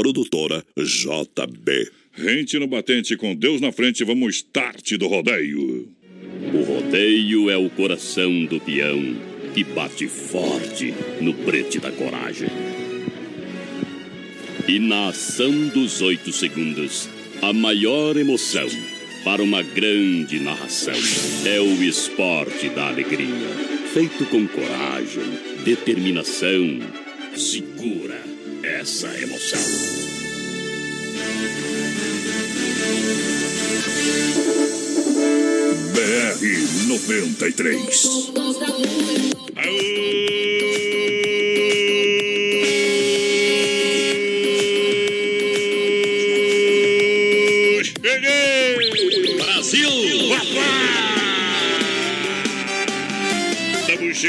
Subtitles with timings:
[0.00, 1.90] Produtora JB.
[2.12, 5.90] Rente no batente com Deus na frente, vamos start do rodeio.
[6.54, 9.14] O rodeio é o coração do peão
[9.52, 12.48] que bate forte no prete da coragem.
[14.66, 17.06] E na ação dos oito segundos,
[17.42, 18.68] a maior emoção
[19.22, 20.94] para uma grande narração
[21.44, 23.50] é o esporte da alegria,
[23.92, 25.24] feito com coragem,
[25.62, 26.78] determinação.
[27.36, 28.29] Segura
[28.62, 29.60] essa emoção.
[35.94, 38.30] BR 93.
[39.56, 40.69] Cheguei!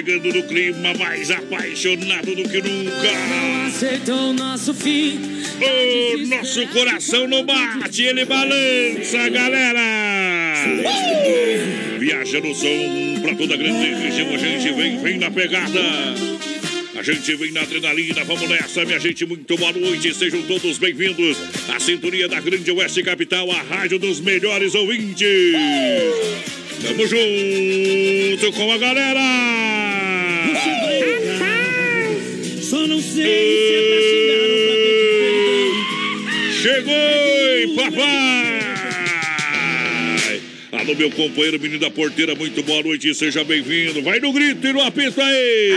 [0.02, 3.68] Chegando no clima mais apaixonado do que nunca.
[3.68, 5.20] Aceitou o nosso fim.
[5.62, 10.66] O nosso coração não bate, ele balança, galera!
[12.00, 15.80] Viaja no som pra toda a grande região, a gente vem, vem na pegada.
[16.98, 19.24] A gente vem na adrenalina, vamos nessa, minha gente.
[19.26, 21.38] Muito boa noite, sejam todos bem-vindos
[21.70, 25.28] à sintonia da Grande Oeste Capital, a rádio dos melhores ouvintes.
[26.82, 29.22] Tamo junto com a galera!
[32.60, 35.72] Só não sei se é pra xingar ou pra pedir
[36.62, 38.41] Chegou, hein, papai!
[40.98, 44.02] Meu companheiro, menino da porteira, muito boa noite, seja bem-vindo.
[44.02, 45.74] Vai no grito e no apito aí!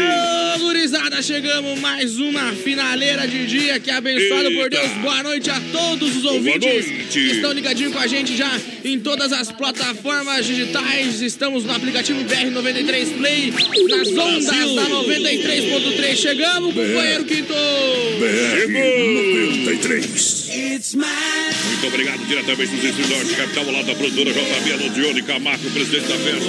[0.56, 4.80] Ô, gurizada, chegamos mais uma finaleira de dia que é abençoado por Eita.
[4.80, 4.92] Deus.
[5.02, 8.50] Boa noite a todos os ouvintes que estão ligadinhos com a gente já
[8.84, 11.22] em todas as plataformas digitais.
[11.22, 13.52] Estamos no aplicativo BR93 Play,
[13.88, 16.16] nas ondas da 93.3.
[16.16, 17.54] Chegamos, companheiro Quinto!
[18.18, 18.68] BR
[19.64, 20.44] 93.
[20.94, 25.70] Muito obrigado diretamente dos estúdios Norte Capital, ao lado da produtora JB, alô, Dione Camargo,
[25.70, 26.48] presidente da festa.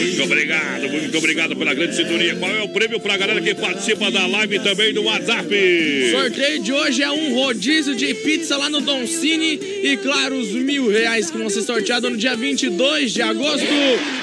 [0.00, 2.34] Muito obrigado, muito obrigado pela grande sintonia.
[2.36, 6.10] Qual é o prêmio pra galera que participa da live também do WhatsApp?
[6.10, 10.52] Sorteio de hoje é um rodízio de pizza lá no Don Cine e, claro, os
[10.52, 13.66] mil reais que vão ser sorteados no dia 22 de agosto,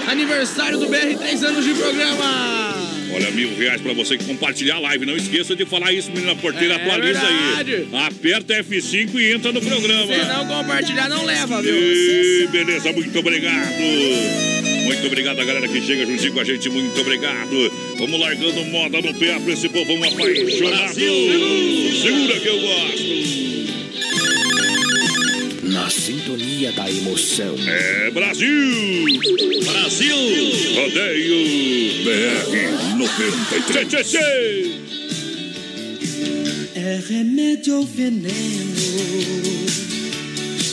[0.07, 2.90] aniversário do BR, três anos de programa.
[3.13, 5.05] Olha, mil reais pra você que compartilhar a live.
[5.05, 6.75] Não esqueça de falar isso, menina porteira.
[6.75, 7.73] É atualiza verdade.
[7.73, 7.87] aí.
[8.05, 10.13] Aperta F5 e entra no programa.
[10.13, 11.75] Se não compartilhar, não leva, viu?
[11.75, 13.71] E beleza, muito obrigado.
[14.85, 17.71] Muito obrigado a galera que chega juntinho com a gente, muito obrigado.
[17.97, 20.93] Vamos largando moda no PA pra esse povão apaixonado.
[20.95, 23.70] Segura que eu gosto.
[25.81, 27.55] Na sintonia da emoção.
[27.67, 29.03] É Brasil!
[29.65, 30.15] Brasil!
[30.75, 33.65] Rodeio BR 93.
[33.65, 34.75] Tchê, tchê, tchê.
[36.75, 38.75] É remédio ou veneno?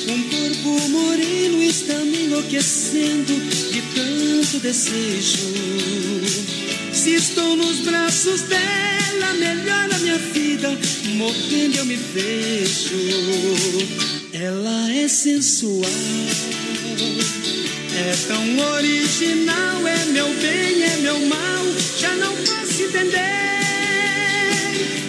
[0.09, 3.33] Um corpo moreno está me enlouquecendo
[3.73, 5.55] de tanto desejo.
[6.93, 10.69] Se estou nos braços dela, melhora minha vida.
[11.17, 14.18] Morrendo eu me vejo.
[14.41, 15.83] Ela é sensual.
[17.93, 21.65] É tão original, é meu bem, é meu mal,
[21.99, 23.19] já não posso entender.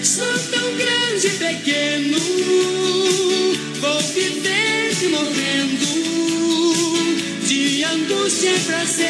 [0.04, 2.18] Sou tão grande e pequeno,
[3.80, 5.86] vou vivendo e morrendo,
[7.46, 9.06] de angústia e prazer.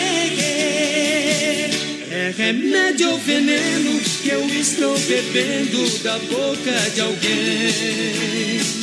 [2.12, 8.79] É remédio ou veneno que eu estou bebendo da boca de alguém.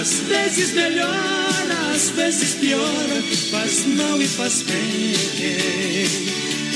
[0.00, 5.14] Às vezes melhora, às vezes piora, faz mal e faz bem.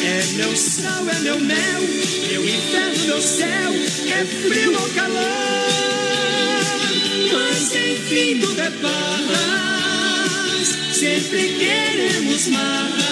[0.01, 1.81] É meu sal, é meu mel,
[2.31, 3.73] meu inferno, meu céu,
[4.11, 5.19] é frio ou calor.
[7.33, 9.37] Mas enfim tudo é paz,
[10.93, 13.09] sempre queremos mais.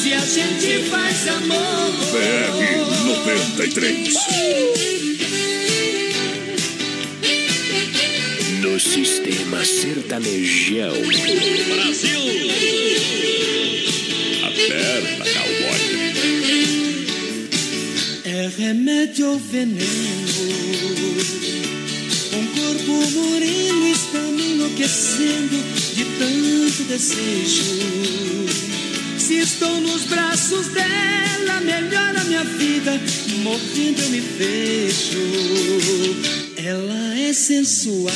[0.00, 1.92] Se a gente faz amor.
[2.12, 4.14] BR 93.
[4.14, 5.03] No
[8.84, 10.92] sistema sertanejão.
[11.74, 12.20] Brasil!
[14.44, 15.80] Aperta, cowboy.
[18.24, 19.84] É remédio ou veneno?
[22.34, 25.56] Um corpo moreno está me enlouquecendo
[25.94, 27.78] de tanto desejo.
[29.18, 33.00] Se estou nos braços dela, melhora minha vida.
[33.42, 36.33] Morrendo eu me vejo.
[36.66, 38.08] Ela é sensual.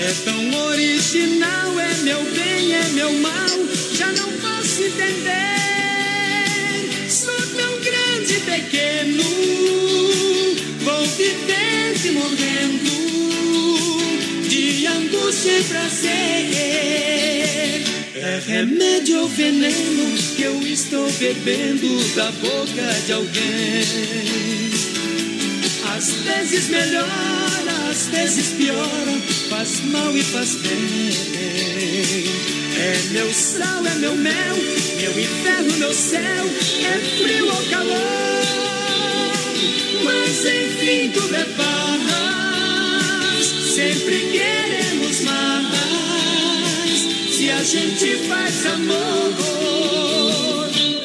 [0.00, 3.48] É tão original, é meu bem, é meu mal,
[3.92, 5.30] já não posso entender.
[7.08, 9.22] Sou tão grande e pequeno,
[10.80, 11.54] vou viver
[11.94, 12.90] viver morrendo
[14.48, 16.10] de angústia e prazer.
[18.16, 24.63] É remédio ou veneno que eu estou bebendo da boca de alguém.
[26.54, 31.10] Vezes melhora, às vezes piora, faz mal e faz bem.
[32.78, 34.56] É meu sal, é meu mel,
[35.00, 36.46] meu inferno, meu céu,
[36.84, 37.96] é frio ou calor.
[40.04, 47.00] Mas enfim tudo é paz, sempre queremos mais.
[47.36, 49.34] Se a gente faz amor,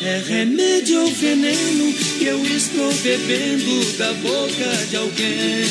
[0.04, 5.66] é remédio ou veneno eu estou bebendo da boca de alguém.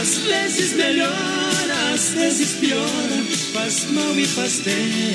[0.00, 5.14] Às vezes melhora, às vezes piora, faz mal e faz bem.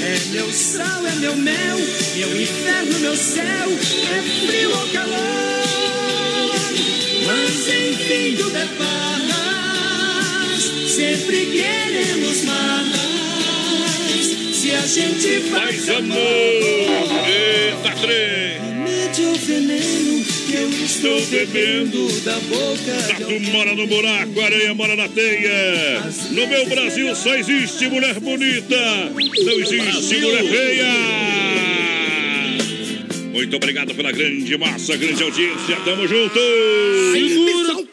[0.00, 1.76] É meu sal, é meu mel,
[2.16, 3.68] meu inferno, meu céu,
[4.16, 5.18] é frio ou calor.
[7.26, 10.62] Mas enfim tudo é paz,
[10.94, 12.87] sempre queremos mais.
[14.68, 16.18] Se a gente faz, Faz amor.
[17.26, 18.60] Eita, trem.
[18.60, 23.40] remédio ou veneno que eu estou bebendo da boca Tatu alguém.
[23.50, 26.02] mora no buraco, areia mora na teia.
[26.32, 30.86] No meu Brasil só existe mulher bonita, não existe mulher feia.
[33.32, 35.76] Muito obrigado pela grande massa, grande audiência.
[35.82, 36.38] Tamo junto.
[37.14, 37.88] Seguro,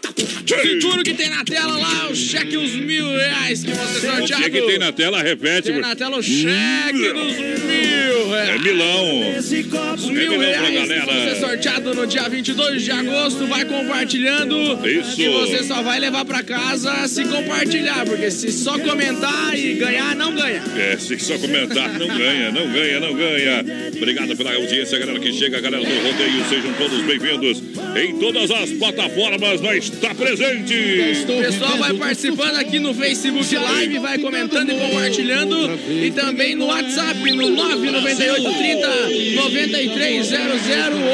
[0.66, 4.44] seguro que tem na tela lá o cheque, os mil reais que você O sorteado.
[4.50, 5.22] que, tem na tela?
[5.22, 5.72] Repete.
[5.72, 8.62] Tem na tela o cheque dos mil É reais.
[8.62, 9.36] Milão.
[9.38, 11.06] Esse copo Os mil Milão pra reais galera.
[11.06, 13.46] vão ser sorteado no dia 22 de agosto.
[13.48, 14.56] Vai compartilhando.
[14.88, 15.16] Isso.
[15.16, 18.06] Que você só vai levar pra casa se compartilhar.
[18.06, 20.62] Porque se só comentar e ganhar, não ganha.
[20.78, 23.66] É, se só comentar, não ganha, não ganha, não ganha.
[23.96, 26.46] Obrigado pela audiência, galera que chega, galera do rodeio.
[26.50, 27.62] Sejam todos bem-vindos.
[27.96, 30.55] Em todas as plataformas, nós está presente.
[30.56, 35.56] O pessoal vai participando aqui no Facebook Live, vai comentando e compartilhando.
[35.90, 38.88] E também no WhatsApp, no 99830
[39.36, 40.56] 9300.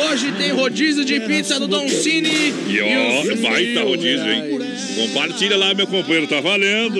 [0.10, 2.30] Hoje tem rodízio de pizza do Don Cine.
[2.68, 4.60] E ó, baita rodízio, hein?
[4.96, 7.00] Compartilha lá, meu companheiro, tá valendo.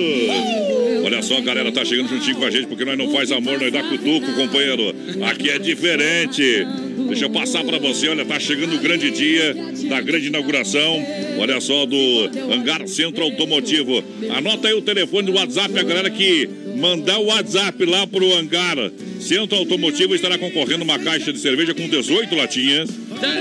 [1.04, 3.72] Olha só, galera, tá chegando juntinho com a gente, porque nós não faz amor, nós
[3.72, 4.94] dá cutuco, companheiro.
[5.22, 6.66] Aqui é diferente.
[7.08, 9.56] Deixa eu passar pra você, olha, tá chegando o grande dia
[9.88, 11.04] da grande inauguração.
[11.38, 14.04] Olha só, do Hangar Centro Automotivo.
[14.34, 18.76] Anota aí o telefone do WhatsApp, a galera que mandar o WhatsApp lá pro Hangar
[19.20, 22.90] Centro Automotivo estará concorrendo uma caixa de cerveja com 18 latinhas.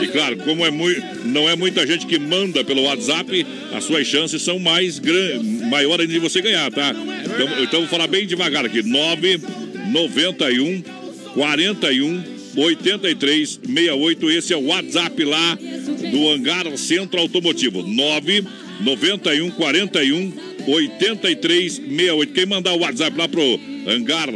[0.02, 4.06] E claro, como é muito, não é muita gente que manda pelo WhatsApp, as suas
[4.06, 5.02] chances são mais
[5.70, 6.94] maior ainda de você ganhar, tá?
[7.26, 8.84] Então, então vou falar bem devagar aqui.
[8.84, 10.84] 991
[11.34, 14.30] 41 83 68.
[14.32, 15.58] Esse é o WhatsApp lá
[16.12, 17.82] do Hangar Centro Automotivo.
[17.84, 20.34] 991 41
[20.68, 22.34] 83 68.
[22.34, 24.30] Quem mandar o WhatsApp lá pro Hangar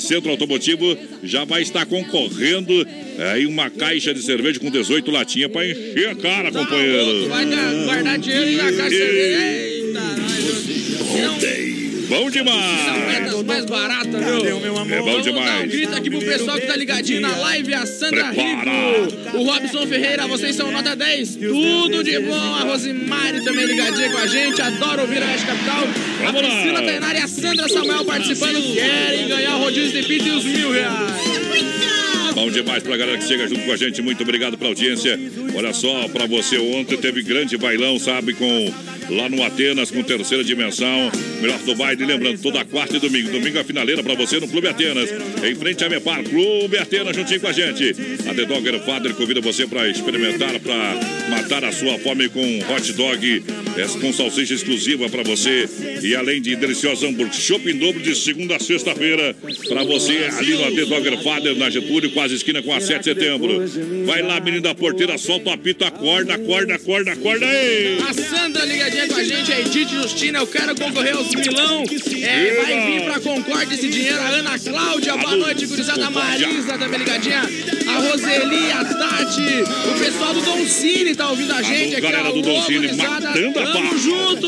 [0.00, 2.86] Centro Automotivo já vai estar concorrendo
[3.32, 7.28] aí uma caixa de cerveja com 18 latinhas para encher a cara, companheiro.
[7.28, 9.42] Vai dar- guardar dinheiro na caixa de cerveja.
[9.42, 11.91] Eita, nós.
[12.08, 13.06] Bom São demais!
[13.08, 14.46] metas mais baratas, meu.
[14.46, 15.70] É bom Vamos dar um demais.
[15.70, 18.30] grito aqui pro pessoal que tá ligadinho na live, a Sandra.
[18.30, 22.54] Rico, o Robson Ferreira, vocês são nota 10, tudo de bom.
[22.54, 25.84] A Rosimari também ligadinha com a gente, adoro ouvir a Rádio Capital.
[26.28, 26.32] A.
[26.32, 30.44] Priscila Tainara e a Sandra Samuel participando, querem ganhar o rodízio de pizza e os
[30.44, 31.12] mil reais.
[32.34, 34.00] Bom demais pra galera que chega junto com a gente.
[34.00, 35.18] Muito obrigado pela audiência.
[35.54, 38.72] Olha só, pra você ontem teve grande bailão, sabe, com
[39.12, 41.10] lá no Atenas, com terceira dimensão.
[41.40, 43.30] Melhor do baile, lembrando, toda quarta e domingo.
[43.30, 45.10] Domingo a finaleira pra você no Clube Atenas.
[45.44, 47.94] Em frente a Mepar, Clube Atenas, juntinho com a gente.
[48.28, 52.40] A The Dogger Father convida você pra experimentar, pra matar a sua fome com
[52.72, 53.42] hot dog
[53.76, 55.68] é, com salsicha exclusiva pra você.
[56.02, 59.34] E além de delicioso hambúrguer, shopping dobro de segunda a sexta-feira
[59.68, 63.04] pra você ali no The Dogger Father, na Getúlio, quase esquina com a 7 de
[63.04, 63.64] setembro.
[64.06, 67.98] Vai lá, menino da porteira, solta o apito, acorda, acorda, acorda, acorda aí!
[68.08, 71.84] A Sandra ligadinha com a gente, a Edith Justina, eu quero concorrer aos milão.
[72.22, 74.20] É, vai vir pra Concórdia esse dinheiro.
[74.20, 76.06] A Ana Cláudia, boa noite, gurizada.
[76.06, 76.10] A.
[76.10, 77.40] Marisa também ligadinha.
[77.40, 82.00] A Roseli, a Tati, o pessoal do Don Cine tá ouvindo a gente aqui.
[82.00, 84.46] galera do Don Cine, matando a Tamo junto!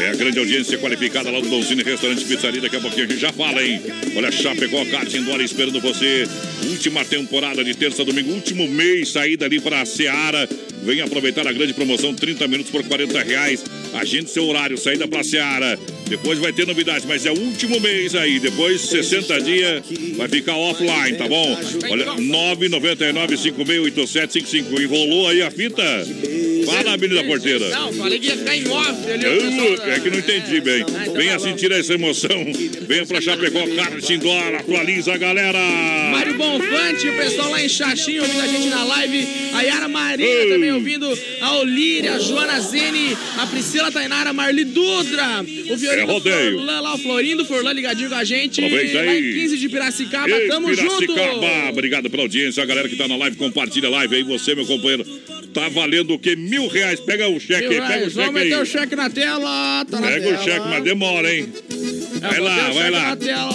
[0.00, 2.60] É a grande audiência qualificada lá do Donzini Restaurante e Pizzaria.
[2.60, 3.80] Daqui a pouquinho a gente já fala, hein?
[4.16, 6.28] Olha, Chapecó, Kart Indoor esperando você.
[6.68, 10.48] Última temporada de terça a domingo, último mês, saída ali para a Seara.
[10.82, 13.55] Vem aproveitar a grande promoção, 30 minutos por 40 reais.
[13.94, 15.78] Agende seu horário, saída para a Seara.
[16.08, 18.38] Depois vai ter novidades, mas é o último mês aí.
[18.38, 19.82] Depois, 60 dias,
[20.16, 21.58] vai ficar offline, tá bom?
[21.90, 25.82] Olha, 999 568755 Enrolou aí a fita?
[26.66, 27.68] Fala, menina porteira.
[27.70, 29.24] Não, falei que ia ficar em off ali.
[29.24, 30.82] Eu, da- é que não entendi bem.
[30.94, 31.44] Ah, então Venha tá bom.
[31.44, 32.52] sentir essa emoção.
[32.86, 34.54] Venha pra Chapecó, Karting Dólar.
[34.56, 35.58] Atualiza a galera.
[36.12, 39.26] Mário Bonfante, o pessoal lá em Xaxim ouvindo a gente na live.
[39.54, 41.06] A Yara Maria também ouvindo.
[41.40, 45.42] A Olíria, a Joana Zene, a Priscila Tainara, a Marli Dudra.
[45.70, 46.56] O Fiorino É rodeio.
[46.58, 48.62] Forlan lá, o Florindo Forlan ligadinho com a gente.
[48.64, 49.06] Aproveita aí.
[49.06, 50.98] Lá em 15 de Piracicaba, Ei, tamo junto.
[50.98, 52.62] Piracicaba, obrigado pela audiência.
[52.62, 54.22] A galera que tá na live, compartilha a live aí.
[54.22, 55.04] Você, meu companheiro,
[55.52, 56.34] tá valendo o quê?
[56.58, 57.00] Mil reais.
[57.00, 58.10] Pega o cheque, Mil pega o.
[58.10, 58.44] Vamos cheque aí.
[58.44, 59.84] meter o cheque na tela.
[59.90, 60.40] Tá na Pega tela.
[60.40, 61.52] o cheque, mas demora, hein?
[62.16, 63.08] É, Vai lá, vai lá.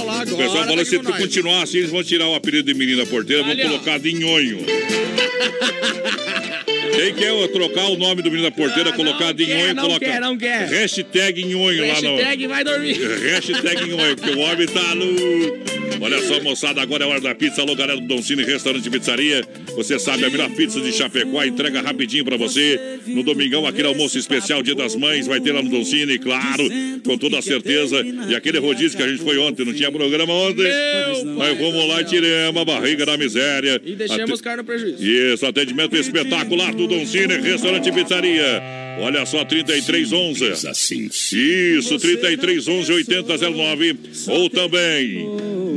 [0.05, 2.71] Lá O pessoal tá falou aqui se tu continuar assim, eles vão tirar o apelido
[2.71, 4.59] de menina porteira, vão colocar de nhonho.
[6.95, 9.83] Quem quer trocar o nome do menino porteira, Ah, colocar não de quer, nhonho, não
[9.83, 10.67] coloca quer, não quer.
[10.67, 12.15] hashtag nhonho lá no...
[12.17, 12.93] Hashtag vai dormir.
[12.93, 15.71] Hashtag nhonho, porque o homem tá no...
[16.03, 17.61] Olha só, moçada, agora é hora da pizza.
[17.61, 19.45] Alô, galera do Don Cine Restaurante e Pizzaria.
[19.75, 22.79] Você sabe, a melhor pizza de Chapecó entrega rapidinho pra você.
[23.05, 26.67] No domingão, aquele almoço especial, Dia das Mães, vai ter lá no Don Cine, claro,
[27.05, 28.03] com toda a certeza.
[28.27, 30.63] E aquele rodízio que a gente foi ontem, não tinha programa ontem.
[30.63, 33.79] Meu Mas vamos lá e tiramos a barriga da miséria.
[33.85, 35.03] E deixamos Ate- caras no prejuízo.
[35.05, 38.61] Isso, atendimento espetacular do Don Cine, restaurante e pizzaria.
[38.99, 40.67] Olha só, 3311.
[40.67, 41.07] Assim.
[41.07, 43.95] Isso, 3311 8009
[44.27, 45.25] ou também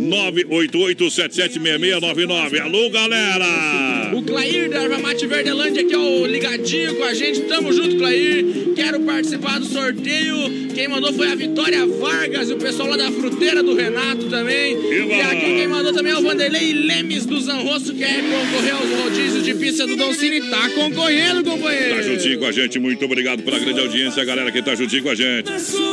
[0.04, 2.60] 988776699.
[2.60, 4.12] Alô, galera!
[4.14, 7.40] O Clair da Erva Mate Verdelândia aqui, ó, ligadinho com a gente.
[7.42, 8.44] Tamo junto, Clair.
[8.76, 10.64] Quero participar do sorteio.
[10.74, 14.74] Quem mandou foi a Vitória Vargas e o pessoal lá da Fruteira do Renato também.
[14.74, 18.90] E aqui quem mandou também é o Vanderlei Lemes do Zanrosso, que quer concorrer aos
[19.02, 20.40] rodízios de pizza do Don Cine.
[20.50, 21.94] Tá concorrendo, companheiro.
[21.94, 25.02] Tá juntinho com a gente, muito obrigado pela grande audiência, a galera que tá juntinho
[25.02, 25.50] com a gente.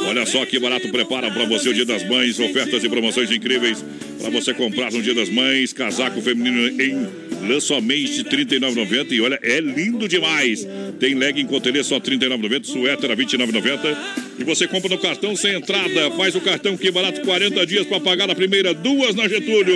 [0.07, 3.83] Olha só que barato prepara pra você o Dia das Mães, ofertas e promoções incríveis
[4.19, 7.07] pra você comprar no Dia das Mães, casaco feminino em
[7.47, 10.67] lã somente R$ 39,90 e olha, é lindo demais.
[10.99, 13.97] Tem legging cotelê só R$ 39,90, suéter a R$ 29,90
[14.39, 17.99] e você compra no cartão sem entrada, faz o cartão que barato 40 dias pra
[17.99, 19.75] pagar na primeira, duas na Getúlio.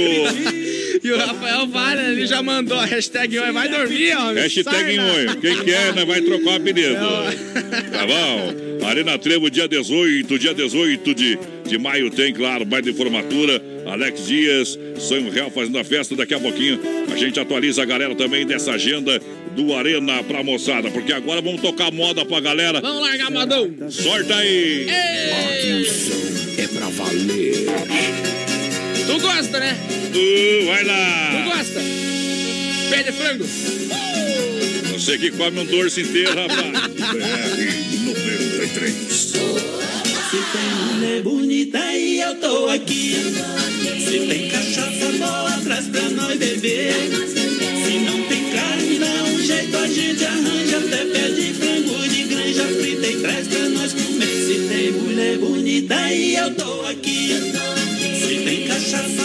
[1.03, 4.43] E o Rafael Vara, ele já mandou a hashtag Oi, vai dormir, homem.
[4.43, 4.99] Hashtag?
[4.99, 5.35] Oi.
[5.41, 6.95] Quem quer, né, vai trocar o apelido.
[6.95, 8.85] Tá bom?
[8.85, 13.61] Arena Trevo, dia 18, dia 18 de, de maio tem, claro, baile de formatura.
[13.85, 16.15] Alex Dias, Sonho Real fazendo a festa.
[16.15, 16.79] Daqui a pouquinho
[17.11, 19.19] a gente atualiza a galera também dessa agenda
[19.55, 20.89] do Arena pra moçada.
[20.91, 22.81] Porque agora vamos tocar moda pra galera.
[22.81, 23.71] Vamos largar, Madão.
[23.89, 24.87] Sorta aí!
[24.89, 28.34] Aqui o som é pra valer.
[29.05, 29.77] Tu gosta, né?
[30.13, 31.55] Uh, vai Tu lá!
[31.55, 31.79] gosta?
[32.89, 33.45] Pé de frango.
[34.93, 36.71] Você que come um dorso inteiro, rapaz.
[37.11, 38.93] BR 93.
[38.93, 43.15] Se tem mulher bonita e eu tô aqui.
[43.99, 46.93] Se tem cachaça boa, traz pra nós beber.
[47.85, 50.77] Se não tem carne, dá um jeito, a gente arranja.
[50.77, 54.25] Até pé de frango de granja frita e traz pra nós comer.
[54.25, 57.35] Se tem mulher bonita e eu tô aqui.
[57.35, 57.94] Se tem cachaça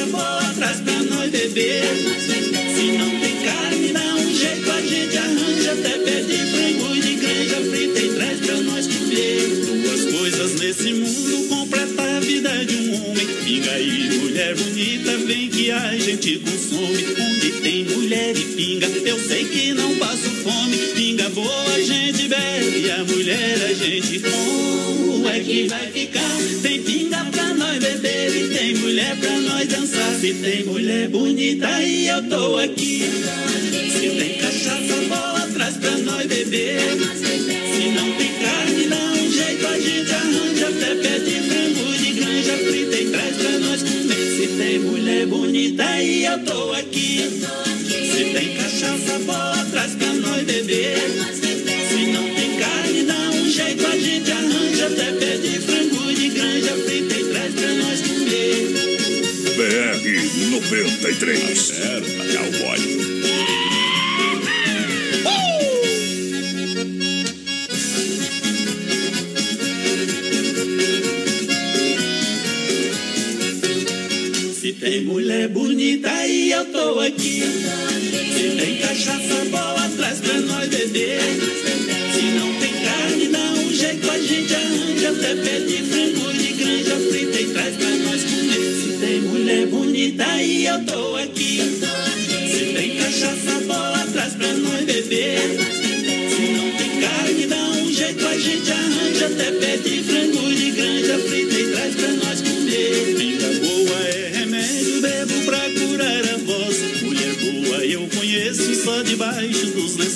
[0.07, 2.60] boa, traz pra nós beber.
[10.71, 13.27] Nesse mundo completa a vida de um homem.
[13.45, 17.07] Pinga e mulher bonita, vem que a gente consome.
[17.19, 20.77] Onde tem mulher e pinga, eu sei que não passo fome.
[20.95, 26.39] Pinga boa a gente bebe, a mulher a gente como é que vai ficar?
[26.62, 30.15] Tem pinga pra nós beber e tem mulher pra nós dançar.
[30.21, 33.11] Se tem mulher bonita e eu tô aqui.
[33.91, 36.81] Se tem cachaça boa, traz pra nós beber.
[37.17, 38.30] Se não tem
[40.79, 44.37] pé de frango de granja frita e traz pra nós comer.
[44.37, 47.41] Se tem mulher bonita e eu tô aqui.
[47.87, 50.99] Se tem cachaça boa, traz pra nós beber.
[51.89, 54.87] Se não tem carne, dá um jeito, a gente arranja.
[54.87, 58.91] Até pé de frango de granja frita e traz pra nós comer.
[59.57, 61.59] BR 93.
[61.59, 63.10] Certa, cowboy.
[74.81, 77.43] Tem mulher bonita e eu tô aqui.
[77.43, 81.21] Se tem cachaça boa, traz pra nós beber.
[82.15, 85.11] Se não tem carne, dá um jeito, a gente arranja.
[85.11, 88.75] Até pé de frango de granja frita e traz pra nós comer.
[88.81, 91.60] Se tem mulher bonita e eu tô aqui.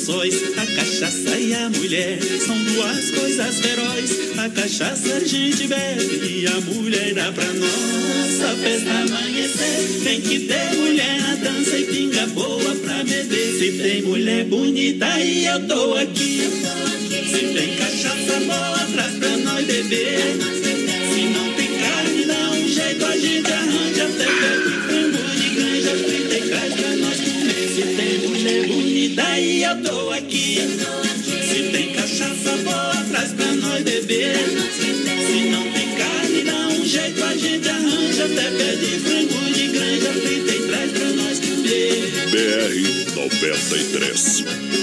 [0.07, 4.39] A cachaça e a mulher são duas coisas ferozes.
[4.39, 8.43] A cachaça a gente bebe e a mulher dá pra nós.
[8.43, 13.59] A festa amanhecer, tem que ter mulher na dança e pinga boa pra beber.
[13.59, 16.51] Se tem mulher bonita aí eu tô aqui.
[17.09, 20.64] Se tem cachaça boa, traz pra nós beber.
[29.15, 30.59] Mulher bonita aí eu tô aqui.
[31.49, 34.37] Se tem cachaça boa, traz pra nós beber.
[35.27, 39.69] Se não tem carne, dá um jeito, a gente arranja até pé de frango de
[39.69, 42.13] granja frita e traz pra nós comer.
[42.31, 44.74] BR 93.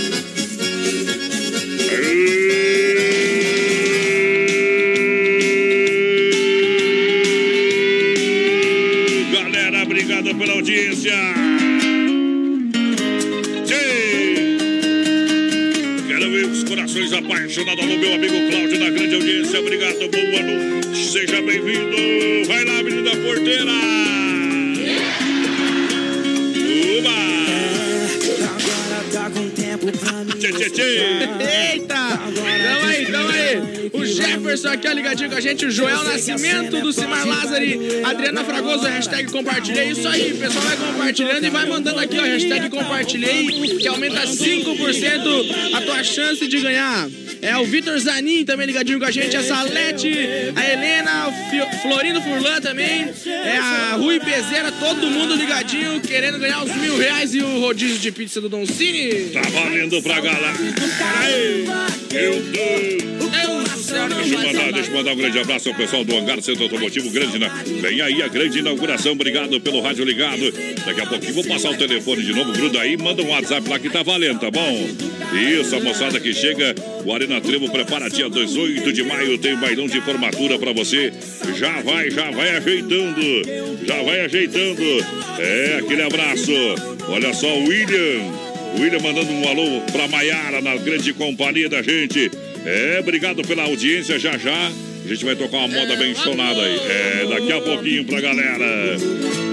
[17.51, 19.59] Corações apaixonados do meu amigo Cláudio na grande audiência.
[19.59, 21.11] Obrigado, boa noite.
[21.11, 22.47] Seja bem-vindo.
[22.47, 23.71] Vai lá, menina porteira.
[26.97, 27.11] Uba!
[30.39, 31.73] Tchê, tchê, tchê.
[31.73, 32.19] Eita!
[32.33, 33.91] Tamo aí, tamo aí.
[33.93, 35.65] O Jefferson aqui, ó, ligadinho com a gente.
[35.65, 38.01] O Joel Nascimento, do Simar Lázari.
[38.03, 39.89] Adriana Fragoso, hashtag compartilhei.
[39.89, 45.75] Isso aí, pessoal vai compartilhando e vai mandando aqui, ó, hashtag compartilhei, que aumenta 5%
[45.75, 47.09] a tua chance de ganhar.
[47.41, 50.09] É o Vitor Zanin também ligadinho com a gente, a Salete,
[50.55, 56.37] a Helena, o Fio- Florindo Furlan também, é a Rui Pezeira, todo mundo ligadinho, querendo
[56.37, 59.29] ganhar os mil reais e o rodízio de pizza do Don Cine.
[59.31, 60.53] Tá valendo pra galera.
[62.11, 63.11] Eu tô.
[63.91, 67.09] Deixa eu mandar, deixa eu mandar um grande abraço ao pessoal do Hangar Centro Automotivo
[67.09, 67.51] Grande, né?
[67.81, 70.51] Vem aí a grande inauguração, obrigado pelo rádio ligado.
[70.85, 73.77] Daqui a pouquinho vou passar o telefone de novo, gruda aí, manda um WhatsApp lá
[73.79, 74.87] que tá valendo, tá bom?
[75.33, 79.87] Isso, a moçada que chega, o Arena Trevo prepara dia 18 de maio, tem bailão
[79.87, 81.11] de formatura pra você.
[81.57, 83.21] Já vai, já vai ajeitando,
[83.85, 84.83] já vai ajeitando.
[85.39, 86.51] É, aquele abraço.
[87.07, 88.51] Olha só, William.
[88.77, 92.29] William mandando um alô pra Maiara na grande companhia da gente.
[92.65, 94.19] É, obrigado pela audiência.
[94.19, 94.71] Já já
[95.13, 96.79] gente vai tocar uma moda bem estonada aí.
[96.89, 98.97] É, daqui a pouquinho pra galera.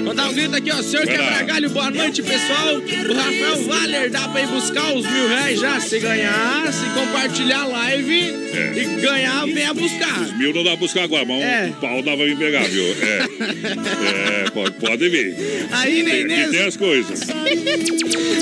[0.04, 0.82] Vou dar um grito aqui, ó.
[0.82, 1.06] Senhor.
[1.06, 2.76] Quebra-Galho, boa noite, pessoal.
[2.76, 5.78] O Rafael Valer dá pra ir buscar os mil reais já.
[5.80, 8.20] Se ganhar, se compartilhar a live
[8.54, 8.72] É.
[8.78, 10.38] e ganhar, venha buscar.
[10.38, 11.66] Mil não dá pra buscar agora, mas É.
[11.66, 12.84] um pau dá pra me pegar, viu?
[12.84, 15.34] É, é pode, pode vir.
[15.72, 16.66] Aí, Tem, aqui tem Nenês.
[16.68, 17.20] as coisas.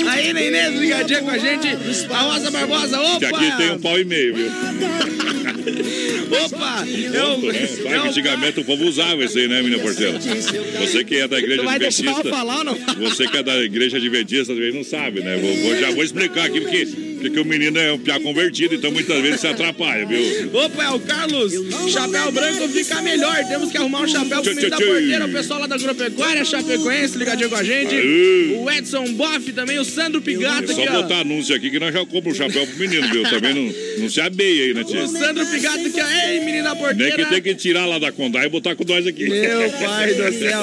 [0.07, 1.67] Aí, Nenês, ligadinha com a gente.
[2.11, 3.19] A Rosa Barbosa, opa!
[3.19, 4.51] Que aqui tem um pau e meio, viu?
[6.45, 6.85] Opa!
[6.87, 7.67] Eu, né?
[7.83, 10.19] Vai que antigamente o povo usava isso aí, né, menina porteira?
[10.19, 12.23] Você que é da igreja eu adventista.
[12.29, 12.75] falar não?
[12.99, 15.37] Você que é da igreja adventista também não sabe, né?
[15.37, 16.85] Vou, vou- já vou explicar aqui, porque,
[17.17, 20.19] porque o menino é um piá convertido, então muitas vezes se atrapalha, viu?
[20.53, 21.53] Opa, é o Carlos.
[21.91, 23.35] Chapéu branco fica melhor.
[23.47, 25.25] Temos que arrumar um chapéu pro menino da porteira.
[25.25, 27.95] O pessoal lá da Agropecuária, Chapecoense, ligadinho com a gente.
[27.95, 28.55] Aê.
[28.57, 31.01] O Edson Boff também, o Sandro É Pigato só aqui, ó.
[31.01, 33.23] botar anúncio aqui que nós já compramos o chapéu pro menino, viu?
[33.23, 35.03] Também não, não se abeia aí, né, tia?
[35.03, 36.27] O Sandro Pigato aqui, ó.
[36.27, 37.15] Ei, menino da Nem porteira.
[37.15, 39.27] que tem que tirar lá da Condá e botar com nós aqui.
[39.29, 40.61] Meu pai do céu.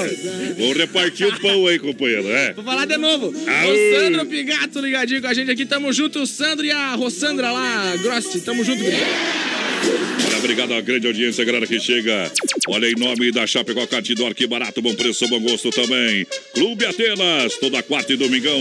[0.58, 2.52] Vamos repartir o pão aí, companheiro, é.
[2.52, 3.26] Vou falar de novo.
[3.26, 3.72] Aô.
[3.72, 5.64] O Sandro Pigato ligadinho com a gente aqui.
[5.64, 6.20] Tamo junto.
[6.20, 8.40] O Sandro e a Rossandra lá, Grossi.
[8.40, 8.84] Tamo junto.
[8.84, 12.30] Olha, obrigado à grande audiência, galera que chega.
[12.68, 16.26] Olha, em nome da Chapecó Cartidor, que barato, bom preço, bom gosto também.
[16.54, 18.60] Clube Atenas, toda quarta e domingão.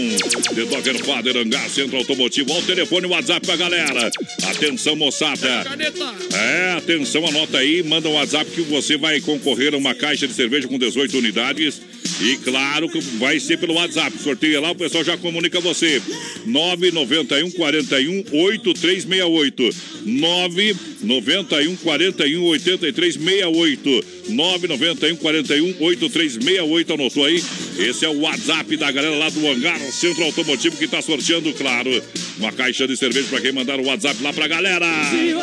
[0.56, 2.52] The Dogger Father, Hangar, Centro Automotivo.
[2.52, 4.12] Olha o telefone, o WhatsApp pra galera.
[4.44, 5.64] Atenção, moçada.
[6.34, 10.34] É, atenção, anota aí, manda um WhatsApp que você vai concorrer a uma caixa de
[10.34, 11.82] cerveja com 18 unidades.
[12.24, 14.18] E claro que vai ser pelo WhatsApp.
[14.18, 16.02] Sorteia lá, o pessoal já comunica você.
[16.46, 19.70] 991 41 8368.
[20.06, 24.06] 991 41 83 68.
[24.30, 26.94] 991 41 8368.
[26.94, 27.44] Anotou aí?
[27.78, 31.90] Esse é o WhatsApp da galera lá do Hangar Centro Automotivo que tá sorteando, claro,
[32.38, 34.86] uma caixa de cerveja pra quem mandar o WhatsApp lá pra galera.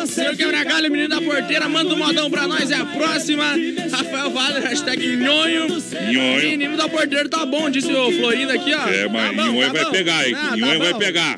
[0.07, 2.71] Senhor Quebra-Galho, menino da porteira, manda um modão pra nós.
[2.71, 3.55] É a próxima.
[3.91, 5.67] Rafael Valer, hashtag nhonho.
[6.11, 6.41] Nhonho.
[6.41, 8.87] Menino da porteira tá bom, disse o Florido aqui, ó.
[8.87, 9.91] É, mas tá bom, Nhonho tá vai bom.
[9.91, 10.35] pegar, hein?
[10.35, 10.99] Ah, tá Nhonho vai bom.
[10.99, 11.37] pegar.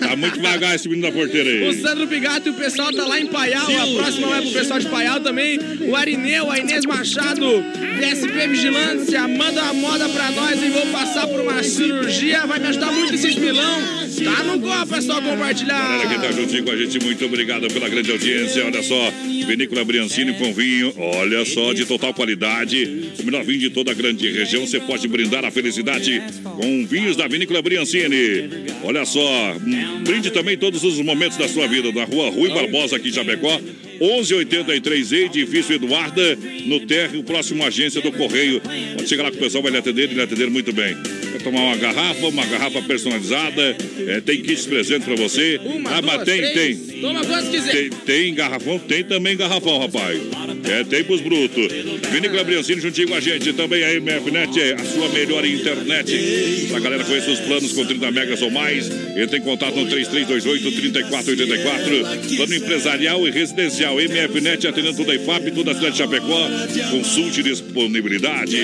[0.00, 1.80] Tá muito devagar esse menino da porteira O aí.
[1.80, 3.66] Sandro Pigato e o pessoal tá lá em Paial.
[3.66, 5.58] A próxima vai pro pessoal de Paial também.
[5.82, 7.64] O Arineu, a Inês Machado,
[7.98, 9.28] PSP Vigilância.
[9.28, 12.46] Manda a moda pra nós e vou passar por uma cirurgia.
[12.46, 13.80] Vai me ajudar muito esses milão.
[14.24, 15.78] Tá no copo, pessoal, compartilhar.
[15.78, 18.64] Galera que tá juntinho com a gente, muito obrigado pela grande audiência.
[18.66, 19.10] Olha só,
[19.46, 23.12] Vinícola Briancini com vinho, olha só, de total qualidade.
[23.18, 24.66] O melhor vinho de toda a grande região.
[24.66, 28.50] Você pode brindar a felicidade com vinhos da Vinícola Briancini.
[28.82, 31.92] Olha só, hum, Brinde também todos os momentos da sua vida.
[31.92, 33.60] Na rua Rui Barbosa, aqui em Chapecó.
[34.00, 38.60] 1183 Edifício Eduarda, no térreo, próximo à agência do Correio.
[38.96, 40.96] Pode chegar lá que o pessoal vai lhe atender e lhe atender muito bem.
[41.42, 43.76] Tomar uma garrafa, uma garrafa personalizada,
[44.06, 45.58] é, tem kits presente pra você.
[45.64, 46.78] Uma, ah, mas tem, três.
[46.78, 47.00] tem.
[47.00, 47.72] Toma quantos quiser.
[47.72, 50.20] Tem, tem garrafão, tem também garrafão, rapaz.
[50.64, 51.72] É, tem pros brutos.
[52.12, 53.52] Vinícola Briancini juntinho com a gente.
[53.52, 56.66] Também a MFNet, é a sua melhor internet.
[56.68, 58.90] Pra galera conhecer os planos com 30 megas ou mais.
[59.16, 62.36] Entre em contato no 3328-3484.
[62.36, 63.96] Plano empresarial e residencial.
[63.96, 66.48] MFNet atendendo toda a IFAP, toda a cidade de Chapecó.
[66.90, 68.56] Consulte disponibilidade.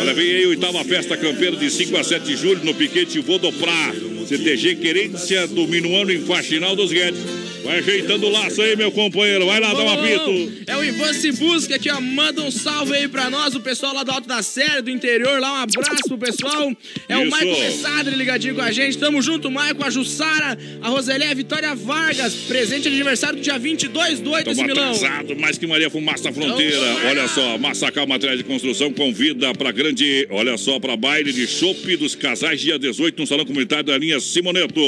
[0.00, 3.92] Olha, vem aí oitava festa campeira de 5 a 7 de julho no Piquete Vodoprá.
[4.26, 7.39] CTG Querência do Minuano em Faxinal dos Guedes.
[7.64, 9.46] Vai ajeitando o laço aí, meu companheiro.
[9.46, 10.52] Vai lá, dá um apito.
[10.66, 12.00] É o Ivan Se Busca aqui, ó.
[12.00, 15.38] Manda um salve aí pra nós, o pessoal lá do Alto da Série, do interior,
[15.40, 15.52] lá.
[15.52, 16.72] Um abraço pro pessoal.
[17.08, 17.30] É o Isso.
[17.30, 18.98] Maicon Messadre ligadinho com a gente.
[18.98, 22.34] Tamo junto, Maicon, a Jussara, a Roselé, a Vitória Vargas.
[22.48, 24.94] Presente de aniversário do dia 22 do 8 esse Estamos Milão.
[24.94, 26.76] atrasados, mais que Maria Fumaça na fronteira.
[26.76, 31.46] Então, olha só, Massacal Materiais de Construção convida para grande, olha só, para baile de
[31.46, 34.80] chopp dos casais dia 18 no Salão Comunitário da linha Simoneto.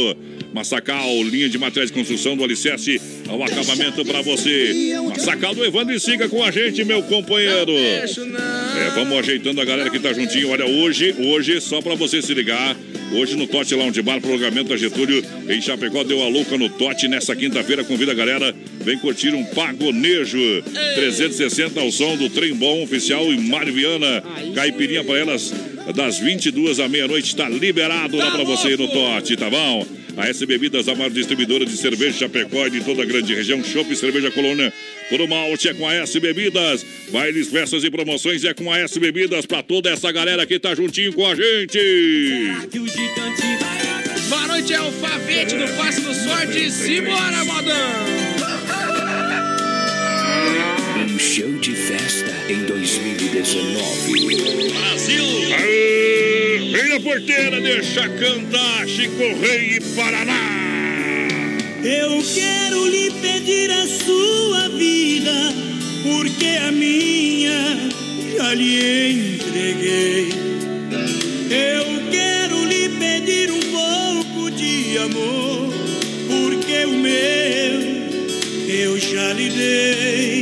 [0.54, 2.61] Massacal, linha de materiais de construção do Alicerce
[3.28, 4.94] ao acabamento para você.
[5.08, 7.72] Massacal Evandro e siga com a gente, meu companheiro.
[7.72, 10.50] É, vamos ajeitando a galera que tá juntinho.
[10.50, 12.76] Olha, hoje, hoje, só pra você se ligar,
[13.12, 17.08] hoje no Tote Lounge Bar, prolongamento da Getúlio, em Chapecó, deu a louca no Tote.
[17.08, 20.62] Nessa quinta-feira, convida a galera, vem curtir um pagonejo
[20.94, 24.22] 360 ao som do Trem Bom Oficial e Mário Viana.
[24.54, 25.52] Caipirinha pra elas,
[25.94, 29.86] das 22 à meia-noite, tá liberado lá pra você no Tote, tá bom?
[30.16, 33.62] A S Bebidas, a maior distribuidora de cerveja Chapecó e de toda a grande região.
[33.64, 34.72] Chopp e Cerveja Colônia.
[35.08, 36.84] Por uma malte é com a S Bebidas.
[37.10, 40.74] Bailes, festas e promoções é com a S Bebidas pra toda essa galera que tá
[40.74, 41.78] juntinho com a gente.
[42.70, 43.82] Que o gigante vai
[44.28, 46.70] Boa noite, é o Favete do Passe do Sorte.
[46.70, 47.72] Simbora, modão.
[51.04, 54.72] Um show de festa em 2019.
[54.72, 55.22] Brasil!
[57.12, 60.32] Porteira, deixa cantar Chico Rei e Paraná.
[61.84, 65.52] Eu quero lhe pedir a sua vida,
[66.02, 67.76] porque a minha
[68.34, 70.28] já lhe entreguei.
[71.50, 75.70] Eu quero lhe pedir um pouco de amor,
[76.28, 80.41] porque o meu eu já lhe dei.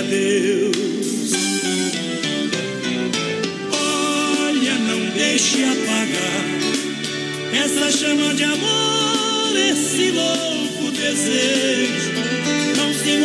[0.00, 1.32] Falar de adeus.
[3.72, 6.44] Olha, não deixe apagar
[7.64, 12.12] essa chama de amor, esse louco desejo.
[12.76, 13.16] Não se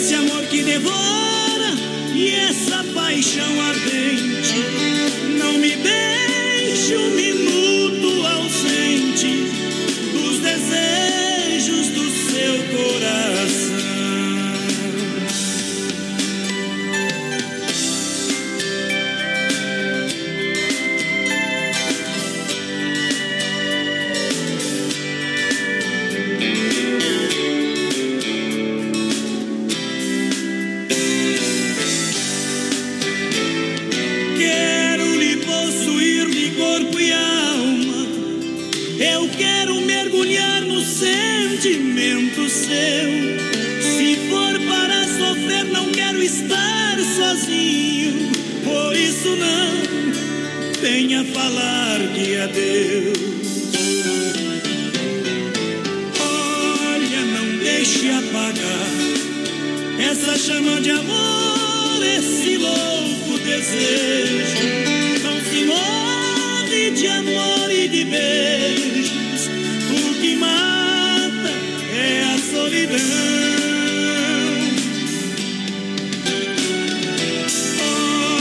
[0.00, 1.74] esse amor que devora
[2.14, 4.29] e essa paixão ardente.
[60.50, 64.66] Chama de amor, esse louco desejo.
[65.22, 69.48] Não se move de amor e de beijos.
[69.94, 71.52] O que mata
[71.94, 72.96] é a solidão.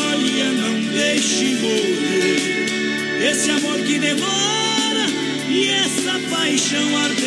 [0.08, 5.06] Olha, não deixe morrer esse amor que devora
[5.48, 7.19] e essa paixão ardente.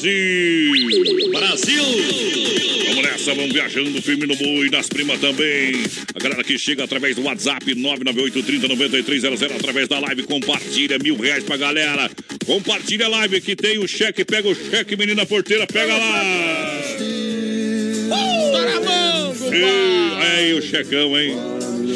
[0.00, 1.30] Brasil!
[1.30, 1.84] Brasil!
[2.88, 5.74] Vamos nessa, vamos viajando firme no boi, nas primas também.
[6.14, 11.18] A galera que chega através do WhatsApp 998 30 9300 através da live, compartilha mil
[11.18, 12.10] reais pra galera.
[12.46, 16.22] Compartilha a live que tem o cheque, pega o cheque, menina porteira, pega lá.
[18.08, 19.64] Compadre.
[20.22, 21.36] aí o checão, hein?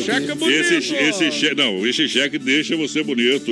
[0.04, 0.60] Checa bonito.
[0.60, 3.50] Esse, esse cheque, não, esse cheque deixa você bonito.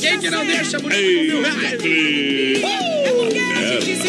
[0.00, 1.42] Quem que não deixa bonito
[1.80, 2.95] com Ei,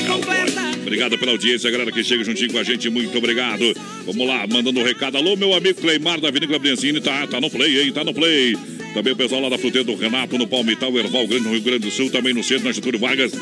[0.07, 0.77] reais?
[0.81, 3.73] Obrigado pela audiência, galera que chega juntinho com a gente, muito obrigado.
[4.05, 5.17] Vamos lá, mandando um recado.
[5.17, 7.91] Alô, meu amigo Cleimar da Avenida Briancini, tá, tá no play, hein?
[7.91, 8.55] Tá no play.
[8.93, 11.87] Também o pessoal lá da Fruteira do Renato, no Palmital, Erval Grande, no Rio Grande
[11.87, 13.33] do Sul, também no centro, na Getúlio Vargas.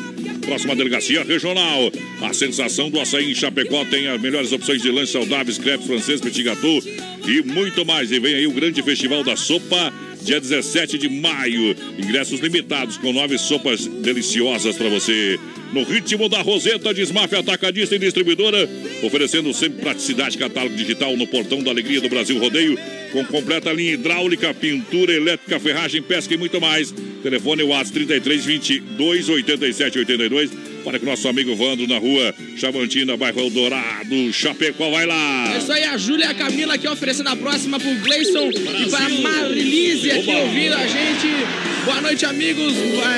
[0.44, 1.90] Próxima delegacia regional.
[2.20, 6.20] A sensação do açaí em Chapecó tem as melhores opções de lanches saudáveis, crepes francês,
[6.20, 6.82] petit gâteau
[7.26, 8.10] e muito mais.
[8.10, 9.92] E vem aí o grande festival da sopa
[10.26, 11.74] dia 17 de maio.
[11.96, 15.38] Ingressos limitados com nove sopas deliciosas para você.
[15.72, 18.68] No ritmo da Roseta, Desmaf Atacadista e Distribuidora,
[19.02, 22.78] oferecendo sempre praticidade, catálogo digital no portão da Alegria do Brasil Rodeio,
[23.12, 26.92] com completa linha hidráulica, pintura elétrica, ferragem, pesca e muito mais.
[27.22, 30.75] Telefone WhatsApp 33 22 87 82.
[30.86, 35.52] Para que o nosso amigo Vando na rua Chavantina, bairro Eldorado, Chapecó, vai lá.
[35.52, 38.88] É isso aí, a Júlia e a Camila aqui oferecendo a próxima pro Gleison e
[38.88, 40.38] para a Marilise aqui Oba.
[40.42, 41.26] ouvindo a gente.
[41.84, 42.72] Boa noite, amigos.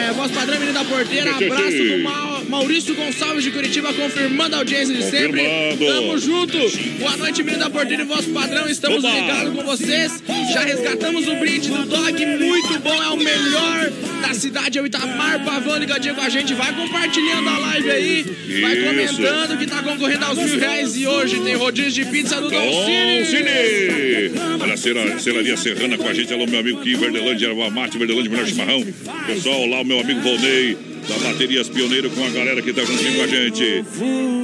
[0.09, 1.31] É, voz padrão, menino da porteira.
[1.31, 5.43] Abraço do Ma- Maurício Gonçalves de Curitiba, confirmando a audiência de sempre.
[5.79, 6.57] Tamo junto.
[6.99, 8.67] Boa noite, menino da porteira e voz padrão.
[8.69, 10.23] Estamos ligados com vocês.
[10.53, 13.03] Já resgatamos o brinde do dog, muito bom.
[13.03, 13.91] É o melhor
[14.23, 16.55] da cidade, é o Itamar Pavão ligadinho com a gente.
[16.55, 18.23] Vai compartilhando a live aí.
[18.63, 20.97] Vai comentando que tá concorrendo aos mil reais.
[20.97, 23.27] E hoje tem rodízio de pizza do Don Bom, Cine.
[23.27, 24.39] Cine!
[24.63, 26.33] Olha, Cera- Celaria Serrana com a gente.
[26.33, 28.85] Alô, meu amigo Kim, Verdelândia, Erva Mate, Verdelândia, melhor chimarrão.
[29.27, 30.77] Pessoal, lá o meu amigo Volney,
[31.09, 33.85] da Baterias Pioneiro, com a galera que tá juntinho com a gente.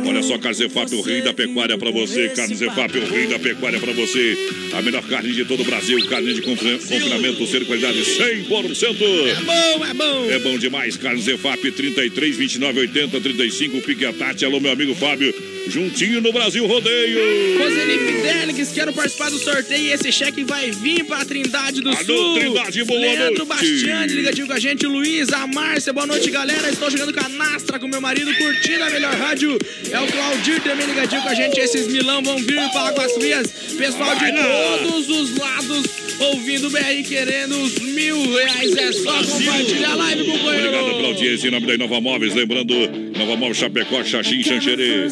[0.07, 2.29] Olha só, Carne Zefap, o rei da pecuária pra você.
[2.31, 4.37] Carne Zefap, o rei da pecuária pra você.
[4.72, 6.05] A melhor carne de todo o Brasil.
[6.07, 8.96] Carne de confina- confinamento, ser qualidade 100%.
[9.29, 10.31] É bom, é bom.
[10.31, 14.44] É bom demais, Carlos Zefap, 33, 29, 80, 35, Pique a Tati.
[14.44, 15.35] Alô, meu amigo Fábio,
[15.68, 17.59] juntinho no Brasil Rodeio.
[17.59, 22.05] Roseli Fidelix, quero participar do sorteio e esse cheque vai vir pra Trindade do Alô,
[22.05, 22.35] Sul.
[22.38, 23.44] Trindade, boa Leandro noite.
[23.48, 24.87] Bastiani, ligadinho com a gente.
[24.87, 26.54] Luiz, a Márcia, boa noite, galera.
[26.71, 29.59] Estou jogando canastra com meu marido, curtindo a melhor rádio.
[29.90, 31.59] É o Claudir também ligadinho com a gente.
[31.59, 33.51] Esses Milão vão vir para Águas Frias.
[33.77, 38.77] Pessoal de todos os lados ouvindo o BR querendo os mil reais.
[38.77, 40.69] É só compartilhar a live, companheiro.
[40.69, 42.35] Obrigado pela audiência em nome da Inova Móveis.
[42.35, 42.75] Lembrando,
[43.19, 45.07] Nova Móveis Chapecó, Xaxim, Xanxerê.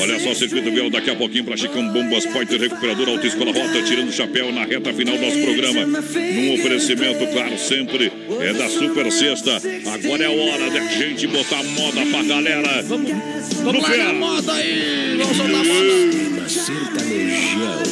[0.00, 4.08] Olha só, circuito vial daqui a pouquinho para Chicão Bombas, Pointer, Recuperador, Autoescola Rota, tirando
[4.08, 5.86] o chapéu na reta final do nosso programa.
[5.86, 9.60] Num oferecimento, claro, sempre é da Super Sexta.
[9.92, 12.82] Agora é a hora da gente botar moda pra galera.
[12.82, 13.10] Vamos,
[13.62, 15.16] vamos a moda aí.
[15.18, 16.48] Vamos soltar a moda.
[16.48, 17.82] Sertanejão.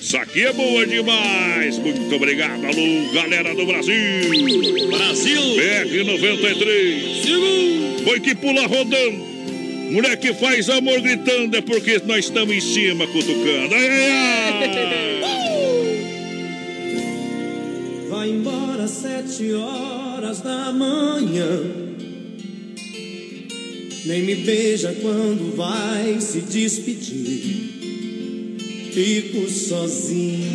[0.00, 1.78] Isso aqui é boa demais.
[1.78, 3.94] Muito obrigado, alô, galera do Brasil.
[4.90, 5.42] Brasil!
[5.56, 7.22] BR-93.
[7.22, 8.04] Segundo.
[8.04, 9.32] Boi que pula rodando.
[9.90, 13.74] Mulher que faz amor gritando é porque nós estamos em cima cutucando.
[13.74, 15.20] Ai, ai, ai.
[18.08, 21.60] Vai embora sete horas da manhã.
[24.06, 27.72] Nem me beija quando vai se despedir.
[28.92, 30.52] Fico sozinho.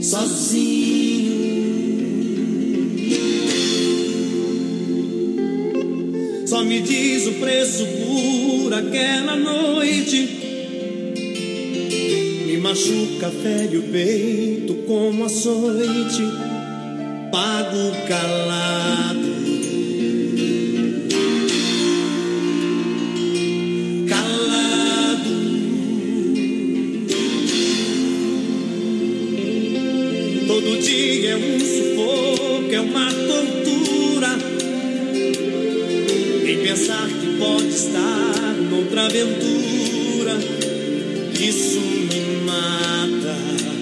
[0.00, 1.34] Sozinho.
[6.46, 10.43] Só me diz o preço por aquela noite.
[12.64, 16.22] Machuca, fere o peito como açoite,
[17.30, 19.34] pago calado.
[24.08, 25.34] Calado.
[30.46, 34.38] Todo dia é um sufoco, é uma tortura.
[36.48, 40.38] Em pensar que pode estar noutra aventura,
[41.48, 43.73] isso me mata.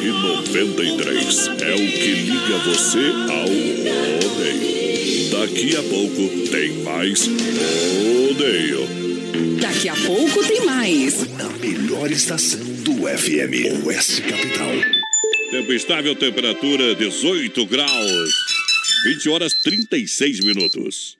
[0.00, 3.46] BR-93 é o que liga você ao
[4.24, 5.30] rodeio.
[5.30, 8.88] Daqui a pouco tem mais rodeio.
[9.60, 11.28] Daqui a pouco tem mais.
[11.36, 14.72] Na melhor estação do FM, Oeste Capital.
[15.50, 18.30] Tempo estável, temperatura 18 graus.
[19.04, 21.19] 20 horas 36 minutos.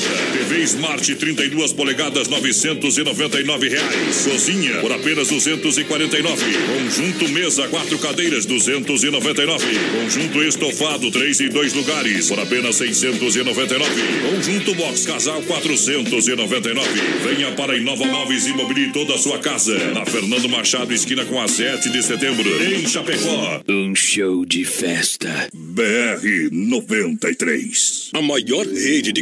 [0.33, 4.23] TV Smart 32 polegadas, 999 reais.
[4.23, 6.43] Cozinha, por apenas R$ 249.
[6.67, 9.65] Conjunto mesa, quatro cadeiras, R$ 299.
[9.91, 13.89] Conjunto estofado, três e dois lugares, por apenas R$ 699.
[14.29, 16.89] Conjunto box casal, R$ 499.
[17.23, 19.77] Venha para a Inova Móveis e mobilie toda a sua casa.
[19.93, 23.61] Na Fernando Machado, esquina com a 7 de setembro, em Chapecó.
[23.67, 25.49] Um show de festa.
[25.53, 28.09] BR 93.
[28.13, 29.21] A maior rede de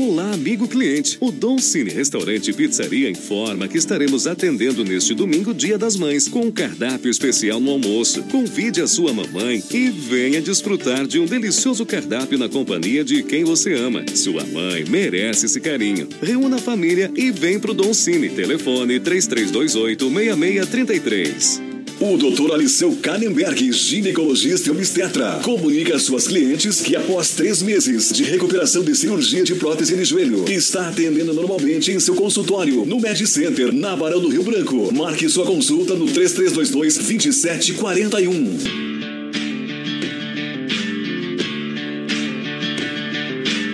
[0.00, 1.18] Olá, amigo cliente.
[1.20, 6.42] O Dom Cine Restaurante Pizzaria informa que estaremos atendendo neste domingo, Dia das Mães, com
[6.42, 8.22] um cardápio especial no almoço.
[8.30, 13.42] Convide a sua mamãe e venha desfrutar de um delicioso cardápio na companhia de quem
[13.42, 14.04] você ama.
[14.14, 16.08] Sua mãe merece esse carinho.
[16.22, 18.28] Reúna a família e vem pro Dom Cine.
[18.28, 21.67] Telefone 3328 6633.
[22.00, 22.52] O Dr.
[22.52, 28.84] Aliceu Kannenberg, ginecologista e obstetra, comunica às suas clientes que após três meses de recuperação
[28.84, 33.72] de cirurgia de prótese de joelho, está atendendo normalmente em seu consultório no Med Center,
[33.72, 34.94] na Barão do Rio Branco.
[34.94, 38.58] Marque sua consulta no 3322 2741.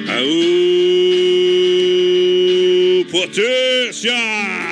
[0.09, 0.25] Aô,
[3.11, 4.64] potência!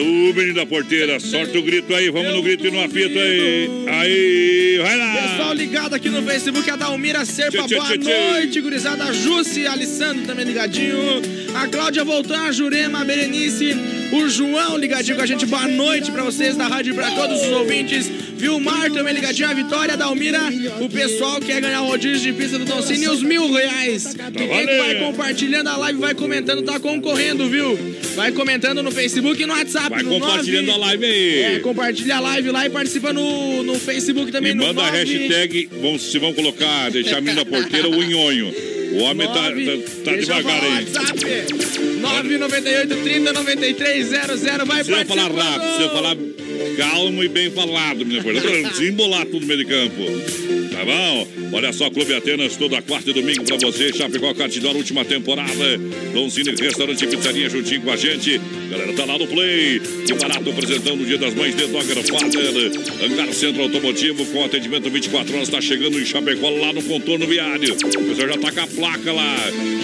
[0.00, 3.68] Alô, menino da porteira, sorte o grito aí, vamos no grito e no apito aí.
[3.86, 5.14] Aí, vai lá.
[5.14, 8.30] Pessoal ligado aqui no Facebook, a Dalmira Serpa, Tchê, boa tchê, tchê.
[8.30, 9.04] noite, gurizada.
[9.04, 10.96] A Jussi, a Alessandro também ligadinho.
[11.54, 13.76] A Cláudia voltou, a Jurema, a Berenice,
[14.12, 15.46] o João ligadinho com a gente.
[15.46, 18.10] Boa noite pra vocês da rádio e pra todos os ouvintes.
[18.36, 20.40] Vilmar também ligadinho, a Vitória, a Dalmira.
[20.80, 24.14] O pessoal quer ganhar o rodízio de pista do Doncini e os mil reais.
[24.14, 27.78] E quem que vai compartilhando a live, vai comentando, tá concorrendo, viu?
[28.14, 29.90] Vai comentando no Facebook e no WhatsApp.
[29.90, 30.80] Vai no compartilhando 9.
[30.80, 31.42] a live aí.
[31.42, 34.54] É, compartilha a live lá e participa no, no Facebook também.
[34.54, 34.98] No manda a 9.
[34.98, 38.79] hashtag, vamos, se vão colocar, deixar a menina da porteira o nhonho.
[38.92, 40.84] O homem tá, Nove- tá, tá eu devagar aí.
[40.84, 41.20] WhatsApp.
[42.00, 44.66] 998 30 93 00.
[44.66, 46.16] Vai Precisa falar rápido, precisa falar
[46.76, 48.40] calmo e bem falado, porteira.
[48.40, 50.59] Pra Desembolar tudo no meio de campo.
[50.80, 51.28] Tá bom?
[51.52, 53.92] Olha só, Clube Atenas, toda quarta e domingo pra você.
[53.92, 55.76] Chapecó Cartidor, última temporada.
[56.14, 58.40] Dom Cine Restaurante e Pizzaria juntinho com a gente.
[58.70, 59.78] Galera, tá lá no Play.
[60.06, 62.72] Que barato apresentando o Dia das Mães de Dogger Father.
[63.04, 65.50] Hangar Centro Automotivo com atendimento 24 horas.
[65.50, 67.74] Tá chegando em Chapecó lá no contorno viário.
[67.74, 69.36] O pessoal já tá com a placa lá.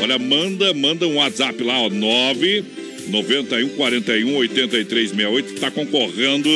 [0.03, 1.90] Olha, manda, manda um WhatsApp lá, ó.
[1.90, 5.61] 9 91 41 83 68.
[5.61, 6.49] Tá concorrendo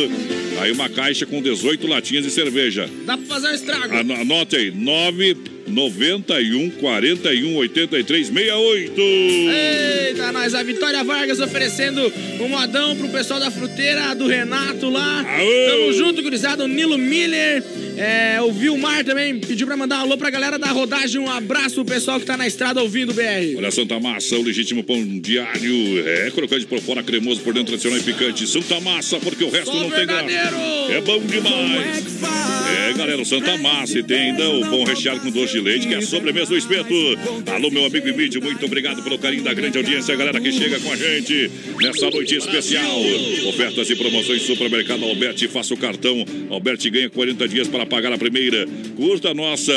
[0.60, 2.88] aí uma caixa com 18 latinhas de cerveja.
[3.06, 3.94] Dá pra fazer um estrago.
[3.94, 5.36] Ano- Anote aí, 9
[5.70, 9.00] 91 41 83 68.
[9.00, 15.20] Eita, nós, a Vitória Vargas oferecendo um modão pro pessoal da fruteira, do Renato lá.
[15.20, 15.70] Aô!
[15.70, 16.64] Tamo junto, gurizada.
[16.64, 17.62] O Nilo Miller.
[17.96, 21.20] É, o Vilmar também pediu pra mandar um alô pra galera da rodagem.
[21.20, 23.56] Um abraço pro pessoal que tá na estrada ouvindo o BR.
[23.58, 26.08] Olha, Santa Massa, o legítimo pão diário.
[26.08, 28.46] É, crocante por fora, cremoso por dentro, tradicional e picante.
[28.46, 30.24] Santa Massa, porque o resto Só não tem graça.
[30.26, 30.92] verdadeiro!
[30.92, 32.20] É bom demais.
[32.88, 35.86] É, galera, o Santa Massa e tem ainda o pão recheado com doce de leite,
[35.86, 36.94] que é a sobremesa do espeto.
[37.52, 40.92] Alô, meu amigo Emílio, muito obrigado pelo carinho da grande audiência, galera que chega com
[40.92, 41.50] a gente
[41.80, 43.00] nessa noite especial.
[43.48, 46.24] Ofertas e promoções Supermercado Alberti, faça o cartão.
[46.50, 48.66] Alberti ganha 40 dias para pagar a primeira.
[48.96, 49.72] Curta a nossa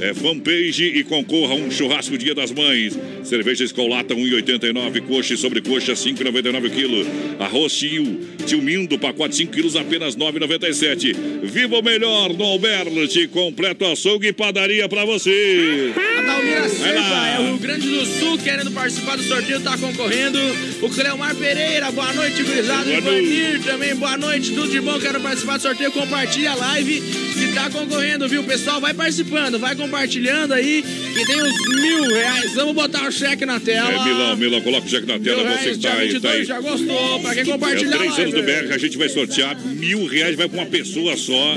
[0.00, 2.98] é, fanpage e concorra a um churrasco Dia das Mães.
[3.28, 7.06] Cerveja Escolata 1,89, coxa e sobrecoxa 5,99 quilo.
[7.38, 11.14] Arroz tio, tio Mindo, pacote 5 quilos apenas 9,97.
[11.42, 15.92] Viva o melhor no Alberti, completo açougue e padaria para você.
[16.40, 20.38] É o Rio Grande do Sul querendo participar do sorteio, tá concorrendo.
[20.80, 22.42] O Cleomar Pereira, boa noite.
[22.44, 25.90] Boa Ivanir também, boa noite, tudo de bom, quero participar do sorteio.
[25.90, 28.44] Compartilha a live que tá concorrendo, viu?
[28.44, 32.54] Pessoal, vai participando, vai compartilhando aí, que tem uns mil reais.
[32.54, 33.90] Vamos botar o cheque na tela.
[33.92, 36.12] É, Milão, Milão, coloca o cheque na Mil tela, reais, você dia tá aí, tá
[36.14, 36.44] 22 aí.
[36.44, 39.58] já gostou, pra quem É, compartilhar a três anos do BR, a gente vai sortear
[39.64, 41.54] mil reais, vai pra uma pessoa só.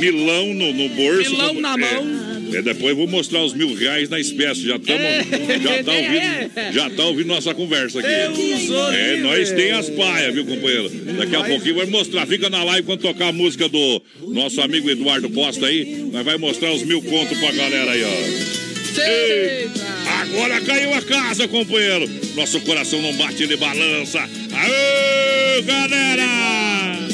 [0.00, 1.30] Milão no, no bolso.
[1.30, 2.27] Milão na É, mão.
[2.27, 2.27] É,
[2.62, 4.66] depois eu vou mostrar os mil reais na espécie.
[4.66, 5.62] Já estamos.
[5.62, 8.08] Já, tá ouvindo, já tá ouvindo nossa conversa aqui.
[8.08, 10.88] É, nós tem as paias, viu, companheiro?
[11.18, 12.26] Daqui a pouquinho vai mostrar.
[12.26, 16.08] Fica na live quando tocar a música do nosso amigo Eduardo Costa aí.
[16.12, 18.58] Nós vai mostrar os mil contos pra galera aí, ó.
[19.00, 19.86] Eita.
[20.20, 22.08] Agora caiu a casa, companheiro.
[22.34, 24.20] Nosso coração não bate, ele balança.
[24.52, 27.08] Aê, galera!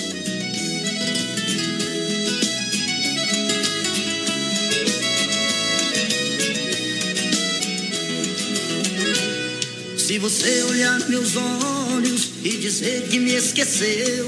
[10.07, 14.27] Se você olhar meus olhos e dizer que me esqueceu,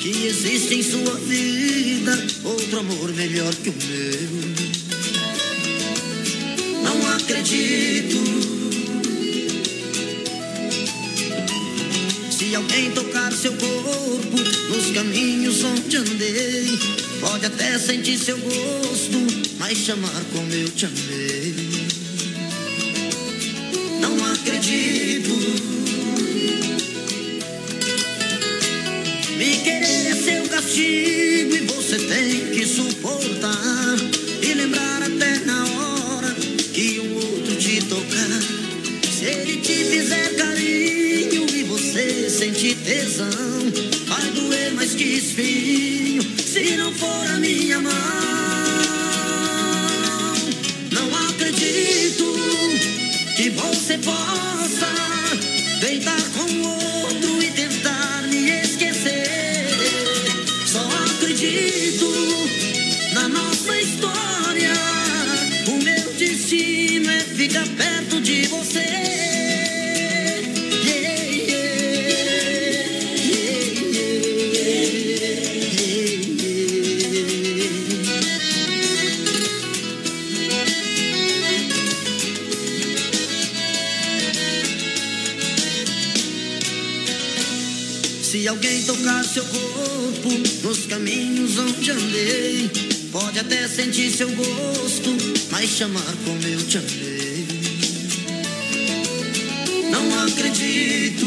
[0.00, 4.30] que existe em sua vida outro amor melhor que o meu,
[6.82, 8.18] não acredito.
[12.28, 14.36] Se alguém tocar seu corpo
[14.70, 16.66] nos caminhos onde andei,
[17.20, 19.18] pode até sentir seu gosto,
[19.60, 21.41] mas chamar como eu te amei.
[24.42, 25.30] Acredito.
[29.36, 33.96] Me querer é seu castigo e você tem que suportar.
[34.42, 36.34] E lembrar até na hora
[36.72, 38.42] que um outro te tocar.
[39.10, 43.30] Se ele te fizer carinho e você sentir tesão,
[44.06, 48.31] vai doer mais que espinho se não for a minha mão.
[53.42, 55.11] Que você possa
[90.72, 92.70] nos caminhos onde andei,
[93.12, 95.10] pode até sentir seu gosto,
[95.50, 97.46] mas chamar como eu te amei.
[99.90, 101.26] Não acredito.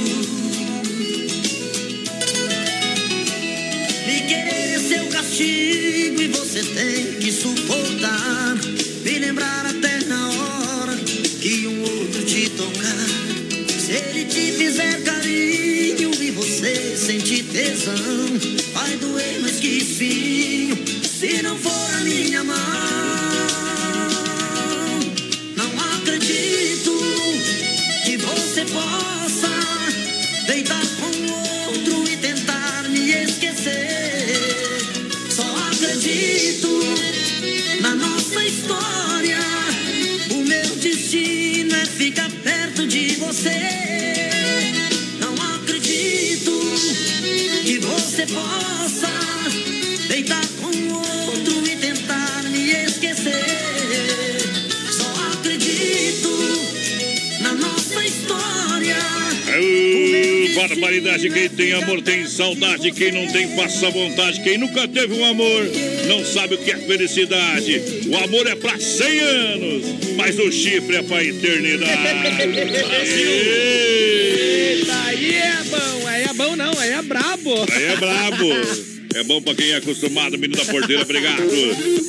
[4.07, 7.84] Me querer é seu castigo e você tem que suportar.
[60.95, 65.13] Aê, barbaridade, quem tem amor tem saudade, quem não tem passa vontade, quem nunca teve
[65.13, 65.69] um amor
[66.07, 67.81] não sabe o que é felicidade.
[68.07, 69.85] O amor é pra 100 anos,
[70.15, 71.91] mas o chifre é pra eternidade.
[74.77, 77.65] Eita, aí é bom, aí é bom não, aí é brabo.
[77.71, 78.53] Aí é brabo.
[79.15, 81.43] É bom pra quem é acostumado, menino da porteira, obrigado.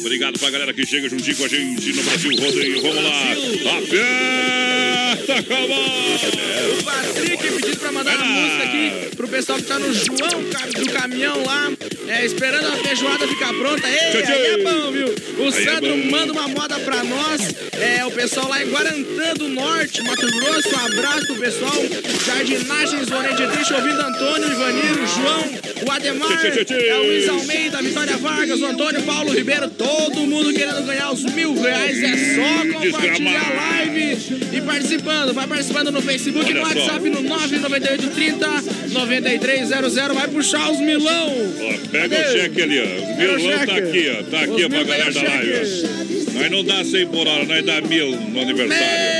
[0.00, 2.82] Obrigado pra galera que chega juntinho com a gente no Brasil Rodeio.
[2.82, 3.36] Vamos lá.
[3.62, 5.05] Calma.
[5.16, 10.42] O Patrick pedindo pra mandar uma música aqui pro pessoal que tá no João
[10.84, 11.70] do caminhão lá,
[12.08, 13.88] é, esperando a feijoada ficar pronta.
[13.88, 14.32] Ei, Tchau, tchau.
[14.32, 15.14] aí é bom, viu?
[15.38, 17.54] O é Sandro manda uma moda pra nós.
[17.72, 20.68] É, o pessoal lá em Guarantã do Norte, Mato Grosso.
[20.68, 21.82] Um abraço pro pessoal.
[22.26, 28.60] Jardinagens, Lorente Triste, ouvindo Antônio, Ivaniro, João, o Ademar, é o Luiz Almeida, Vitória Vargas,
[28.60, 32.02] o Antônio Paulo Ribeiro, todo mundo querendo ganhar os mil reais.
[32.02, 34.16] É só compartilhar a live
[34.56, 35.32] e participando.
[35.34, 36.74] Vai participando no Facebook, Olha no só.
[36.80, 38.46] WhatsApp no 99830
[38.92, 39.94] 9300.
[40.14, 41.28] Vai puxar os milão.
[41.28, 42.28] Ó, pega Cadê?
[42.28, 42.84] o cheque ali, ó.
[43.12, 44.22] O Quero o milão tá aqui, ó.
[44.30, 45.86] Tá aqui, Os ó, pra galera da live.
[46.34, 49.15] Nós não dá 100 por hora, nós dá mil no aniversário.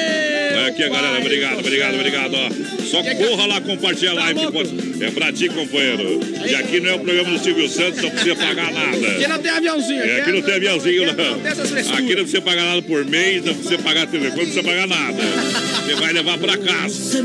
[0.57, 1.19] Olha aqui, galera.
[1.19, 2.35] Obrigado, do obrigado, obrigado.
[2.35, 2.51] Ó.
[2.87, 4.53] Só corra lá, compartilha a Tá live.
[4.53, 6.21] pode- É pra ti, companheiro.
[6.49, 9.29] E aqui não é o programa do Silvio Santos, não precisa pagar Aqui nada.
[9.29, 10.03] não tem aviãozinho.
[10.03, 11.95] É, aqui não tem aviãozinho, Aqui não.
[11.99, 15.23] Aqui não precisa pagar nada por mês, não precisa pagar telefone, não precisa pagar nada.
[15.85, 17.23] Você vai levar pra casa.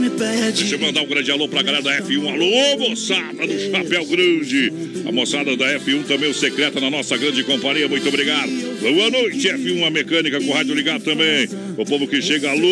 [0.54, 2.28] Deixa eu mandar um grande alô pra galera da F1.
[2.30, 4.74] Alô, moçada do Chapéu Grande.
[5.08, 7.88] A moçada da F1 também, o secreta na nossa grande companhia.
[7.88, 8.50] Muito obrigado.
[8.82, 11.48] Boa noite, F1, a mecânica com rádio ligado também.
[11.78, 12.68] O povo que chega, alô,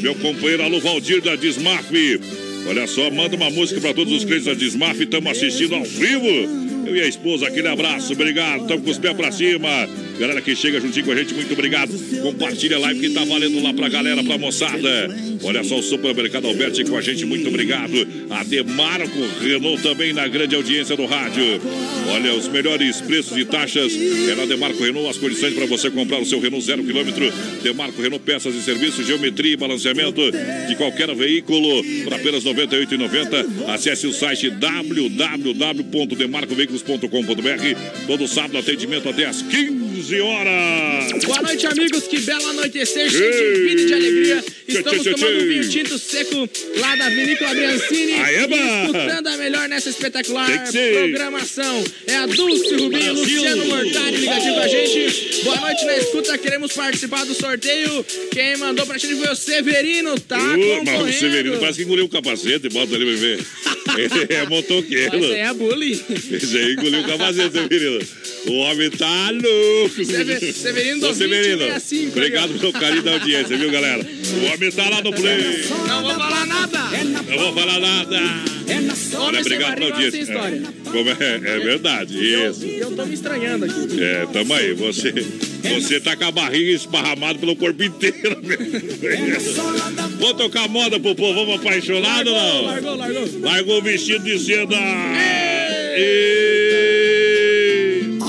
[0.00, 1.90] meu companheiro, alô, Valdir da Dismaf.
[2.68, 5.00] Olha só, manda uma música pra todos os clientes da Dismaf.
[5.00, 6.65] Estamos assistindo ao vivo.
[6.86, 8.62] Eu e a esposa, aquele abraço, obrigado.
[8.62, 9.68] Estamos com os pés pra cima.
[10.20, 11.92] Galera que chega juntinho com a gente, muito obrigado.
[12.22, 15.08] Compartilha a live que tá valendo lá pra galera, pra moçada.
[15.42, 18.06] Olha só o supermercado Alberti com a gente, muito obrigado.
[18.30, 21.60] A Demarco Renault também na grande audiência do rádio.
[22.08, 23.92] Olha, os melhores preços e taxas
[24.30, 27.30] é na Demarco Renault, as condições para você comprar o seu Renault zero quilômetro.
[27.62, 30.22] Demarco Renault, peças e serviços, geometria e balanceamento
[30.68, 33.68] de qualquer veículo por apenas R$ 98,90.
[33.74, 34.50] Acesse o site
[36.76, 38.06] www.demarcoveículos.com.br.
[38.06, 41.24] Todo sábado, atendimento até às 15 horas.
[41.24, 42.04] Boa noite, amigos.
[42.04, 44.44] Que belo anoitecer, cheio de vida e de alegria.
[44.68, 46.48] Estamos tchê, tchê, tomando um vinho tinto seco
[46.78, 48.12] lá da Vinícola Briancini.
[48.14, 48.56] Aeba!
[48.56, 51.84] E escutando a melhor nessa espetacular programação.
[52.06, 53.14] É a Dulce Rubinho.
[53.14, 55.44] Luciano Mortari ligadinho com a gente.
[55.44, 56.38] Boa noite na escuta.
[56.38, 58.04] Queremos participar do sorteio.
[58.32, 60.38] Quem mandou pra gente foi o Severino, tá?
[60.38, 61.18] Uh, mas o.
[61.18, 63.46] Severino parece que engoliu o capacete, bota ali ver.
[63.96, 65.18] Ele é motoqueiro.
[65.20, 66.04] Mas é a bully.
[66.32, 67.98] Esse aí engoliu o capacete, Severino.
[68.46, 70.04] O homem tá louco.
[70.04, 72.58] Seve- Severino do Ô, Severino, 2065, obrigado ali, ó.
[72.60, 74.02] pelo carinho da audiência, viu, galera?
[74.06, 75.64] O homem tá lá no play.
[75.88, 76.78] Não vou falar nada.
[77.28, 78.20] Não vou falar nada.
[79.18, 80.32] Olha, obrigado pela audiência.
[80.32, 82.64] É, é, é verdade, isso.
[82.64, 84.02] Eu tô me estranhando aqui.
[84.02, 84.72] É, tamo aí.
[84.74, 88.36] Você, você tá com a barriga esparramada pelo corpo inteiro.
[90.18, 92.64] Vou tocar moda pro povo, apaixonado não?
[92.64, 93.28] Largou, largou.
[93.40, 94.76] Largou o vestido de seda.
[95.98, 96.80] E...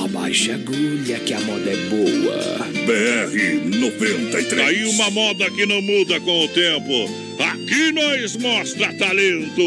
[0.03, 2.67] Abaixa a agulha que a moda é boa.
[2.85, 4.61] BR 93.
[4.61, 7.09] Aí uma moda que não muda com o tempo.
[7.39, 9.61] Aqui nós mostra talento.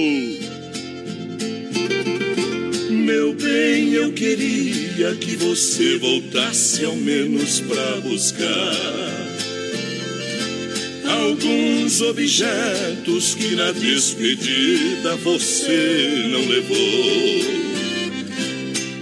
[2.91, 9.11] Meu bem, eu queria que você voltasse ao menos pra buscar
[11.11, 17.61] alguns objetos que na despedida você não levou.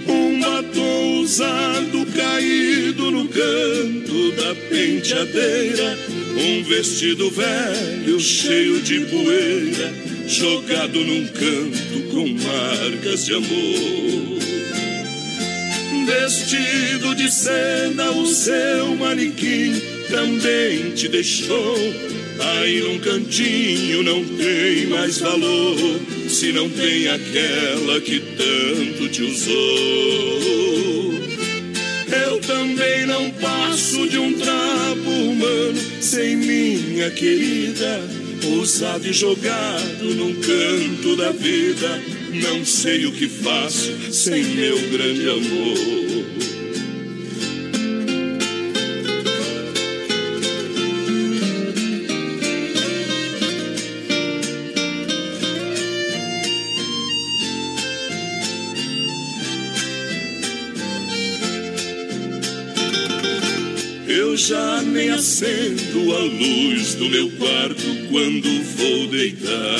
[0.07, 5.97] Um batom usado caído no canto da penteadeira,
[6.37, 9.93] um vestido velho cheio de poeira,
[10.27, 14.39] jogado num canto com marcas de amor.
[16.05, 21.77] Vestido de seda, o seu manequim também te deixou.
[22.39, 25.77] Aí num cantinho não tem mais valor,
[26.29, 30.39] se não tem aquela que tanto te usou.
[32.25, 38.01] Eu também não passo de um trapo humano sem minha querida,
[38.59, 42.01] usado e jogado num canto da vida.
[42.31, 46.58] Não sei o que faço sem meu grande amor.
[64.99, 69.79] Nem acendo a luz do meu quarto quando vou deitar.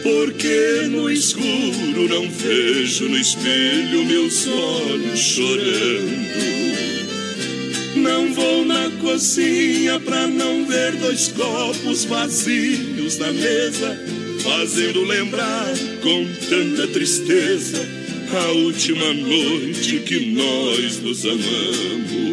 [0.00, 6.34] Porque no escuro não vejo no espelho meus olhos chorando.
[7.96, 13.98] Não vou na cozinha pra não ver dois copos vazios na mesa,
[14.44, 17.84] fazendo lembrar com tanta tristeza
[18.32, 22.23] a última noite que nós nos amamos.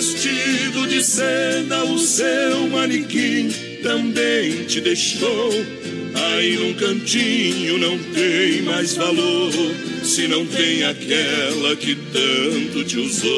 [0.00, 3.50] Vestido de seda, o seu manequim
[3.82, 5.50] também te deixou.
[6.14, 9.52] Aí num cantinho não tem mais valor,
[10.02, 13.28] se não tem aquela que tanto te usou.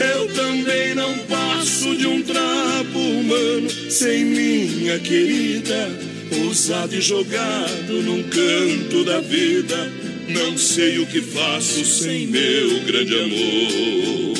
[0.00, 5.90] Eu também não passo de um trapo humano sem minha querida,
[6.48, 10.05] usado e jogado num canto da vida.
[10.28, 14.36] Não sei o que faço sem meu grande amor.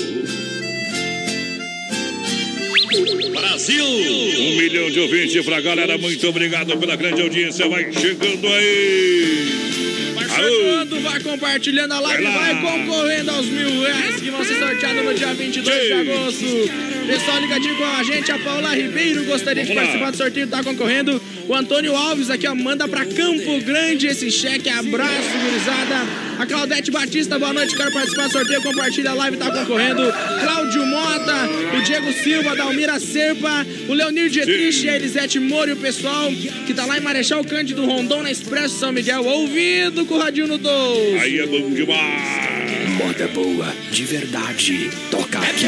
[3.31, 3.85] Brasil!
[3.85, 7.69] Um milhão de ouvintes pra galera, muito obrigado pela grande audiência.
[7.69, 10.13] Vai chegando aí!
[10.15, 12.61] Vai chegando, vai compartilhando a live, Vai lá.
[12.61, 16.71] vai concorrendo aos mil reais que vão ser sorteados no dia 22 de agosto.
[17.07, 19.83] Pessoal ligadinho com a gente, a Paula Ribeiro gostaria de Vamos lá.
[19.83, 21.23] participar do sorteio, tá concorrendo.
[21.49, 24.69] O Antônio Alves aqui, ó, manda pra Campo Grande esse cheque.
[24.69, 26.27] Abraço, gurizada.
[26.39, 30.03] A Claudete Batista, boa noite, quero participar do sorteio, compartilha a live, tá concorrendo.
[30.41, 35.77] Cláudio Mota, o Diego Silva, Dalmira Serpa, o Leonir Dietrich, a Elisete Moro e o
[35.77, 36.31] pessoal
[36.67, 40.49] que tá lá em Marechal Cândido Rondon, na Expresso São Miguel, ouvindo com o Radinho
[40.49, 41.19] no 12.
[41.21, 42.57] Aí é bom demais!
[42.99, 44.91] Moda boa, de verdade.
[45.11, 45.67] Toca aqui.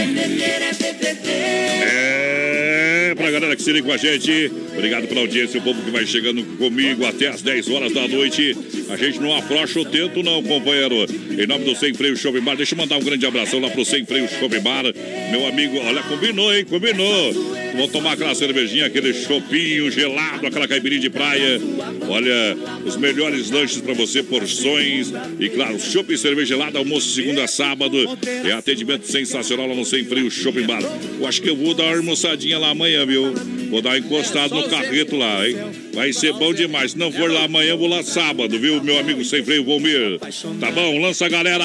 [1.80, 2.37] É
[3.14, 6.06] Pra galera que se liga com a gente, obrigado pela audiência, o povo que vai
[6.06, 8.56] chegando comigo até as 10 horas da noite.
[8.90, 11.06] A gente não afrouxa o tento, não, companheiro.
[11.30, 13.84] Em nome do Sem Freio Shopping Bar, deixa eu mandar um grande abração lá pro
[13.84, 14.84] Sem Freio Shopping Bar.
[15.30, 16.64] Meu amigo, olha, combinou, hein?
[16.64, 17.67] Combinou.
[17.78, 21.60] Vou tomar aquela cervejinha, aquele chopinho gelado, aquela caipirinha de praia.
[22.08, 25.12] Olha, os melhores lanches pra você, porções.
[25.38, 27.96] E claro, chopp e cerveja gelada, almoço segunda a sábado.
[28.44, 30.82] É atendimento sensacional lá no Sem Freio Shopping Bar.
[31.20, 33.32] Eu acho que eu vou dar uma almoçadinha lá amanhã, viu?
[33.70, 35.56] Vou dar uma encostada no carreto lá, hein?
[35.94, 36.92] Vai ser bom demais.
[36.92, 38.82] Se não for lá amanhã, vou lá sábado, viu?
[38.82, 40.18] Meu amigo Sem Freio Volmir.
[40.58, 40.98] Tá bom?
[40.98, 41.64] Lança a galera!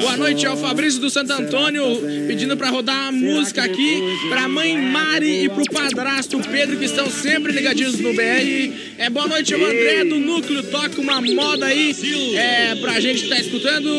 [0.00, 1.84] Boa noite, é o Fabrício do Santo Antônio,
[2.26, 7.10] pedindo pra rodar a música aqui pra mãe Mari e pro padrasto Pedro, que estão
[7.10, 8.72] sempre ligadinhos no BR.
[8.98, 11.94] É boa noite, o André do Núcleo, toca uma moda aí
[12.36, 13.90] é, pra gente que tá escutando.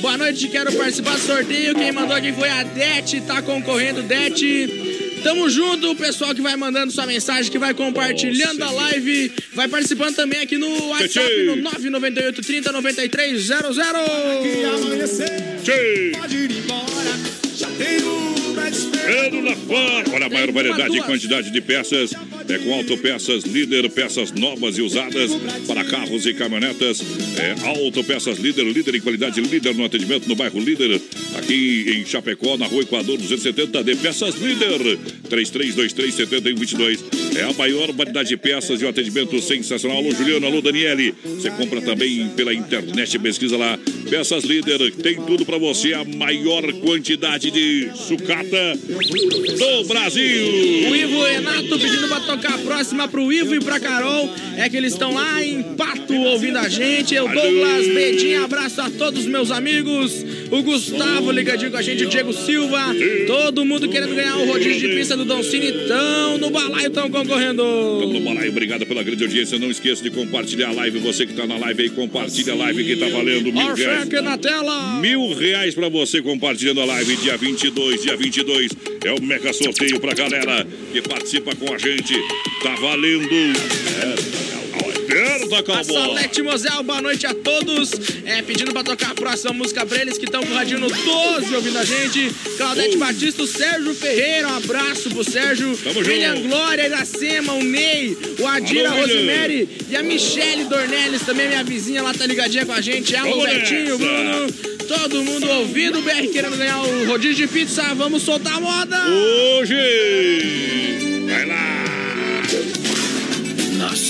[0.00, 1.74] Boa noite, quero participar do sorteio.
[1.74, 5.20] Quem mandou aqui foi a Dete, tá concorrendo, Dete.
[5.24, 9.66] Tamo junto, o pessoal que vai mandando sua mensagem, que vai compartilhando a live, vai
[9.66, 13.64] participando também aqui no WhatsApp no 998 30 93 00.
[16.20, 17.18] Pode ir embora,
[17.56, 18.13] já tem
[19.42, 20.04] lá fora.
[20.12, 22.12] Olha a maior variedade e quantidade de peças.
[22.48, 25.30] É com Autopeças Líder, peças novas e usadas
[25.66, 27.02] para carros e caminhonetas.
[27.38, 31.00] É Autopeças Líder, líder em qualidade, líder no atendimento no bairro Líder.
[31.36, 34.98] Aqui em Chapecó, na rua Equador 270, de Peças Líder.
[35.28, 37.00] 33237122.
[37.36, 39.98] É a maior variedade de peças e o atendimento sensacional.
[39.98, 41.14] Alô, Juliano, alô, Daniele.
[41.24, 43.78] Você compra também pela internet, pesquisa lá.
[44.08, 45.94] Peças Líder, tem tudo para você.
[45.94, 50.90] A maior quantidade de sucata do Brasil.
[50.90, 54.30] O Ivo Renato pedindo pra tocar a próxima pro Ivo e pra Carol.
[54.56, 57.14] É que eles estão lá em Pato ouvindo a gente.
[57.14, 60.24] Eu, Douglas Bedinho, abraço a todos os meus amigos.
[60.54, 62.94] O Gustavo ligadinho com a gente, o Diego Silva.
[63.26, 65.72] Todo mundo querendo ganhar o rodízio de pista do Don Cine.
[65.88, 67.60] Tão no balaio, tão concorrendo.
[68.00, 69.58] Tamo no balaio, obrigado pela grande audiência.
[69.58, 71.00] Não esqueça de compartilhar a live.
[71.00, 74.08] Você que tá na live aí, compartilha a live que tá valendo mil Ó, reais.
[74.22, 75.00] na tela.
[75.00, 78.70] Mil reais pra você compartilhando a live dia 22, dia 22.
[79.04, 82.14] É o mega sorteio pra galera que participa com a gente.
[82.62, 83.28] Tá valendo.
[83.28, 84.33] É,
[85.52, 85.84] A cowboy.
[85.84, 87.90] Salete Mosel, boa noite a todos.
[88.24, 90.88] É, pedindo pra tocar a próxima música pra eles que estão com o radinho no
[90.88, 92.34] 12 ouvindo a gente.
[92.56, 95.76] Claudete Batista, o Sérgio Ferreira, um abraço pro Sérgio.
[95.84, 96.48] Tamo William junto.
[96.48, 99.16] Glória, Iracema, o Ney, o Adir, a Alô, William.
[99.16, 103.14] Rosemary e a Michele Dornelles, também minha vizinha lá tá ligadinha com a gente.
[103.14, 103.98] Ela, o Vamos Betinho.
[103.98, 104.52] Bruno.
[104.88, 107.94] Todo mundo ouvindo o BR querendo ganhar o rodízio de pizza.
[107.94, 109.02] Vamos soltar a moda!
[109.08, 109.74] Hoje!
[111.26, 111.93] Vai lá!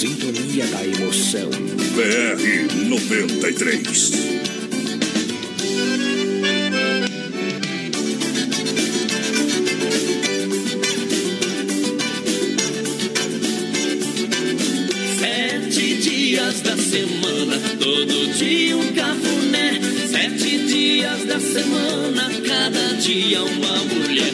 [0.05, 1.49] Sintonia da emoção.
[1.49, 4.54] BR 93.
[16.55, 19.81] Dias da semana, todo dia um cafuné.
[20.07, 24.33] Sete dias da semana, cada dia uma mulher.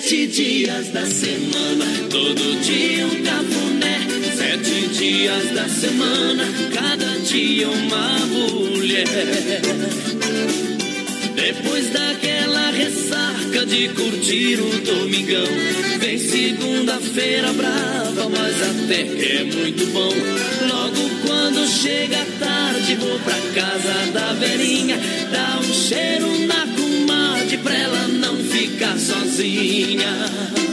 [0.00, 4.00] Sete dias da semana, todo dia um cafuné.
[4.36, 9.04] Sete dias da semana, cada dia uma mulher.
[11.44, 15.44] Depois daquela ressaca de curtir o domingão,
[16.00, 20.08] vem segunda-feira brava, mas até que é muito bom.
[20.66, 24.98] Logo quando chega tarde, vou pra casa da velhinha,
[25.30, 30.63] dá um cheiro na comadre pra ela não ficar sozinha.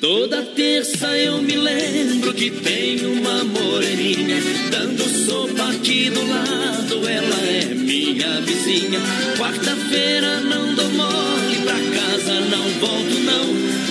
[0.00, 4.36] Toda terça eu me lembro que tem uma moreninha
[4.70, 9.00] dando sopa aqui do lado, ela é minha vizinha.
[9.36, 13.44] Quarta-feira não dou mole pra casa, não volto não.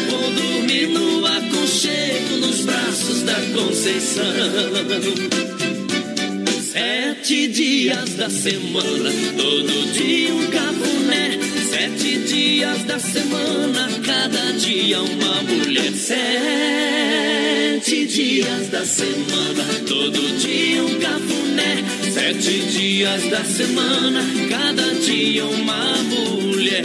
[0.10, 4.24] Vou dormir no aconchego nos braços da Conceição.
[6.72, 11.47] Sete dias da semana, todo dia um cafuné.
[11.88, 15.94] Sete dias da semana, cada dia uma mulher.
[15.94, 17.38] Sete
[18.06, 21.86] dias da semana, todo dia um cafuné.
[22.12, 26.84] Sete dias da semana, cada dia uma mulher.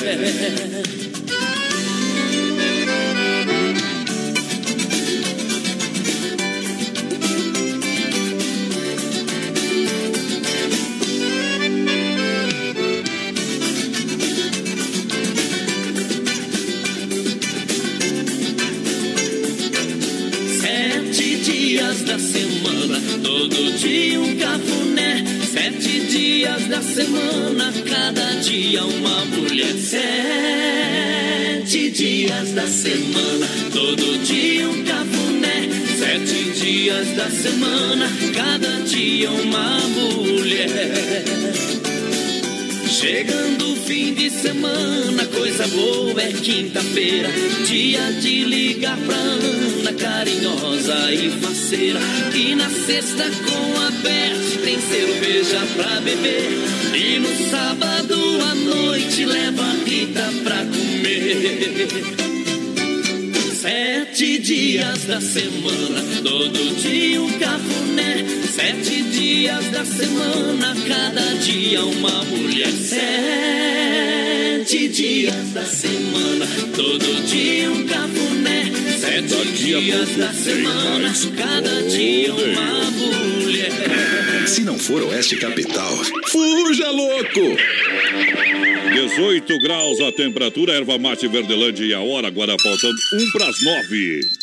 [22.02, 25.24] Dias da semana, todo dia um cafuné.
[25.52, 29.74] Sete dias da semana, cada dia uma mulher.
[29.78, 30.00] Sete
[31.90, 35.68] dias da semana, todo dia um cafuné.
[35.98, 40.68] Sete dias da semana, cada dia uma mulher.
[42.88, 43.61] Chegando
[43.92, 47.28] fim de semana, coisa boa é quinta-feira.
[47.66, 52.00] Dia de ligar pra Ana, carinhosa e faceira.
[52.34, 56.52] E na sexta com a Beth tem cerveja pra beber.
[56.94, 58.14] E no sábado
[58.50, 62.21] à noite leva a Rita pra comer.
[63.62, 68.24] Sete dias da semana, todo dia um cafuné.
[68.50, 72.72] Sete dias da semana, cada dia uma mulher.
[72.72, 72.98] Sete
[74.88, 76.44] dias da semana,
[76.74, 78.64] todo dia um cafuné.
[78.98, 83.70] Sete dias da semana, cada dia uma mulher.
[84.48, 85.96] Se não for Oeste Capital,
[86.32, 87.56] fuja louco!
[89.16, 93.62] 18 graus a temperatura, erva mate Verdelândia e a hora agora faltando um para as
[93.62, 94.41] nove.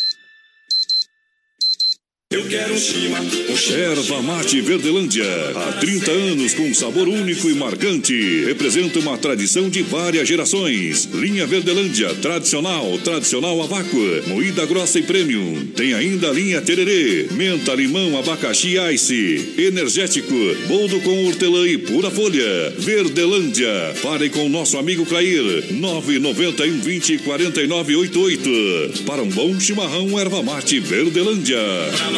[2.32, 3.74] Eu quero um chima, um.
[3.74, 5.24] Erva Mate Verdelândia.
[5.52, 8.44] Há 30 anos com um sabor único e marcante.
[8.44, 11.08] Representa uma tradição de várias gerações.
[11.12, 15.66] Linha Verdelândia, tradicional, tradicional a moída grossa e premium.
[15.74, 20.32] Tem ainda a linha Tererê, menta, limão, abacaxi ice, energético,
[20.68, 22.70] boldo com hortelã e pura folha.
[22.78, 23.92] Verdelândia.
[24.02, 25.64] Pare com nosso amigo Clair.
[25.72, 29.02] 991 20 49 88.
[29.04, 31.58] Para um bom chimarrão, Erva Mate Verdelândia.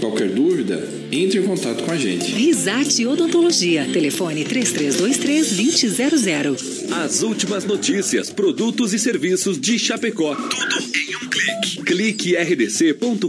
[0.00, 2.30] Qualquer dúvida, entre em contato com a gente.
[2.30, 3.88] Risate Odontologia.
[3.92, 6.92] Telefone 3323-2000.
[6.92, 10.34] As últimas notícias, produtos e serviços de Chapecó.
[10.34, 11.82] Tudo em um clique.
[11.82, 13.28] Clique rdc.com.br.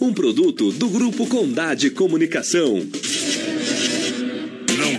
[0.00, 2.86] Um produto do Grupo Condade Comunicação.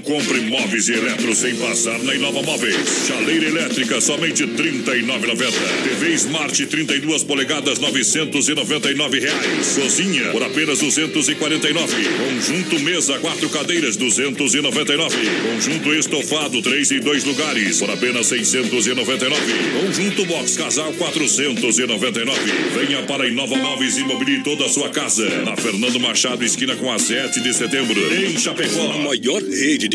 [0.05, 3.07] Compre móveis e eletros sem passar na Inova Móveis.
[3.07, 5.51] Chaleira elétrica, somente R$ 39,90.
[5.83, 9.75] TV Smart 32 polegadas, 999 reais.
[9.75, 11.93] Cozinha, por apenas R$ 249.
[12.17, 15.15] Conjunto mesa, quatro cadeiras, R$ 299.
[15.41, 19.41] Conjunto estofado, três e dois lugares, por apenas R$ 699.
[19.81, 22.39] Conjunto box casal, R$ 499.
[22.75, 25.27] Venha para Inova Móveis e mobile toda a sua casa.
[25.43, 28.91] Na Fernando Machado, esquina com a 7 de setembro, em Chapecó.
[28.91, 29.94] A maior rede de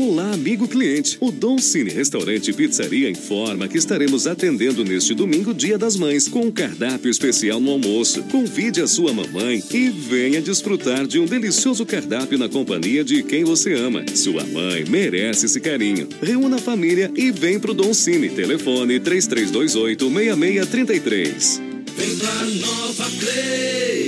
[0.00, 1.18] Olá, amigo cliente.
[1.20, 6.28] O Dom Cine Restaurante e Pizzaria informa que estaremos atendendo neste domingo, Dia das Mães,
[6.28, 8.22] com um cardápio especial no almoço.
[8.30, 13.42] Convide a sua mamãe e venha desfrutar de um delicioso cardápio na companhia de quem
[13.42, 14.04] você ama.
[14.14, 16.08] Sua mãe merece esse carinho.
[16.22, 18.28] Reúna a família e vem pro Dom Cine.
[18.28, 21.60] Telefone 3328 6633.
[21.96, 24.07] Vem pra Nova Play.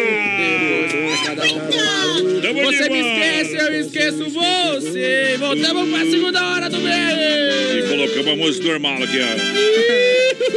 [2.81, 5.35] Você me esquece, eu esqueço você.
[5.37, 7.89] Voltamos pra segunda hora do E mês.
[7.89, 10.51] colocamos a música normal aqui, ó.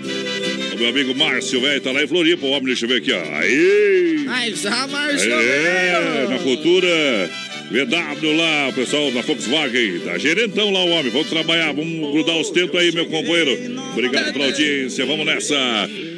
[0.74, 2.44] O meu amigo Márcio, velho, tá lá em Floripa.
[2.46, 3.22] O homem, deixa eu ver aqui, ó.
[3.38, 4.24] Aí!
[4.28, 5.32] Ai, já Márcio.
[5.32, 7.30] É, na cultura.
[7.70, 11.10] VW lá, o pessoal da Volkswagen, da gerentão lá, o homem.
[11.10, 13.56] Vamos trabalhar, vamos grudar os tentos aí, meu companheiro.
[13.92, 15.54] Obrigado pela audiência, vamos nessa.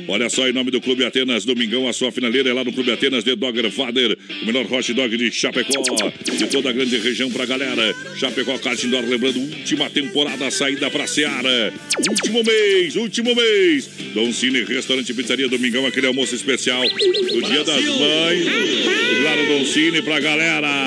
[0.09, 2.93] Olha só, em nome do Clube Atenas, domingão, a sua finaleira é lá no Clube
[2.93, 5.83] Atenas, The Dogger Father, o melhor hot dog de Chapecó,
[6.23, 7.93] de toda a grande região pra galera.
[8.17, 11.73] Chapecó Kart Indoor, lembrando, última temporada, saída pra Seara.
[12.09, 13.91] Último mês, último mês.
[14.15, 18.47] Dom Cine, Restaurante Pizzaria, domingão, aquele almoço especial do Dia das Mães.
[19.25, 20.87] Lá no Dom Cine pra galera.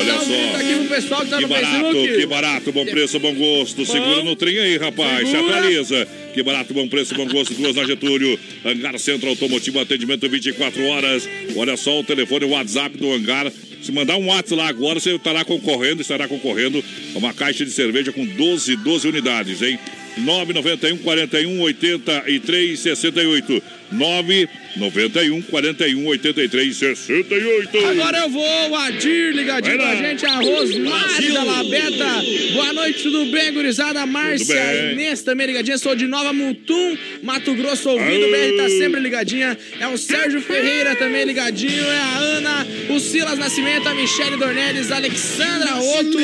[0.00, 0.56] Olha só.
[0.56, 2.16] Aqui pro pessoal que tá Que barato, Facebook.
[2.16, 3.86] que barato, bom preço, bom gosto.
[3.86, 5.28] Segura no trem aí, rapaz.
[5.28, 5.58] Se Segura.
[5.58, 6.08] atualiza.
[6.32, 7.52] Que barato, bom preço, bom gosto.
[7.54, 8.38] Duas na Getúlio.
[8.64, 11.28] Hangar Centro Automotivo, atendimento 24 horas.
[11.56, 13.52] Olha só o telefone, o WhatsApp do Hangar.
[13.82, 16.82] Se mandar um WhatsApp lá agora, você estará concorrendo, estará concorrendo
[17.14, 19.78] a uma caixa de cerveja com 12, 12 unidades, hein?
[20.18, 23.62] 991 41 83 68.
[23.92, 27.78] 991 41 83 68.
[27.86, 32.06] Agora eu vou, Adir ligadinho com a gente, a Rosmari da Labeta.
[32.52, 34.04] Boa noite, tudo bem, gurizada?
[34.06, 34.92] Márcia.
[34.92, 35.78] Inês também ligadinha.
[35.78, 38.26] Sou de Nova Mutum, Mato Grosso ouvindo.
[38.26, 39.56] O BR tá sempre ligadinha.
[39.78, 41.84] É o Sérgio Ferreira também ligadinho.
[41.84, 46.18] É a Ana, o Silas Nascimento, a Michele Dornelles, a Alexandra Otto.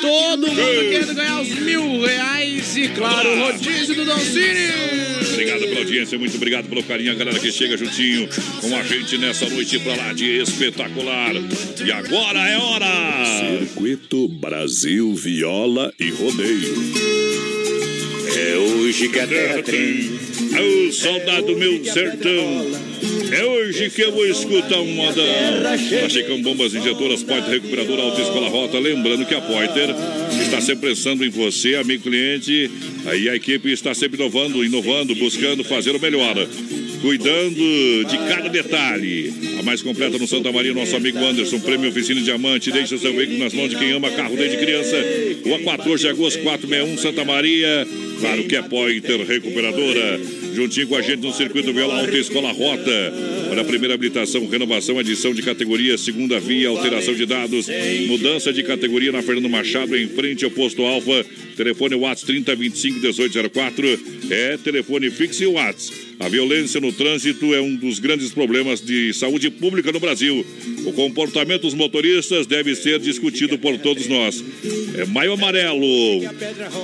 [0.00, 2.76] Todo mundo querendo ganhar os mil reais.
[2.76, 5.25] E claro, o rodízio do Don Cine.
[5.36, 8.26] Obrigado pela audiência, muito obrigado pelo carinho, a galera que chega juntinho
[8.58, 11.34] com a gente nessa noite pra lá de espetacular.
[11.84, 13.58] E agora é hora!
[13.58, 16.74] Circuito Brasil Viola e Rodeio.
[18.34, 19.62] É hoje que a terra.
[20.56, 22.86] É o soldado meu sertão.
[23.30, 25.24] É hoje que eu vou escutar um modão.
[26.02, 28.78] A Chicão Bombas Injetoras Poiter Recuperadora Alta Escola Rota.
[28.78, 29.88] Lembrando que a Poiter
[30.46, 32.70] está sempre pensando em você, amigo cliente.
[33.06, 36.34] Aí a equipe está sempre inovando, inovando, buscando fazer o melhor.
[37.00, 39.32] Cuidando de cada detalhe.
[39.58, 42.70] A mais completa no Santa Maria, nosso amigo Anderson, Prêmio Oficina Diamante.
[42.70, 44.96] Deixe o seu veículo nas mãos de quem ama carro desde criança.
[45.44, 47.86] Rua 14 de agosto, 461, Santa Maria.
[48.20, 50.20] Claro que é Pointer Recuperadora.
[50.54, 53.12] Juntinho com a gente no Circuito Viola Alta Escola Rota.
[53.50, 57.66] Olha a primeira habilitação, renovação, adição de categoria, segunda via, alteração de dados,
[58.06, 61.24] mudança de categoria na Fernando Machado, em frente ao posto Alfa.
[61.56, 64.00] Telefone WhatsApp 3025 1804.
[64.30, 66.06] É telefone fixo e WhatsApp.
[66.18, 70.44] A violência no trânsito é um dos grandes problemas de saúde pública no Brasil.
[70.86, 74.42] O comportamento dos motoristas deve ser discutido por todos nós.
[74.96, 76.22] É Maio Amarelo.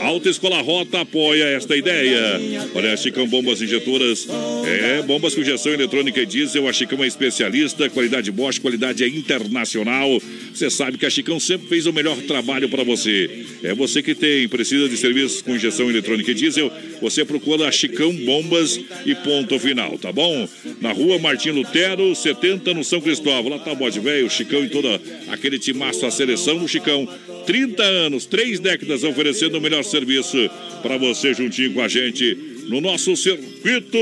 [0.00, 2.40] Alta Escola Rota apoia esta ideia.
[2.74, 4.26] Olha, a Chicão Bombas Injetoras.
[4.66, 6.68] É, bombas com injeção eletrônica e diesel.
[6.68, 7.88] A Chicão é especialista.
[7.88, 10.20] Qualidade Bosch, qualidade é internacional.
[10.52, 13.44] Você sabe que a Chicão sempre fez o melhor trabalho para você.
[13.62, 16.72] É você que tem, precisa de serviços com injeção eletrônica e diesel.
[17.00, 20.48] Você procura a Chicão Bombas e ponto final, tá bom?
[20.80, 23.52] Na rua Martim Lutero, 70 no São Cristóvão.
[23.52, 27.06] Lá tá o bode velho, o Chicão e toda aquele timaço, a seleção do Chicão.
[27.46, 30.48] 30 anos, três décadas oferecendo o melhor serviço
[30.80, 32.36] para você juntinho com a gente
[32.68, 33.98] no nosso circuito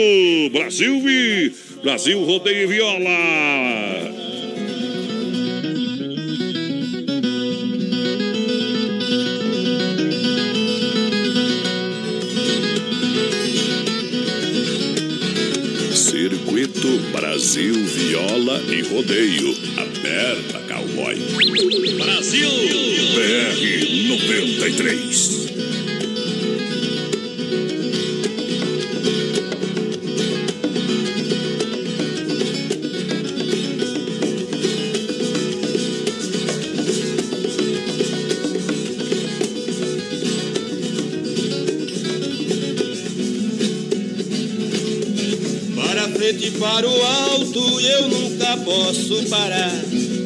[0.52, 1.02] Brasil
[1.82, 4.49] Brasil Rodeio Viola.
[16.70, 19.50] Circuito Brasil Viola e Rodeio.
[19.76, 21.16] Aperta, cowboy.
[21.96, 22.48] Brasil
[23.14, 25.49] BR 93.
[46.30, 49.72] Frente para o alto, eu nunca posso parar.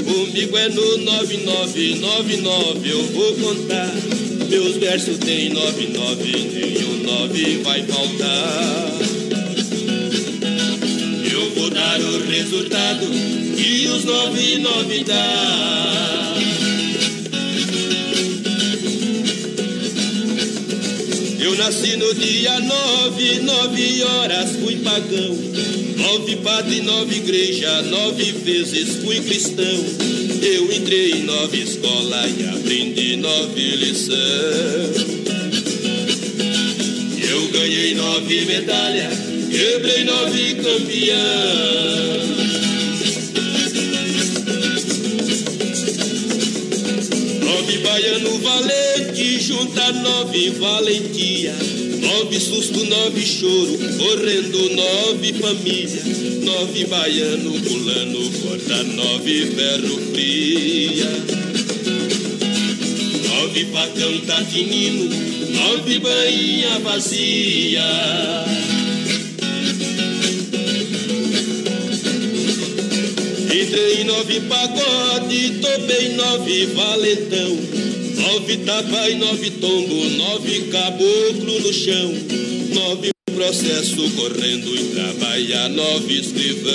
[0.05, 3.91] Comigo é no 9999, eu vou contar.
[4.51, 8.93] Meus versos tem 99, nenhum 9 vai faltar.
[11.33, 13.07] Eu vou dar o resultado
[13.57, 16.35] que os 99 dá.
[21.41, 25.74] Eu nasci no dia nove, nove horas fui pagão.
[25.97, 29.85] Nove padre, nove igreja, nove vezes fui cristão.
[30.43, 34.17] Eu entrei em nove escola e aprendi nove lição.
[37.29, 39.15] Eu ganhei nove medalhas,
[39.51, 41.15] quebrei nove campeão.
[47.41, 51.84] Nove baiano valente, junta nove valentia.
[52.05, 56.03] Nove susto, nove choro, correndo nove família.
[56.45, 61.11] Nove baiano pulando, corta nove ferro fria.
[63.27, 65.09] Nove facão tatinino,
[65.51, 67.85] nove bainha vazia.
[73.51, 77.94] Entrei nove pagode, topei nove valentão.
[78.17, 82.15] Nove tapa e nove tombo, nove caboclo no chão.
[82.75, 86.73] Nove processo correndo e trabalha nove escrivão.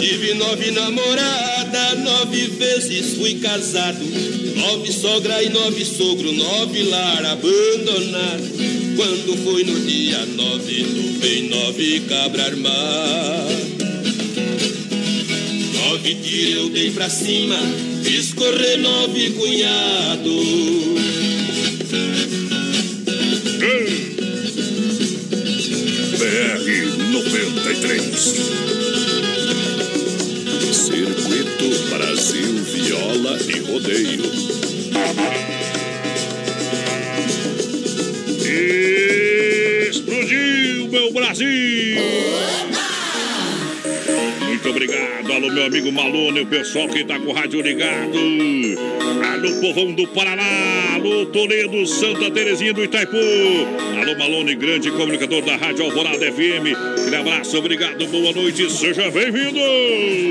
[0.00, 0.70] Tive nove
[1.96, 4.04] nove vezes fui casado.
[4.56, 8.48] Nove sogra e nove sogro, nove lar abandonado.
[8.96, 13.68] Quando foi no dia nove, topei nove cabra armado.
[15.74, 17.56] Nove tiro eu dei pra cima,
[18.02, 20.98] fiz correr nove cunhado.
[26.18, 26.68] BR
[27.12, 28.58] 93.
[30.72, 31.27] Circuito
[32.18, 34.24] Brasil Viola e Rodeio.
[39.88, 42.00] Explodiu, meu Brasil!
[44.48, 48.18] Muito obrigado, alô, meu amigo Malone, o pessoal que tá com o rádio ligado.
[49.08, 50.42] Alô, povão do Paraná,
[50.94, 53.16] alô, Toledo, Santa Terezinha do Itaipu.
[53.16, 56.74] Alô, Malone, grande comunicador da Rádio Alvorada FM.
[57.00, 59.58] Aquele abraço, obrigado, boa noite, seja bem-vindo.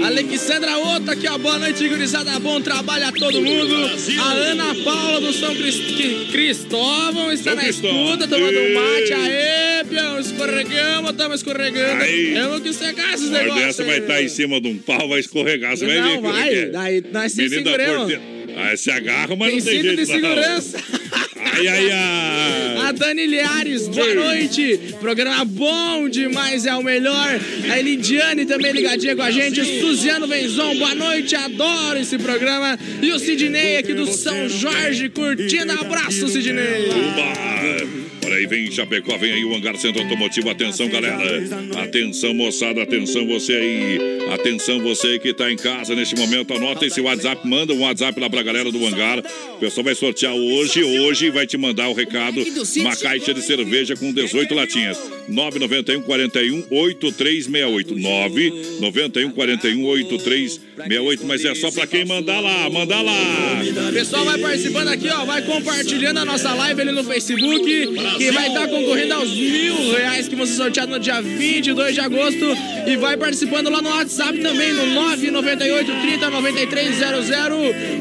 [0.06, 1.38] Alexandra Ota, aqui, ó.
[1.38, 2.38] Boa noite, gurizada.
[2.40, 3.76] Bom trabalho a todo mundo.
[4.20, 8.06] A Ana Paula do São Crist- Cristóvão está São na Cristóvão.
[8.06, 8.74] escuta, tomando um Ê.
[8.74, 9.14] mate.
[9.14, 12.04] Aê, peão, escorregamos, estamos escorregando.
[12.04, 12.34] Aí.
[12.34, 13.66] Temos que secar esses negócios.
[13.66, 16.02] dessa vai estar em cima de um pau, vai escorregar, você vai ver.
[16.02, 16.50] Não, vai.
[16.50, 16.66] que é.
[16.68, 18.37] Daí nós se seguramos.
[18.60, 20.78] Ah, se agarra, mas Tem não tem cinto jeito de segurança.
[21.40, 22.78] Ai, ai, ai.
[22.88, 24.80] A Dani Liares, boa noite.
[25.00, 27.40] Programa bom demais, é o melhor.
[27.70, 29.64] A Elidiane também ligadinha com a gente.
[29.80, 32.80] Suziano Venzon, boa noite, adoro esse programa.
[33.02, 35.74] E o Sidney aqui do São Jorge, curtindo.
[35.74, 36.90] Abraço, Sidney.
[36.90, 38.07] Uba!
[38.28, 40.50] Olha aí, vem Chapecó, vem aí o Hangar Centro Automotivo.
[40.50, 41.18] Atenção, galera.
[41.82, 42.84] Atenção, moçada.
[42.84, 43.98] Atenção, você aí.
[44.34, 46.54] Atenção, você aí que tá em casa neste momento.
[46.54, 49.20] Anota esse WhatsApp, manda um WhatsApp lá pra galera do Hangar.
[49.56, 50.84] O pessoal vai sortear hoje.
[50.84, 52.44] Hoje vai te mandar o recado.
[52.78, 55.00] Uma caixa de cerveja com 18 latinhas.
[55.30, 57.96] 991 41 8368.
[57.96, 61.26] 991 41 8368.
[61.26, 62.70] Mas é só pra quem mandar lá.
[62.70, 63.62] Manda lá.
[63.94, 67.86] Pessoal vai participando aqui, ó, vai compartilhando a nossa live ali no Facebook,
[68.18, 72.00] que vai estar concorrendo aos mil reais que vão ser sorteados no dia 22 de
[72.02, 72.46] agosto.
[72.88, 77.28] E vai participando lá no WhatsApp também, no 998 30 9300.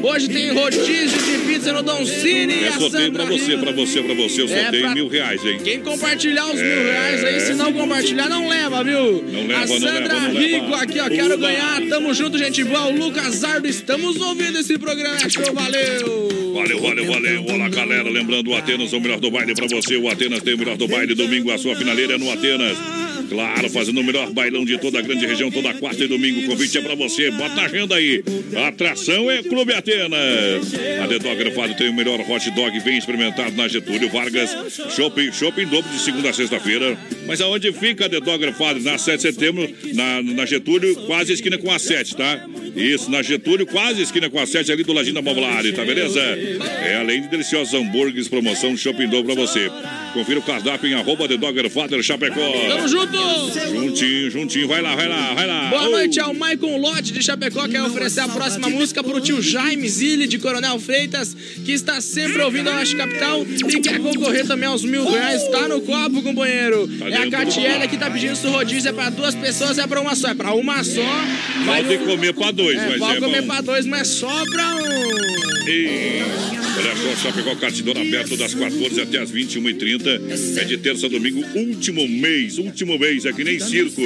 [0.03, 2.63] Hoje tem rodízio de pizza no Don Cine.
[2.63, 4.41] É a sorteio pra você, pra você, pra você.
[4.41, 5.59] Eu É sorteio pra- mil reais, hein?
[5.63, 6.91] Quem compartilhar os mil É.
[6.91, 9.23] reais aí, se não compartilhar, não leva, viu?
[9.23, 10.83] Não leva, a não Sandra leva, não Rico leva.
[10.83, 11.47] aqui, ó, quero Uba.
[11.47, 11.81] ganhar.
[11.89, 12.87] Tamo junto, gente boa.
[12.87, 15.17] O Lucas Ardo, estamos ouvindo esse programa.
[15.17, 16.46] é Show, valeu!
[16.57, 17.45] Valeu, valeu, valeu.
[17.53, 18.09] Olá, galera.
[18.09, 19.95] Lembrando, o Atenas é o melhor do baile pra você.
[19.95, 21.13] O Atenas tem o melhor do baile.
[21.13, 22.75] Domingo, a sua finaleira é no Atenas.
[23.29, 26.41] Claro, fazendo o melhor bailão de toda a grande região, toda quarta e domingo.
[26.41, 27.29] O convite é pra você.
[27.31, 28.23] Bota na agenda aí.
[28.67, 30.73] Atração é Clube Atenas.
[31.03, 32.79] A The Dog Grafado tem o melhor hot dog.
[32.79, 34.55] Vem experimentado na Getúlio Vargas.
[34.95, 36.97] Shopping, shopping dobro de segunda a sexta-feira.
[37.25, 38.79] Mas aonde fica a The Dog Grafado?
[38.79, 42.45] Na 7 de setembro, na, na Getúlio, quase esquina com a 7, tá?
[42.75, 46.19] Isso, na Getúlio, quase esquina com a 7, ali do ladinho da tá beleza?
[46.19, 49.69] É, além de deliciosos hambúrgueres, promoção, shopping dobro pra você.
[50.13, 52.51] Confira o cardápio em arroba The Dogger Father Chapecó.
[52.67, 53.16] Tamo junto!
[53.73, 54.67] Juntinho, juntinho.
[54.67, 55.69] Vai lá, vai lá, vai lá.
[55.69, 55.91] Boa Oh.
[55.91, 59.87] noite ao Maicon Lote de Chapecó, que quer oferecer a próxima música pro tio Jaime
[59.87, 61.35] Zilli de Coronel Freitas,
[61.65, 65.43] que está sempre ouvindo a Oeste Capital e quer concorrer também aos mil reais.
[65.49, 66.87] Tá no copo, companheiro.
[66.99, 67.29] Tá é a.
[67.29, 70.29] Catiele que tá pedindo se o rodízio é pra duas pessoas, é pra uma só.
[70.29, 71.01] É pra uma só.
[71.65, 73.47] Pode comer pra dois, É, mas pode é comer bom.
[73.47, 75.69] pra dois, mas só pra um.
[75.69, 76.21] E
[76.77, 80.59] olha só, Chapecó Cartidor aberto das 14 até as 21h30.
[80.59, 84.01] É de terça a domingo, último mês, último mês, é que nem circo.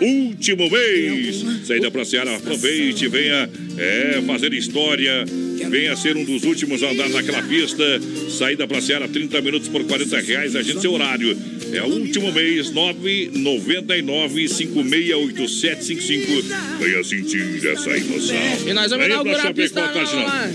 [0.00, 1.44] Último mês!
[1.66, 5.24] Saída pra Seara, aproveite, venha é, fazer história,
[5.68, 7.84] venha ser um dos últimos a andar naquela pista.
[8.30, 11.36] Saída pra Seara, 30 minutos por 40 reais, agende seu horário.
[11.72, 16.44] É o último mês, 999 568755.
[16.78, 18.36] Venha sentir essa emoção.
[18.66, 20.22] E nós vamos Venha inaugurar a pista Cartidor.
[20.24, 20.48] lá.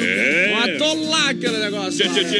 [0.00, 0.48] É.
[0.52, 1.98] Vamos atolar aquele negócio.
[1.98, 2.36] Tchê, tchê, tchê.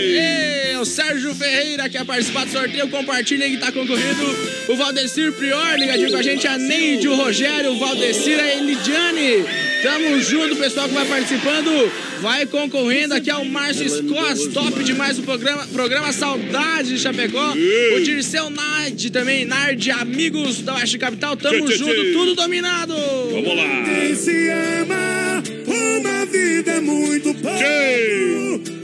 [0.70, 2.88] Ei, o Sérgio Ferreira quer participar do sorteio.
[2.88, 4.36] Compartilha aí que tá concorrendo.
[4.68, 6.46] O Valdecir Prior ligadinho com a gente.
[6.46, 9.44] A Neide, o Rogério, o Valdecir, a Elidiane.
[9.82, 11.90] Tamo junto, pessoal que vai participando.
[12.20, 14.48] Vai concorrendo aqui ao Márcio Scott.
[14.51, 15.66] Top demais o programa.
[15.72, 17.52] Programa Saudade de Chapecó.
[17.97, 19.44] O Dirceu Nard também.
[19.44, 21.36] Nard, amigos da Oeste Capital.
[21.36, 22.12] Tamo Tchê, junto, tchê.
[22.12, 22.94] tudo dominado.
[23.30, 23.84] Vamos lá.
[23.84, 27.59] Quem se ama, uma vida é muito pouco.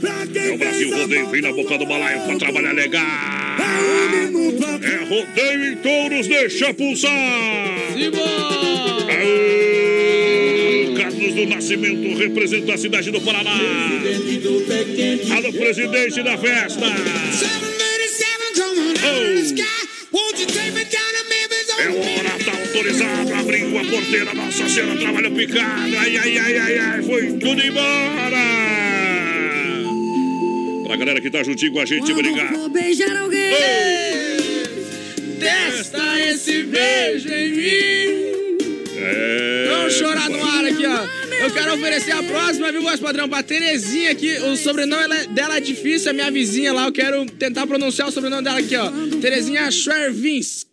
[0.01, 3.05] Pra É quem o Brasil Rodeio, vem na boca do balaio pra trabalhar legal.
[4.81, 7.09] É rodeio em touros, deixa pulsar.
[9.09, 9.58] Aô,
[11.29, 13.51] Do Nascimento representa a cidade do Paraná.
[15.35, 16.85] Alô, presidente da festa.
[21.77, 23.33] É hora, tá autorizado.
[23.35, 25.97] Abriu a porteira, Nossa Senhora trabalhou picado.
[25.97, 28.37] Ai, ai, ai, ai, ai, foi tudo embora.
[30.87, 32.53] Pra galera que tá juntinho com a gente, obrigado.
[32.53, 33.53] Vou beijar alguém.
[35.39, 38.29] Testa esse beijo em mim.
[38.97, 39.67] É.
[39.69, 41.18] Vamos chorar no ar aqui, ó.
[41.41, 43.29] Eu quero oferecer a próxima, viu, voz padrão?
[43.29, 44.37] Pra Terezinha aqui.
[44.39, 46.85] O sobrenome ela- dela é difícil, é minha vizinha lá.
[46.87, 48.91] Eu quero tentar pronunciar o sobrenome dela aqui, ó.
[49.21, 50.67] Terezinha Schwervinsk.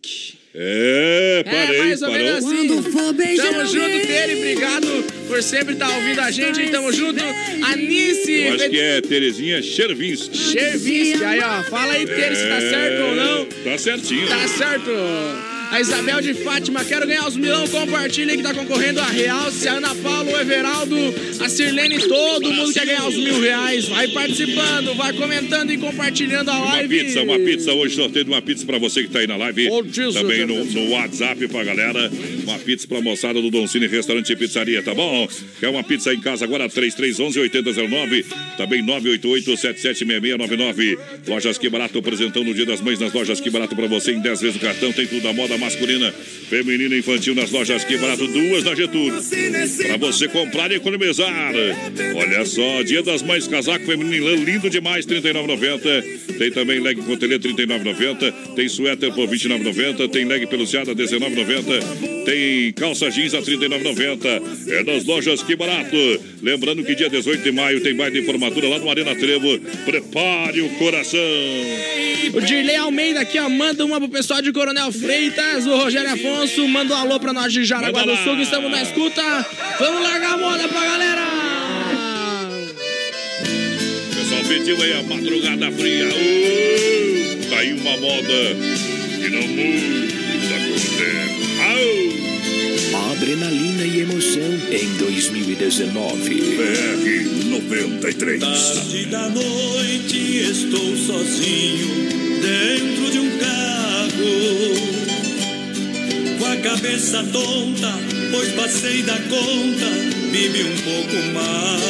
[0.59, 2.57] É, parei, é, mais ou menos parou.
[2.57, 2.67] assim.
[3.37, 4.07] Tamo junto.
[4.07, 4.35] Tere.
[4.37, 6.69] Obrigado por sempre estar ouvindo a gente.
[6.71, 7.23] Tamo junto.
[7.71, 8.31] Anice.
[8.31, 10.35] Eu acho que é Terezinha Chervinski.
[10.35, 11.23] Chervinsk.
[11.23, 11.63] Aí, ó.
[11.63, 13.45] Fala aí, Tere, se tá certo ou não.
[13.45, 14.27] Tá certinho.
[14.27, 14.89] Tá certo.
[15.69, 17.67] A Isabel de Fátima, quero ganhar os milão.
[17.67, 20.95] Compartilha aí que tá concorrendo a Realce, a Ana Paula, o Everaldo,
[21.41, 21.99] a Sirlene.
[22.07, 23.85] Todo mundo quer ganhar os mil reais.
[23.87, 26.99] Vai participando, vai comentando e compartilhando a Uma live.
[27.03, 27.73] pizza, uma pizza.
[27.73, 29.69] Hoje sorteio de uma pizza pra você que tá aí na live.
[29.69, 30.73] Ô, Jesus, Também no, Jesus.
[30.73, 32.09] no WhatsApp pra galera.
[32.43, 35.27] Uma pizza pra moçada do Don Cine Restaurante e Pizzaria, tá bom?
[35.59, 36.67] Quer uma pizza em casa agora?
[36.69, 38.25] 3311-8009.
[38.57, 40.97] Também 988-776699.
[41.27, 44.21] Lojas Que Barato apresentando no Dia das Mães nas lojas Que Barato pra você em
[44.21, 44.91] 10 vezes o cartão.
[44.93, 46.13] Tem tudo da moda masculina,
[46.49, 48.27] feminina e infantil nas lojas Que Barato.
[48.27, 49.21] Duas na Getúlio.
[49.87, 51.53] Pra você comprar e economizar.
[52.15, 56.37] Olha só, Dia das Mães, casaco feminino lindo demais, R$ 39,90.
[56.37, 58.55] Tem também leg cotelê, R$ 39,90.
[58.55, 60.09] Tem suéter por R$ 29,90.
[60.09, 62.25] Tem leg peluciada, R$ 19,90.
[62.25, 64.71] Tem calça jeans a R$ 39,90.
[64.71, 65.97] É nas lojas Que Barato.
[66.41, 69.59] Lembrando que dia 18 de maio tem baile de formatura lá no Arena Trevo.
[69.85, 71.19] Prepare o coração.
[72.33, 75.45] O Dirley Almeida aqui, ó, manda uma pro pessoal de Coronel Freitas.
[75.55, 78.15] O Rogério Afonso manda um alô pra nós de Jaraguá do.
[78.17, 79.21] Sul, que estamos na escuta.
[79.79, 81.23] Vamos largar a moda pra galera!
[84.11, 86.07] O pessoal pediu aí a madrugada fria.
[86.07, 88.55] Ô, tá aí uma moda
[89.19, 91.47] que não muda com o tempo.
[91.63, 93.11] Au!
[93.13, 96.29] Adrenalina e emoção em 2019.
[96.29, 98.39] BR 93.
[98.39, 101.87] Tarde da noite estou sozinho
[102.41, 103.56] dentro de um carro.
[106.57, 107.93] Cabeça tonta,
[108.31, 109.85] pois passei da conta,
[110.31, 111.81] bebi um pouco mais.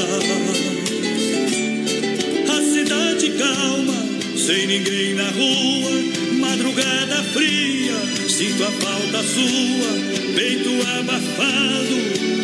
[2.49, 3.95] A cidade calma,
[4.38, 5.91] sem ninguém na rua,
[6.39, 7.95] madrugada fria,
[8.30, 10.69] sinto a falta sua, peito
[10.99, 11.98] abafado,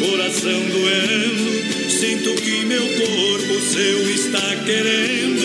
[0.07, 5.41] coração doendo, sinto que meu corpo seu está querendo.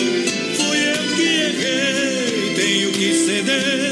[0.55, 3.88] Fui eu que errei, tenho que ceder.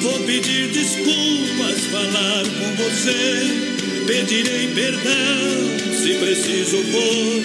[0.00, 4.04] Vou pedir desculpas, falar com você.
[4.06, 7.42] Pedirei perdão se preciso for.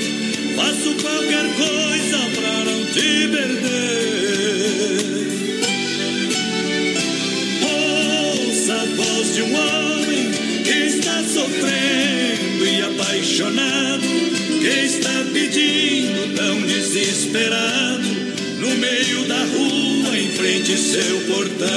[0.56, 3.66] Faço qualquer coisa pra não te perder.
[7.62, 10.32] Ouça a voz de um homem
[10.64, 14.08] que está sofrendo e apaixonado,
[14.62, 18.08] que está pedindo tão desesperado
[18.60, 19.75] no meio da rua
[20.36, 21.70] frente seu portão.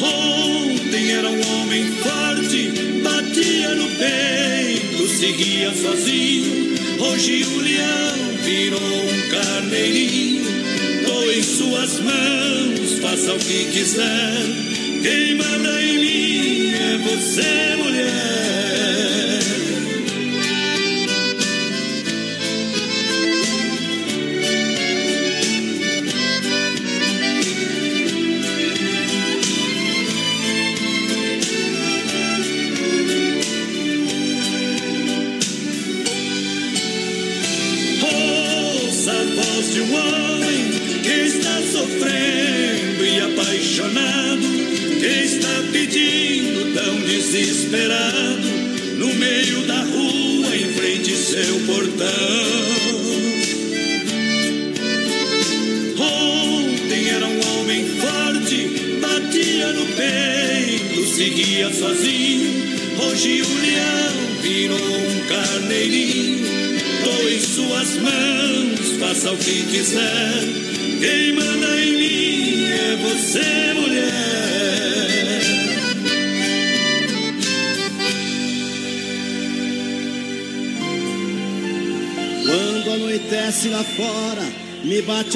[0.00, 2.72] Ontem era um homem forte,
[3.02, 6.76] batia no peito, seguia sozinho.
[6.98, 10.36] Hoje o leão virou um carneirinho.
[11.36, 14.32] Em suas mãos, faça o que quiser.
[15.02, 18.15] Quem manda em mim é você, mulher.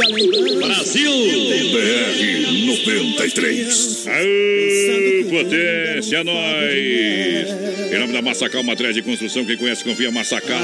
[0.00, 1.12] Brasil!
[1.72, 4.06] BR 93.
[4.06, 7.92] Aô, potência, nós!
[7.92, 10.58] Em nome da Massacal Matriz de Construção, quem conhece, confia Massacal.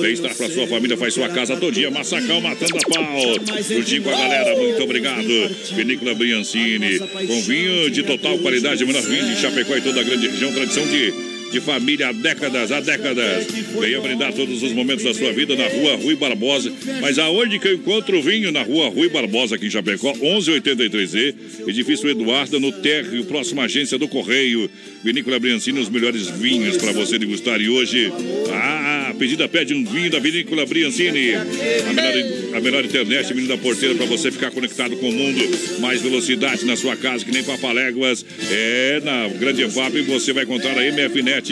[0.00, 1.90] Bem-estar pra sua família, faz sua casa todo dia.
[1.90, 3.62] Massacal matando a pau.
[3.62, 5.28] Juntinho com a galera, muito obrigado.
[5.76, 10.26] Vinícola Briancini, com vinho de total qualidade, menor vinho de Chapecó e toda a grande
[10.26, 13.46] região, tradição de de família há décadas, há décadas.
[13.78, 16.72] Venha brindar todos os momentos da sua vida na rua Rui Barbosa.
[17.00, 18.50] Mas aonde que eu encontro o vinho?
[18.50, 21.34] Na rua Rui Barbosa, aqui em Chapecó, 1183E,
[21.68, 24.68] edifício Eduardo, no térreo, próxima agência do Correio.
[25.04, 27.60] Vinícola Briancini, os melhores vinhos para você degustar.
[27.60, 28.10] E hoje,
[28.50, 31.34] ah, a pedida pede um vinho da Vinícola Briancini.
[31.34, 35.44] A melhor, a melhor internet, menino da porteira, para você ficar conectado com o mundo.
[35.78, 38.24] Mais velocidade na sua casa, que nem Papaléguas.
[38.50, 41.43] É, na Grande EFAP você vai encontrar a MFNet.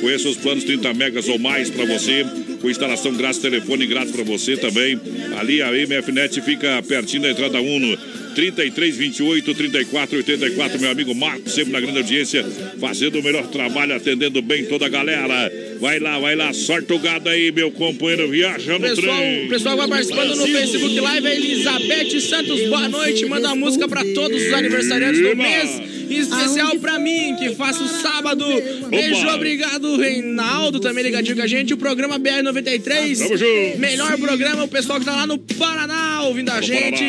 [0.00, 2.24] Conheça os planos 30 megas ou mais para você.
[2.60, 5.00] Com instalação grátis, telefone grátis para você também.
[5.38, 7.96] Ali a MFNet fica pertinho da entrada Uno.
[8.34, 12.44] 33 28 34 84, meu amigo Marcos, sempre na grande audiência,
[12.78, 15.52] fazendo o melhor trabalho, atendendo bem toda a galera.
[15.80, 19.46] Vai lá, vai lá, sorte o gado aí, meu companheiro, viaja no Pessoal, trem.
[19.46, 23.88] o pessoal vai participando no Facebook Live, a Elizabeth Santos, boa noite, manda a música
[23.88, 25.82] pra todos os aniversariantes do mês,
[26.18, 28.44] especial pra mim, que faço sábado.
[28.88, 33.78] Beijo, obrigado, Reinaldo, também ligadinho com a gente, o programa BR93, Tamo junto.
[33.78, 37.02] melhor programa, o pessoal que tá lá no Paraná ouvindo a gente.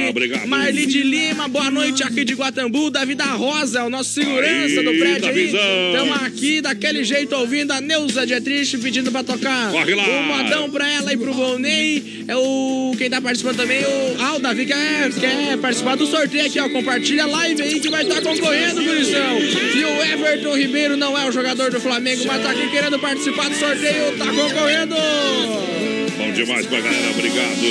[0.48, 4.86] Marli de Lima, boa noite aqui de Guatambu, Davi da Rosa, o nosso segurança Aí,
[4.86, 5.52] do prédio aí,
[5.94, 10.04] tamo aqui daquele jeito ouvindo a Neuza Dietrich pedindo pra tocar Corre lá.
[10.04, 12.26] o modão pra ela e pro Volney.
[12.28, 12.94] É o.
[12.98, 14.16] Quem tá participando também, o.
[14.22, 16.70] Ah, o Davi quer, quer participar do sorteio aqui, ó.
[16.70, 21.32] Compartilha a live aí que vai estar concorrendo, E o Everton Ribeiro não é o
[21.32, 25.91] jogador do Flamengo, mas tá aqui querendo participar do sorteio, tá concorrendo!
[26.32, 27.62] Bom demais pra galera, obrigado.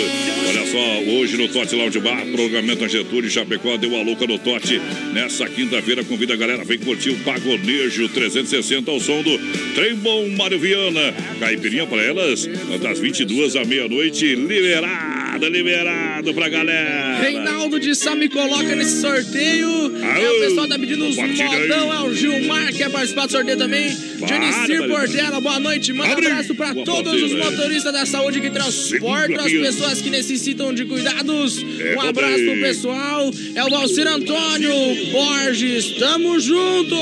[0.49, 4.79] Olha só, hoje no Tote Lounge Bar, prolongamento Getúlio Chapecó deu a louca no Tote.
[5.15, 9.39] Nessa quinta-feira, convida a galera, vem curtir o Pagonejo 360 ao som do
[9.75, 11.15] Trem Bom Mário Viana.
[11.39, 12.47] Caipirinha pra elas,
[12.83, 17.19] das 22 à meia-noite, liberado, liberado pra galera.
[17.21, 19.69] Reinaldo de Sá me coloca nesse sorteio.
[19.69, 21.15] Aô, é o pessoal tá pedindo aí.
[21.15, 23.89] modão, é o Gilmar que quer participar do sorteio também.
[24.29, 24.91] Janicir Bárbaro.
[24.91, 25.93] Portela, boa noite.
[25.93, 27.45] Manda um abraço pra Boa todos os velho.
[27.45, 31.65] motoristas da saúde que Segunda as pessoas que necessitam de cuidados.
[31.79, 33.31] É, um abraço pro pessoal.
[33.55, 34.73] É o Valcir Antônio
[35.11, 35.93] Borges.
[35.99, 36.95] Tamo junto!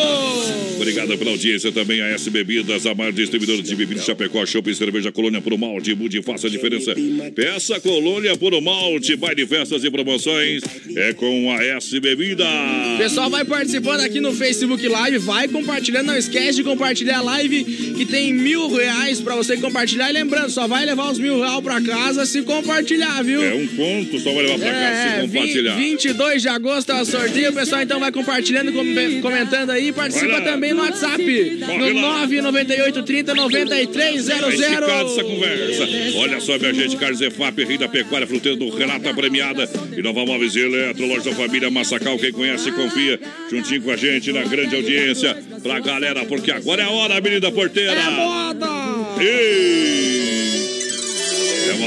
[0.76, 2.00] Obrigado pela audiência também.
[2.00, 5.94] A S Bebidas, a maior distribuidora de bebidas Chapecó, Shopping Cerveja Colônia por Malte.
[5.94, 6.94] Mude e faça a diferença.
[7.34, 9.16] Peça Colônia por Malte.
[9.16, 10.62] Baile, festas e promoções
[10.96, 12.46] é com a S Bebidas.
[12.94, 17.22] O pessoal vai participando aqui no Facebook Live, vai compartilhando, não esquece de compartilhar a
[17.22, 17.64] live
[17.96, 20.10] que tem mil reais pra você compartilhar.
[20.10, 23.42] E lembrando, só vai levar os mil reais pra casa se compartilhar, viu?
[23.42, 25.76] É um ponto, só vai levar pra casa É, se compartilhar.
[25.76, 27.50] 22 de agosto é o sorteio.
[27.50, 29.92] O pessoal então vai compartilhando, com- comentando aí.
[29.92, 31.22] Participa também no WhatsApp.
[31.66, 32.20] Corre no lá.
[32.26, 34.26] 998 30 9300.
[34.40, 35.88] Tá esticado essa conversa.
[36.18, 40.24] Olha só, minha gente, Carlos EFAP, Rei da Pecuária, fruteiro do Renata Premiada e Nova
[40.24, 42.18] Móveis e Eletro, loja da família Massacal.
[42.18, 43.18] Quem conhece, confia.
[43.50, 47.50] Juntinho com a gente na grande audiência pra galera, porque agora é a hora, menina
[47.50, 47.92] porteira.
[47.92, 48.68] É moda!
[49.20, 50.17] Ei!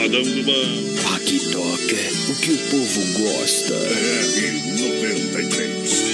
[0.02, 1.16] Modão do banco.
[1.16, 1.96] Aqui toca
[2.28, 3.76] o que o povo gosta.
[3.76, 5.62] BR-93.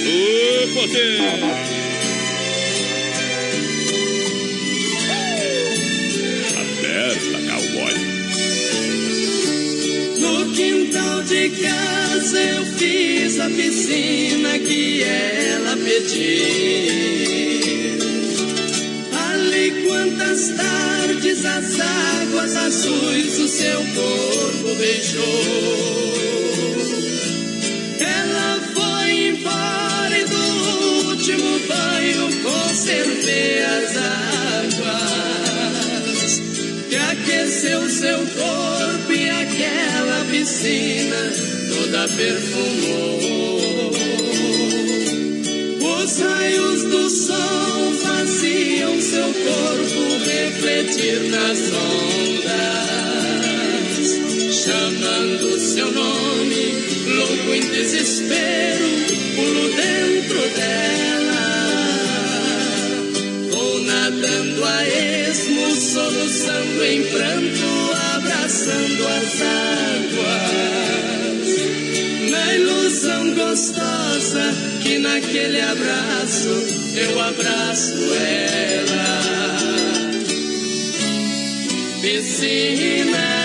[0.04, 1.20] O poder.
[6.60, 7.96] Aperta, cowboy.
[10.20, 17.47] No quintal de casa eu fiz a piscina que ela pediu.
[19.98, 25.24] Quantas tardes as águas azuis o seu corpo beijou.
[27.98, 33.96] Ela foi embora e do último banho conservei as
[34.76, 35.22] águas
[36.88, 41.32] que aqueceu seu corpo e aquela piscina
[41.74, 43.90] toda perfumou.
[45.82, 47.67] Os raios do sol
[49.00, 52.58] seu corpo refletir nas ondas,
[54.52, 56.74] chamando seu nome,
[57.06, 58.84] louco em desespero,
[59.36, 61.48] pulo dentro dela.
[63.52, 70.77] Vou nadando a esmo, soluçando em pranto, abraçando as águas.
[72.88, 74.40] Ilusão gostosa
[74.82, 76.48] que naquele abraço
[76.96, 79.58] eu abraço ela.
[82.00, 83.37] Piscina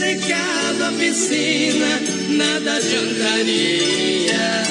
[0.00, 2.00] secado a piscina,
[2.30, 4.62] nada adiantaria.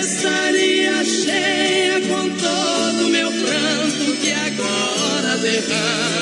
[0.00, 6.19] Estaria cheia com todo o meu pranto que agora derramo.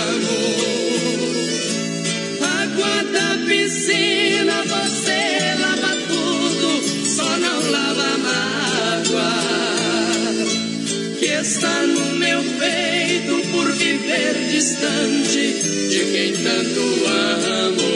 [14.79, 15.55] Distante
[15.91, 17.93] de quem tanto amo.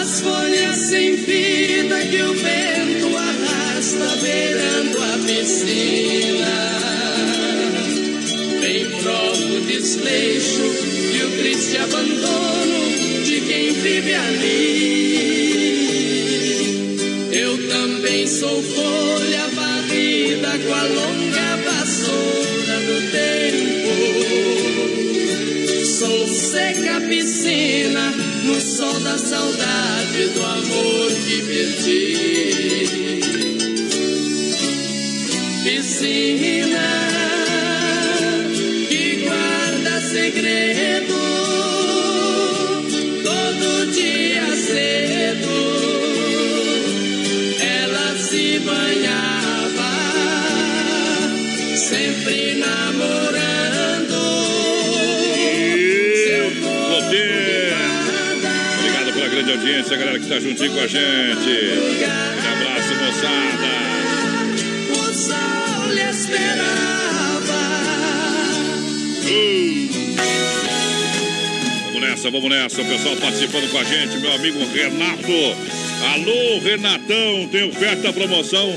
[0.00, 6.56] As folhas sem vida que o vento arrasta beirando a piscina.
[8.60, 10.64] Bem provo o desleixo
[11.12, 14.94] e o triste abandono de quem vive ali.
[17.32, 21.23] Eu também sou folha varrida com a longa
[26.54, 28.12] Seca piscina
[28.44, 32.13] no sol da saudade do amor que perdi.
[59.54, 60.98] Audiência, galera que está juntinho com a gente.
[60.98, 63.70] Um abraço, moçada.
[64.90, 67.54] o sol lhe esperava.
[71.86, 72.82] Vamos nessa, vamos nessa.
[72.82, 75.32] O pessoal participando com a gente, meu amigo Renato.
[76.14, 78.74] Alô, Renatão, tem oferta, promoção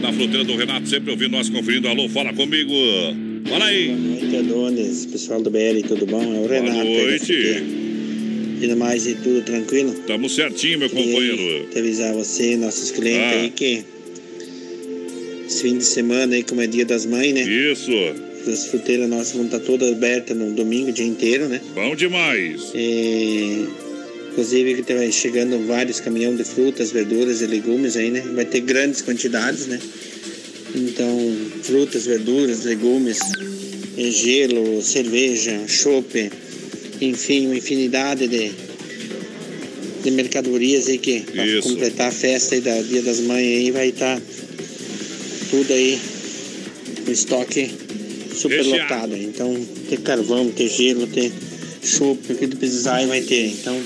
[0.00, 1.88] na fruteira do Renato, sempre ouvindo nós conferindo.
[1.88, 2.72] Alô, fala comigo.
[3.48, 3.88] Fala aí.
[3.88, 6.22] Boa noite, Adonis, pessoal do BL, tudo bom?
[6.22, 6.78] É o Renato.
[6.78, 7.81] da noite.
[8.68, 9.92] No mais, e tudo tranquilo?
[10.06, 11.68] Tamo certinho, meu Queria companheiro.
[11.70, 13.40] Te avisar você, nossos clientes Ah.
[13.42, 13.84] aí, que
[15.46, 17.42] esse fim de semana aí, como é dia das mães, né?
[17.42, 17.90] Isso.
[18.46, 21.60] As fruteiras nossas vão estar todas abertas no domingo, o dia inteiro, né?
[21.74, 22.72] Bom demais.
[22.74, 23.66] E,
[24.32, 28.22] inclusive, que vai chegando vários caminhões de frutas, verduras e legumes aí, né?
[28.34, 29.78] Vai ter grandes quantidades, né?
[30.74, 33.18] Então, frutas, verduras, legumes,
[33.96, 36.30] gelo, cerveja, chopp,
[37.06, 38.52] enfim, uma infinidade de,
[40.02, 43.88] de mercadorias aí que para completar a festa aí da Dia das Mães aí vai
[43.88, 44.20] estar
[45.50, 45.98] tudo aí
[47.06, 47.70] no estoque
[48.34, 49.16] super lotado.
[49.16, 49.54] Então,
[49.88, 51.30] ter carvão, ter gelo, ter
[51.82, 53.48] chope, o que tu precisar aí vai ter.
[53.48, 53.78] Então,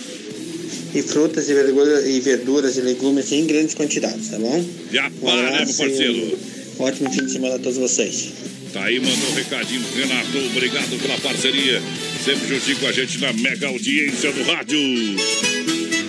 [0.95, 4.65] e frutas e verduras, e verduras e legumes em grandes quantidades, tá bom?
[4.93, 6.39] Já Um para, né, meu parceiro?
[6.79, 8.29] um Ótimo fim de semana a todos vocês.
[8.73, 10.39] Tá aí, mandou um recadinho, Renato.
[10.51, 11.83] Obrigado pela parceria.
[12.27, 14.81] Sempre juntinho com a gente na mega audiência do rádio.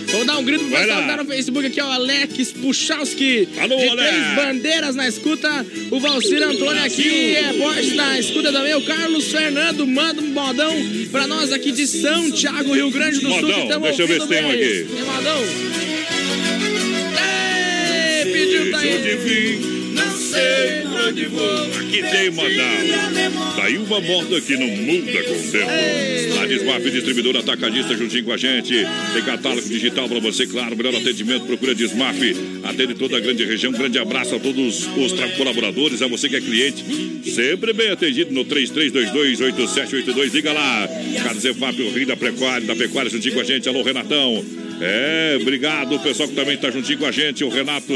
[0.08, 1.92] Vou dar um grito pro Vai pessoal que tá no Facebook aqui, ó.
[1.92, 3.48] Alex Puchalski.
[3.60, 4.10] Alô, de Alex.
[4.10, 5.64] Três Bandeiras na escuta.
[5.92, 8.74] O Valcir Antônio aqui é Borges na escuta também.
[8.74, 10.74] O Carlos Fernando manda um modão
[11.12, 13.42] pra nós aqui de São Tiago, Rio Grande do Sul.
[13.42, 14.88] Modão, que tamo deixa eu ver se tem um aqui.
[14.96, 15.44] Tem modão?
[18.26, 19.77] Ei, pediu, tá aí.
[21.08, 21.26] Onde.
[21.80, 23.56] Aqui tem modal.
[23.56, 25.72] Daí uma moda que não muda com o tempo.
[26.42, 28.74] A Desmaf Distribuidora Atacadista juntinho com a gente.
[29.14, 30.76] Tem catálogo digital pra você, claro.
[30.76, 32.18] Melhor atendimento, procura Desmaf.
[32.64, 33.72] Atende toda a grande região.
[33.72, 36.84] Grande abraço a todos os colaboradores, a você que é cliente.
[37.32, 40.34] Sempre bem atendido no 33228782.
[40.34, 40.88] Liga lá.
[41.24, 43.68] Carlos Efap, o Rio da Pecuária, da Pecuária juntinho com a gente.
[43.68, 44.67] Alô, Renatão.
[44.80, 47.44] É, obrigado, pessoal que também está juntinho com a gente.
[47.44, 47.94] O Renato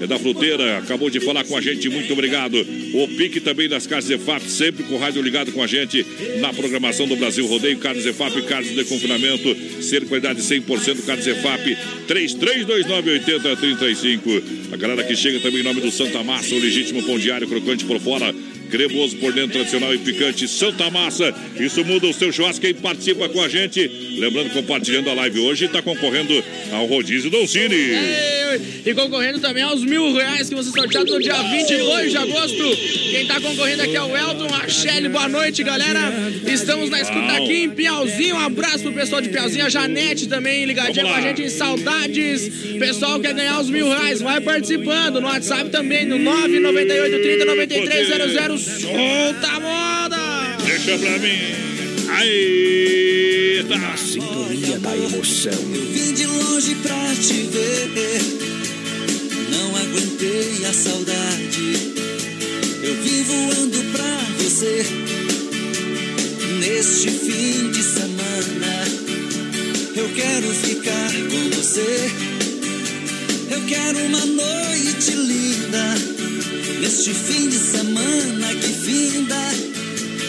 [0.00, 2.56] é da Fruteira, acabou de falar com a gente, muito obrigado.
[2.94, 6.04] O Pique também das Casas EFAP, sempre com o rádio ligado com a gente
[6.40, 7.78] na programação do Brasil Rodeio.
[7.78, 11.06] Carlos EFAP, Carlos de Confinamento, ser qualidade 100%.
[11.06, 11.76] Carlos EFAP,
[12.08, 14.42] 33298035.
[14.72, 17.84] A galera que chega também em nome do Santa Massa, o legítimo pão diário, crocante
[17.84, 18.34] por fora.
[18.70, 21.34] Cremoso por dentro, tradicional e picante, Santa Massa.
[21.58, 22.60] Isso muda o seu churrasco.
[22.60, 23.86] Quem participa com a gente,
[24.18, 26.42] lembrando, compartilhando a live hoje, está concorrendo
[26.72, 27.74] ao rodízio Don Cine.
[27.74, 32.76] Ei, E concorrendo também aos mil reais que você sorteado no dia 22 de agosto.
[33.10, 35.08] Quem tá concorrendo aqui é o Elton, a Shelly.
[35.08, 36.12] Boa noite, galera.
[36.46, 38.36] Estamos na escuta aqui em Piauzinho.
[38.36, 39.64] Um abraço pro pessoal de Piauzinho.
[39.64, 42.48] A Janete também ligadinha com a gente em saudades.
[42.78, 45.20] Pessoal quer ganhar os mil reais, vai participando.
[45.20, 48.08] No WhatsApp também, no 998 30 93
[48.56, 48.80] 00.
[48.80, 50.56] Solta a moda!
[50.64, 51.74] Deixa pra mim.
[52.08, 53.96] Aí, tá.
[53.96, 55.52] Sintonia da emoção.
[55.92, 58.22] Vim de longe pra te ver.
[59.50, 61.94] Não aguentei a saudade.
[62.82, 64.86] Eu vim voando pra você.
[66.60, 68.84] Neste fim de semana.
[69.96, 72.10] Eu quero ficar com você.
[73.50, 75.94] Eu quero uma noite linda.
[76.84, 79.40] Neste fim de semana que finda.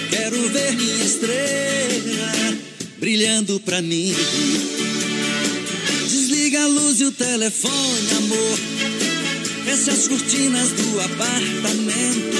[0.09, 2.57] Quero ver minha estrela
[2.97, 4.15] brilhando pra mim.
[6.07, 8.57] Desliga a luz e o telefone, amor.
[9.65, 12.37] Fecha as cortinas do apartamento.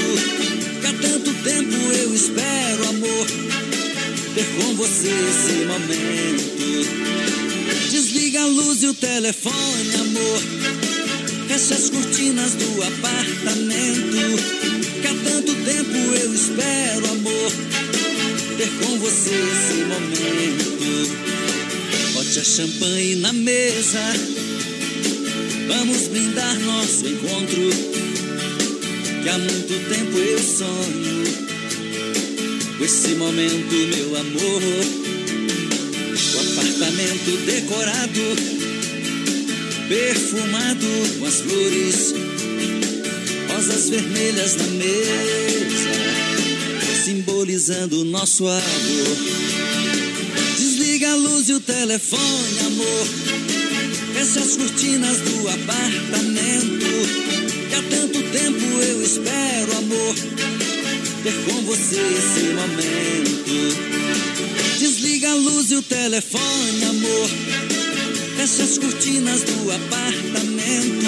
[0.80, 3.28] Que há tanto tempo eu espero, amor.
[4.34, 6.56] Ter com você esse momento.
[7.92, 10.85] Desliga a luz e o telefone, amor.
[11.48, 14.36] Fecha as cortinas do apartamento.
[15.02, 17.52] Que há tanto tempo eu espero, amor.
[18.58, 20.76] Ter com você esse momento.
[22.14, 24.02] Bote a champanhe na mesa.
[25.68, 27.70] Vamos brindar nosso encontro.
[29.24, 31.24] Que há muito tempo eu sonho.
[32.78, 34.62] Com esse momento, meu amor.
[36.34, 38.55] O apartamento decorado,
[39.88, 40.88] perfumado
[41.20, 42.14] com as flores,
[43.50, 45.90] rosas vermelhas na mesa,
[47.04, 49.18] simbolizando o nosso amor.
[50.58, 53.08] Desliga a luz e o telefone, amor.
[54.14, 56.86] Fecha as cortinas do apartamento.
[57.70, 60.16] Que há tanto tempo eu espero, amor.
[61.24, 63.36] Ter com você esse momento.
[64.80, 67.55] Desliga a luz e o telefone, amor.
[68.46, 71.08] Fecha as cortinas do apartamento.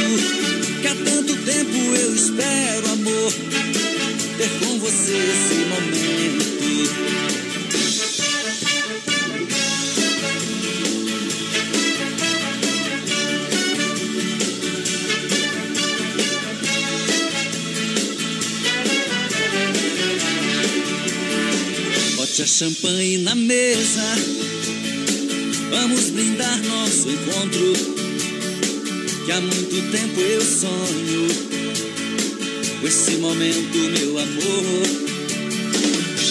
[0.81, 3.31] Que há tanto tempo eu espero, amor.
[4.37, 6.47] Ter com você esse momento.
[22.15, 24.36] Bote a champanhe na mesa.
[25.79, 27.73] Vamos brindar nosso encontro.
[29.25, 31.27] Que há muito tempo eu sonho.
[32.81, 34.87] Com esse momento, meu amor.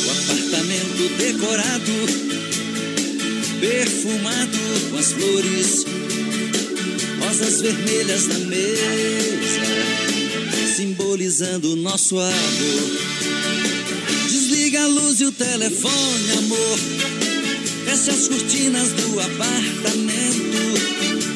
[0.04, 1.92] O apartamento decorado,
[3.60, 4.58] perfumado
[4.90, 5.86] com as flores,
[7.20, 9.60] rosas vermelhas na mesa,
[10.76, 12.98] simbolizando o nosso amor.
[14.28, 17.35] Desliga a luz e o telefone, amor.
[17.96, 20.74] Fecha as cortinas do apartamento.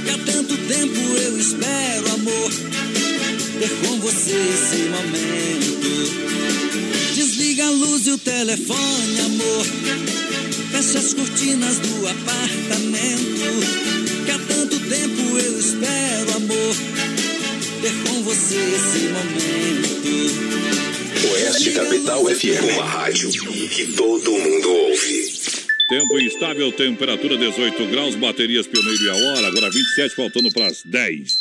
[0.05, 2.53] Que há tanto tempo eu espero, amor.
[3.59, 5.89] Ter com você esse momento.
[7.15, 9.65] Desliga a luz e o telefone, amor.
[10.73, 13.41] Feche as cortinas do apartamento.
[14.27, 16.75] Que há tanto tempo eu espero, amor.
[17.81, 19.81] Ter com você esse momento.
[21.33, 25.20] Oeste Capital FM, uma rádio que todo mundo ouve.
[25.91, 30.85] Tempo instável, temperatura 18 graus, baterias Pioneiro e a hora, agora 27, faltando para as
[30.85, 31.39] 10.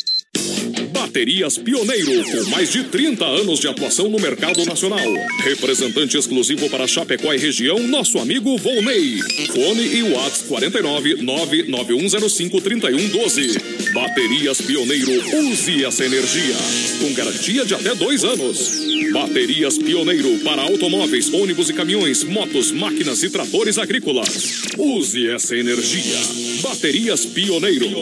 [0.92, 5.06] Baterias Pioneiro, com mais de 30 anos de atuação no mercado nacional.
[5.44, 9.20] Representante exclusivo para Chapecó e região, nosso amigo Volney.
[9.54, 13.79] Fone e Whats 49 99105 3112.
[13.94, 15.12] Baterias Pioneiro,
[15.48, 16.56] use essa energia.
[17.00, 18.86] Com garantia de até dois anos.
[19.12, 24.62] Baterias Pioneiro para automóveis, ônibus e caminhões, motos, máquinas e tratores agrícolas.
[24.78, 26.18] Use essa energia.
[26.62, 28.02] Baterias Pioneiro.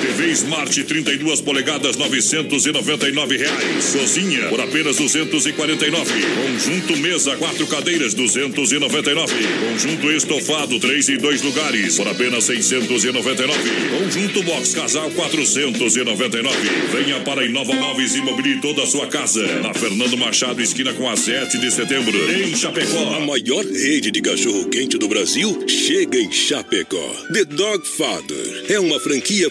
[0.00, 3.96] TV Smart 32 polegadas, 999 reais.
[3.96, 6.12] Cozinha por apenas 249.
[6.12, 9.34] Conjunto mesa, quatro cadeiras, 299.
[9.70, 13.52] Conjunto estofado, três e dois lugares, por apenas 699.
[13.98, 16.56] Conjunto box casal, 499.
[16.92, 19.44] Venha para Inova Móveis e mobile toda a sua casa.
[19.60, 22.16] Na Fernando Machado, esquina com a 7 de setembro.
[22.30, 23.14] Em Chapecó.
[23.16, 27.14] A maior rede de cachorro quente do Brasil chega em Chapecó.
[27.32, 29.50] The Dog Father é uma franquia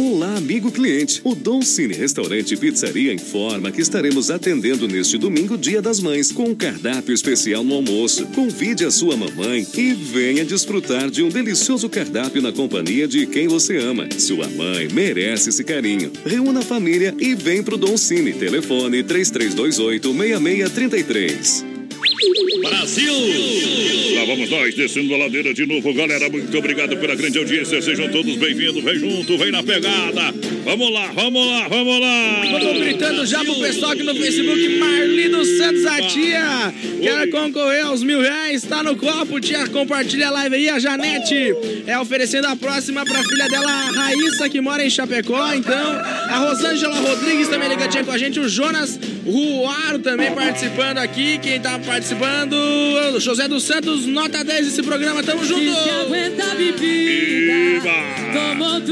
[0.00, 1.20] Olá, amigo cliente.
[1.24, 6.50] O Dom Cine Restaurante Pizzaria informa que estaremos atendendo neste domingo, Dia das Mães, com
[6.50, 8.24] um cardápio especial no almoço.
[8.28, 13.48] Convide a sua mamãe e venha desfrutar de um delicioso cardápio na companhia de quem
[13.48, 14.08] você ama.
[14.16, 16.12] Sua mãe merece esse carinho.
[16.24, 18.32] Reúna a família e vem pro Dom Cine.
[18.32, 21.64] Telefone 3328 6633.
[22.60, 23.12] Brasil!
[24.14, 26.28] Lá vamos nós, descendo a ladeira de novo, galera.
[26.28, 27.80] Muito obrigado pela grande audiência.
[27.80, 28.82] Sejam todos bem-vindos.
[28.82, 30.34] Vem junto, vem na pegada.
[30.64, 32.42] Vamos lá, vamos lá, vamos lá.
[32.50, 34.78] Vamos gritando já pro pessoal aqui no Facebook.
[34.78, 36.74] Marli dos Santos, a tia.
[37.00, 38.62] Quer concorrer aos mil reais?
[38.62, 39.66] Tá no copo, tia.
[39.68, 40.68] Compartilha a live aí.
[40.68, 41.54] A Janete
[41.86, 45.54] é oferecendo a próxima pra filha dela, a Raíssa, que mora em Chapecó.
[45.54, 48.38] Então, a Rosângela Rodrigues também ligadinha com a gente.
[48.38, 51.38] O Jonas Ruaro também participando aqui.
[51.38, 52.17] Quem tá participando?
[53.14, 55.22] O José dos Santos, nota 10 desse programa.
[55.22, 55.60] Tamo junto.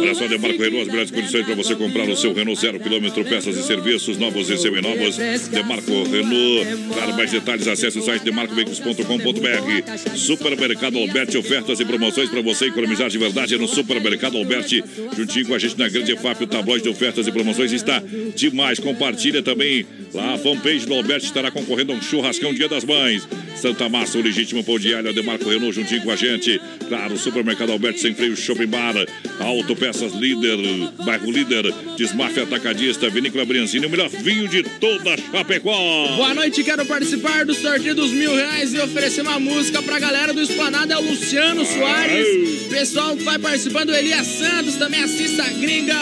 [0.00, 3.24] Olha só, Demarco Renault, as melhores condições para você comprar o seu Renault zero quilômetro,
[3.24, 5.16] peças e serviços novos e seminovos.
[5.48, 6.94] Demarco Renault.
[6.94, 10.16] Para mais detalhes, acesse o site demarcoveículos.com.br.
[10.16, 14.82] Supermercado Alberti, ofertas e promoções para você economizar de verdade no Supermercado Alberti.
[15.16, 18.02] Juntinho com a gente na Grande EFAP, o tabloide de ofertas e promoções está
[18.34, 18.78] demais.
[18.78, 23.15] Compartilha também lá a fanpage do Alberti estará concorrendo a um churrascão Dia das Mães.
[23.56, 26.60] Santa Massa, o legítimo pão de alho, Demarco Renault juntinho com a gente.
[26.88, 28.94] Claro, Supermercado Alberto Sem Freio, Shopping Bar,
[29.40, 30.58] Autopeças Líder,
[31.04, 36.16] Bairro Líder, Desmafia Atacadista, Vinícola Brianzini, o melhor vinho de toda Chapecó.
[36.16, 40.32] Boa noite, quero participar do sorteio dos mil reais e oferecer uma música pra galera
[40.32, 42.66] do Esplanada, é o Luciano Soares.
[42.68, 45.96] Pessoal que vai participando, Elias Santos, também a Cissa Gringa,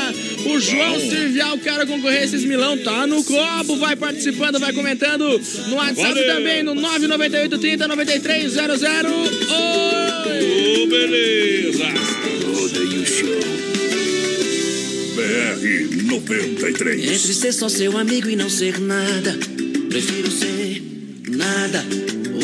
[0.46, 5.40] o João Servial, quero concorrer a esses milão, tá no copo, vai participando, vai comentando
[5.68, 6.34] no WhatsApp Valeu.
[6.34, 6.93] também, no 998
[7.58, 9.08] 30 93 00.
[9.10, 9.26] Oi!
[10.82, 11.86] Ô, beleza!
[12.54, 13.40] Rodeio Show.
[15.16, 17.04] BR 93.
[17.04, 19.36] Entre ser só seu amigo e não ser nada,
[19.88, 20.82] prefiro ser
[21.30, 21.84] nada.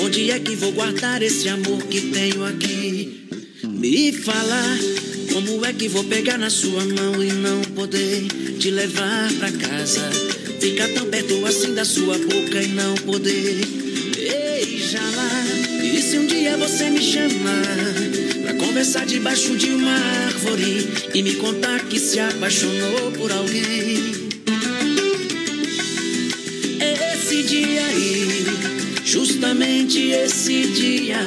[0.02, 3.28] Onde é que vou guardar esse amor que tenho aqui?
[3.68, 4.78] Me falar,
[5.32, 8.27] como é que vou pegar na sua mão e não poder
[8.59, 10.10] te levar pra casa?
[10.60, 13.90] Ficar tão perto assim da sua boca e não poder
[14.93, 17.62] E se um dia você me chamar
[18.43, 24.29] pra conversar debaixo de uma árvore e me contar que se apaixonou por alguém?
[27.15, 28.45] Esse dia aí,
[29.05, 31.21] justamente esse dia,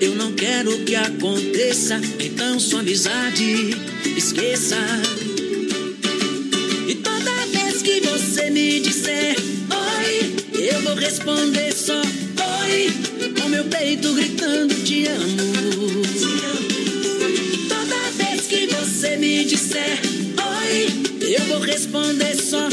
[0.00, 3.76] eu não quero que aconteça, então sua amizade
[4.16, 4.76] esqueça.
[6.88, 9.36] E toda vez que você me disser
[9.70, 11.67] oi, eu vou responder
[13.58, 16.02] meu peito gritando te amo.
[17.68, 20.00] Toda vez que você me disser
[20.60, 22.68] oi, eu vou responder só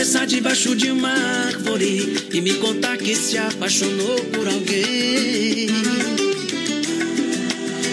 [0.00, 5.68] pra conversar debaixo de uma árvore e me contar que se apaixonou por alguém?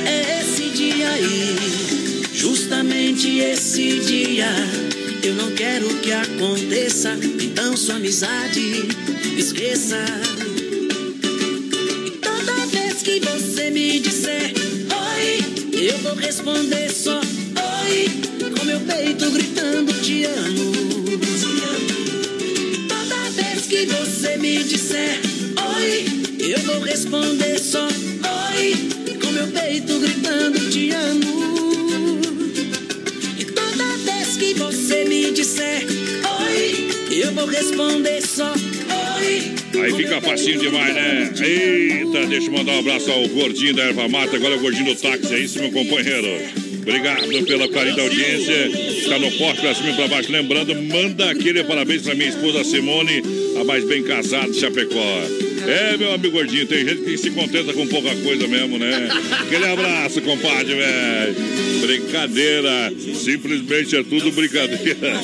[0.05, 1.55] É esse dia aí,
[2.33, 4.47] justamente esse dia.
[5.21, 8.87] Eu não quero que aconteça, então sua amizade
[9.37, 9.97] esqueça.
[12.05, 14.53] E toda vez que você me disser
[15.13, 17.16] oi, eu vou responder só
[27.07, 28.73] responder só oi,
[29.21, 32.19] com meu peito gritando te amo.
[33.39, 35.85] E toda vez que você me disser
[36.41, 36.89] oi,
[37.23, 39.41] eu vou responder só oi.
[39.81, 41.31] Aí fica facinho demais, né?
[41.39, 44.93] Eita, deixa eu mandar um abraço ao gordinho da erva mata, agora é o gordinho
[44.93, 46.27] do táxi, é isso, meu companheiro.
[46.81, 48.67] Obrigado pela carinho da audiência.
[48.67, 50.31] Está no forte pra cima e pra baixo.
[50.31, 53.21] Lembrando, manda aquele parabéns pra minha esposa Simone,
[53.59, 55.46] a mais bem casada de Chapecó.
[55.67, 59.09] É, meu amigo gordinho, tem gente que se contenta com pouca coisa mesmo, né?
[59.41, 61.35] Aquele abraço, compadre, velho.
[61.81, 62.93] Brincadeira.
[63.13, 65.19] Simplesmente é tudo brincadeira.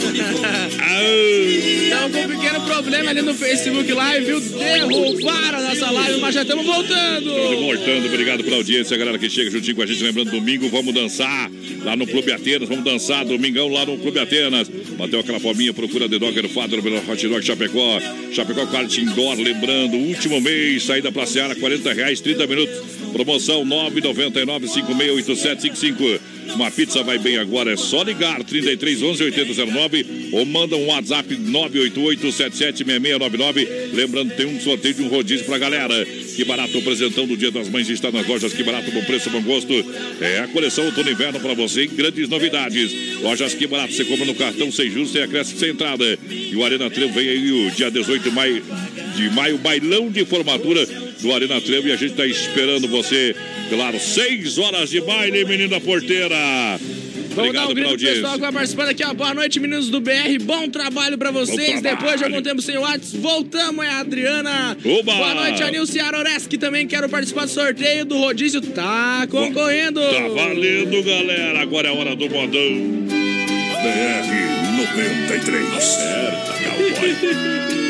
[1.63, 4.39] Estamos com um pequeno problema ali no Facebook Live, viu?
[4.41, 7.29] Derrubaram a nossa live, mas já estamos voltando.
[7.29, 10.03] Estamos voltando, obrigado pela audiência, galera que chega juntinho com a gente.
[10.03, 11.49] Lembrando, domingo vamos dançar
[11.83, 14.67] lá no Clube Atenas, vamos dançar domingão lá no Clube Atenas.
[14.97, 16.79] Bateu aquela fominha, procura The Dogger Father
[17.09, 17.99] Hot Dog Chapecó.
[18.31, 22.75] Chapecó Kart Indoor, lembrando, último mês, saída pra Seara, 40 reais, 30 minutos.
[23.11, 26.19] Promoção 999-568755.
[26.55, 31.35] Uma pizza vai bem agora, é só ligar 33 11 8009 ou manda um WhatsApp
[31.35, 33.67] 988 776699.
[33.93, 36.05] Lembrando, tem um sorteio de um rodízio pra galera.
[36.05, 38.53] Que barato, o presentão do Dia das Mães está nas lojas.
[38.53, 39.73] Que barato, bom preço, bom gosto.
[40.19, 41.87] É a coleção outono e inverno pra você.
[41.87, 43.21] Grandes novidades.
[43.21, 46.17] Lojas Que Barato, você compra no cartão sem juros, sem acréscimo, sem entrada.
[46.29, 48.63] E o Arena Trevo vem aí o dia 18 de maio,
[49.15, 50.85] de maio bailão de formatura
[51.21, 51.87] do Arena Trevo.
[51.87, 53.35] E a gente está esperando você.
[53.69, 56.35] Claro, seis horas de baile, menina porteira.
[57.35, 59.13] Vamos dar Obrigado um grito pro pessoal que vai participando aqui, ó.
[59.13, 60.37] Boa noite, meninos do BR.
[60.43, 61.81] Bom trabalho pra vocês.
[61.81, 61.97] trabalho.
[61.97, 64.77] Depois de algum tempo sem o WhatsApp, voltamos, é a Adriana.
[64.85, 65.15] Oba!
[65.15, 66.57] Boa noite, a Nilce Aroreski.
[66.57, 68.61] Também quero participar do sorteio do rodízio.
[68.61, 69.99] Tá concorrendo.
[69.99, 71.61] Tá valendo, galera.
[71.61, 72.53] Agora é a hora do modão.
[73.81, 74.43] BR
[74.77, 75.73] 93.
[75.75, 77.73] Acerta, cowboy.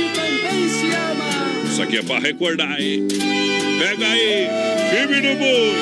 [0.00, 1.30] Longe também se ama.
[1.70, 3.06] Isso aqui é pra recordar, hein?
[3.78, 4.48] Pega aí,
[4.90, 5.74] firme no boi.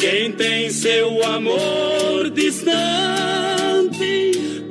[0.00, 2.72] Quem tem seu amor distante,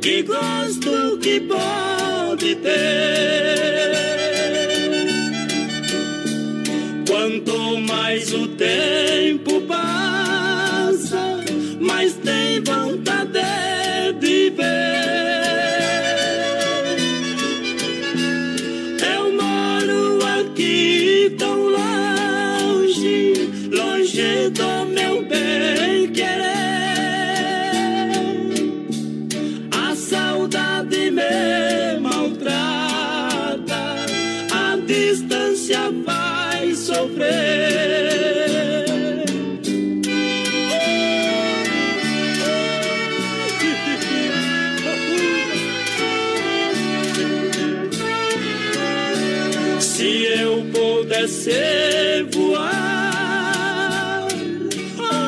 [0.02, 3.94] que gosto que pode ter.
[7.08, 10.23] Quanto mais o tempo passa,
[12.04, 13.40] mas tem vontade
[14.20, 15.23] de ver.
[51.44, 54.28] Pudesse voar,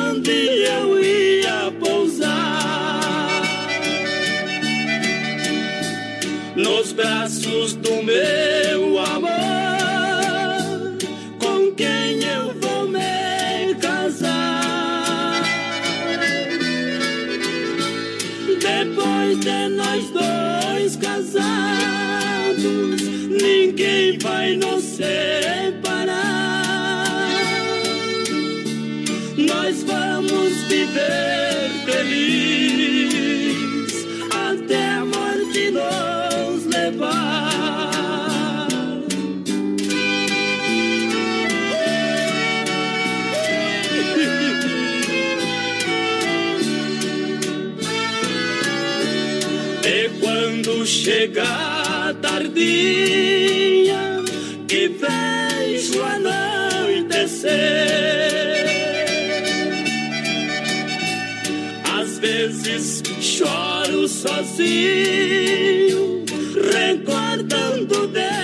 [0.08, 0.30] onde
[0.64, 3.42] eu ia pousar?
[6.56, 9.28] Nos braços do meu amor,
[11.38, 15.42] com quem eu vou me casar?
[18.58, 21.44] Depois de nós dois casados,
[23.28, 25.65] ninguém vai nos separar.
[30.68, 33.26] Viver feliz
[34.30, 37.46] até a morte nos levar.
[49.88, 54.02] E quando chegar a tardinha
[54.66, 57.85] que vejo anoitecer,
[63.36, 64.64] choro sozinho,
[66.72, 68.35] recordando de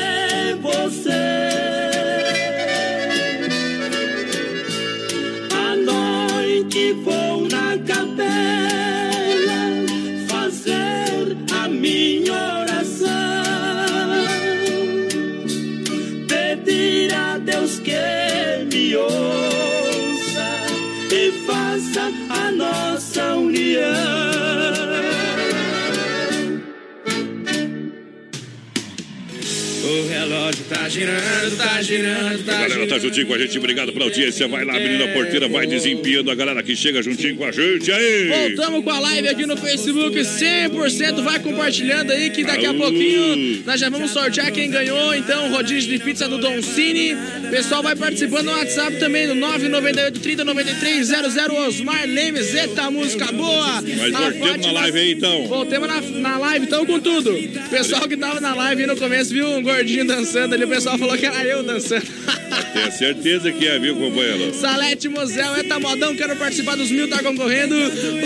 [31.82, 34.46] girando, tá A galera tá juntinho com a gente, obrigado pela audiência.
[34.48, 38.28] Vai lá, menina porteira, vai desempenhando a galera que chega juntinho com a gente aí.
[38.28, 41.22] Voltamos com a live aqui no Facebook, 100%.
[41.22, 45.14] Vai compartilhando aí que daqui a pouquinho nós já vamos sortear quem ganhou.
[45.14, 47.16] Então, rodízio de pizza do Don Cine.
[47.50, 52.54] Pessoal, vai participando no WhatsApp também, no 998 30 93 00 Osmar Lemes.
[52.54, 53.82] Eita, música boa!
[53.82, 55.46] Mas voltemos na live aí então.
[55.46, 57.32] Voltemos na, na live, então, com tudo.
[57.70, 60.64] Pessoal que tava na live aí no começo viu um gordinho dançando ali.
[60.64, 62.07] O pessoal falou que era eu dançando.
[62.73, 64.55] Tenho certeza que é, viu, companheiro?
[64.55, 67.74] Salete Mosel, Eta Modão, quero participar dos mil, tá concorrendo.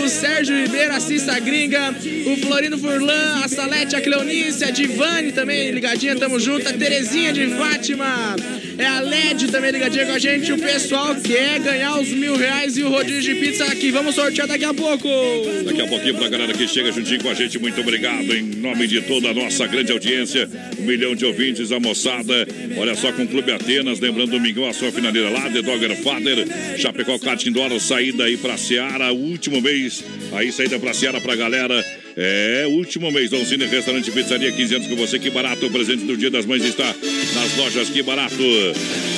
[0.03, 1.95] O Sérgio Ribeiro, a Cissa Gringa,
[2.25, 6.67] o Florino Furlan, a Salete, a Cleonice, a Divane também ligadinha, tamo junto.
[6.67, 8.35] A Terezinha de Fátima,
[8.77, 10.51] é a LED também ligadinha com a gente.
[10.51, 13.91] O pessoal quer ganhar os mil reais e o rodízio de pizza aqui.
[13.91, 15.07] Vamos sortear daqui a pouco.
[15.65, 18.87] Daqui a pouquinho pra galera que chega juntinho com a gente, muito obrigado em nome
[18.87, 20.49] de toda a nossa grande audiência,
[20.79, 22.47] um milhão de ouvintes, a moçada.
[22.77, 26.45] Olha só com o Clube Atenas, lembrando domingão a sua finaleira lá, The Dogger Father,
[26.77, 31.83] Chapecó Kart Indoor, saída aí pra Seara, último mês, aí saída pra Seara pra galera.
[32.19, 35.67] É, último mês, Dom Cine Restaurante Pizzaria, 15 anos com você, que barato.
[35.67, 36.95] O presente do Dia das Mães está
[37.35, 38.35] nas lojas, que barato.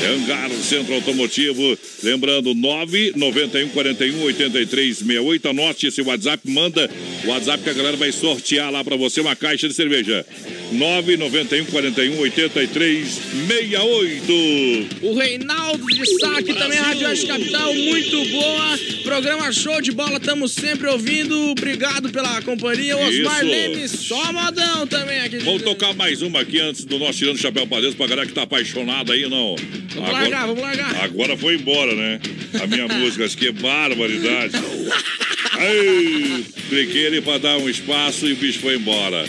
[0.06, 5.48] Hangar Centro Automotivo, lembrando, 991 41 83 68.
[5.48, 6.90] Anote esse WhatsApp, manda
[7.24, 10.26] o WhatsApp que a galera vai sortear lá pra você uma caixa de cerveja.
[10.72, 13.08] 991 41 83
[13.48, 14.90] 68.
[15.02, 18.80] O Reinaldo de Saque também, Rádio Oeste Capital, muito boa.
[19.04, 21.36] Programa show de bola, estamos sempre ouvindo.
[21.52, 22.96] Obrigado pela companhia.
[22.98, 23.44] O Osmar.
[23.44, 25.40] Lemes, só modão também aqui.
[25.40, 28.28] Vamos tocar mais uma aqui antes do nosso Tirando o Chapéu pra Deus, pra galera
[28.28, 29.56] que tá apaixonada aí, não.
[29.96, 31.04] Vamos largar, vamos largar.
[31.04, 32.20] Agora foi embora, né?
[32.62, 34.54] A minha música, acho que é barbaridade.
[35.58, 39.26] Ai, cliquei ali pra dar um espaço e o bicho foi embora.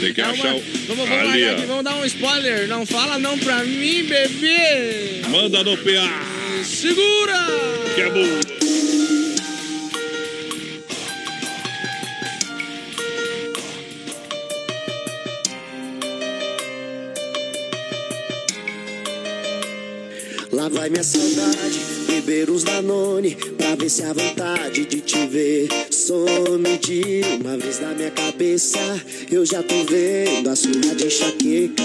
[0.00, 0.60] Tem que É uma- achar o.
[0.86, 2.68] Vamos, vamos ali, aqui, vamos dar um spoiler.
[2.68, 5.22] Não fala não pra mim, bebê.
[5.28, 6.62] Manda no PA.
[6.64, 7.46] Segura!
[7.94, 8.38] Que é bom.
[20.52, 25.68] Lá vai minha saudade, beber uns Danone Pra ver se a vontade de te ver.
[25.90, 28.80] Some de uma vez na minha cabeça
[29.30, 31.82] Eu já tô vendo a surra de enxaqueca.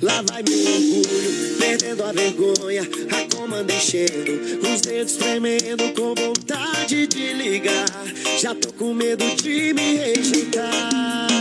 [0.00, 7.06] Lá vai meu orgulho, perdendo a vergonha A comanda enchendo, os dedos tremendo Com vontade
[7.06, 7.86] de ligar.
[8.40, 11.34] Já tô com medo de me rejeitar.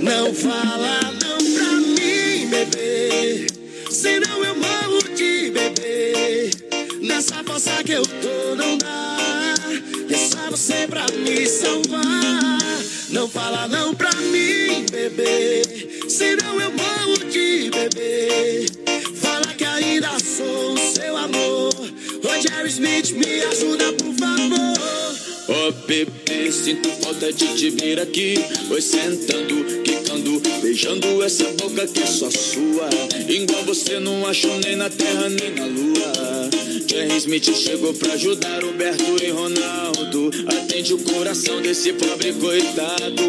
[0.00, 3.46] Não fala não pra mim, bebê
[3.90, 4.77] Senão eu morro
[7.18, 9.16] Nessa força que eu tô não dá
[10.08, 12.60] E é só você pra me salvar
[13.10, 15.62] Não fala não pra mim, bebê
[16.08, 16.68] Senão eu
[17.88, 18.66] bebê.
[19.14, 21.72] Fala que ainda sou o seu amor.
[21.74, 25.68] Ô Jerry Smith, me ajuda, por favor.
[25.68, 28.34] Ô bebê, sinto falta de te ver aqui.
[28.70, 30.07] Oi, sentando, quicando,
[30.60, 32.88] beijando essa boca que é só sua.
[33.28, 36.50] Igual você não acho nem na terra nem na lua.
[36.86, 40.30] Jerry Smith chegou pra ajudar Roberto e Ronaldo.
[40.46, 43.22] Atende o coração desse pobre coitado.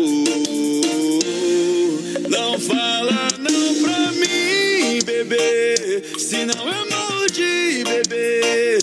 [2.30, 6.03] Não fala não pra mim, bebê.
[6.17, 8.80] Senão eu morro de bebê.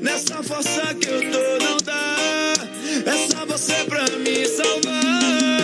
[0.00, 2.59] Nessa força que eu tô, não dá.
[3.06, 5.60] É só você pra me salvar.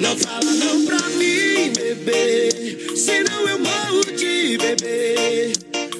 [0.00, 2.96] Não fala não pra mim, bebê.
[2.96, 5.52] Senão eu morro de bebê.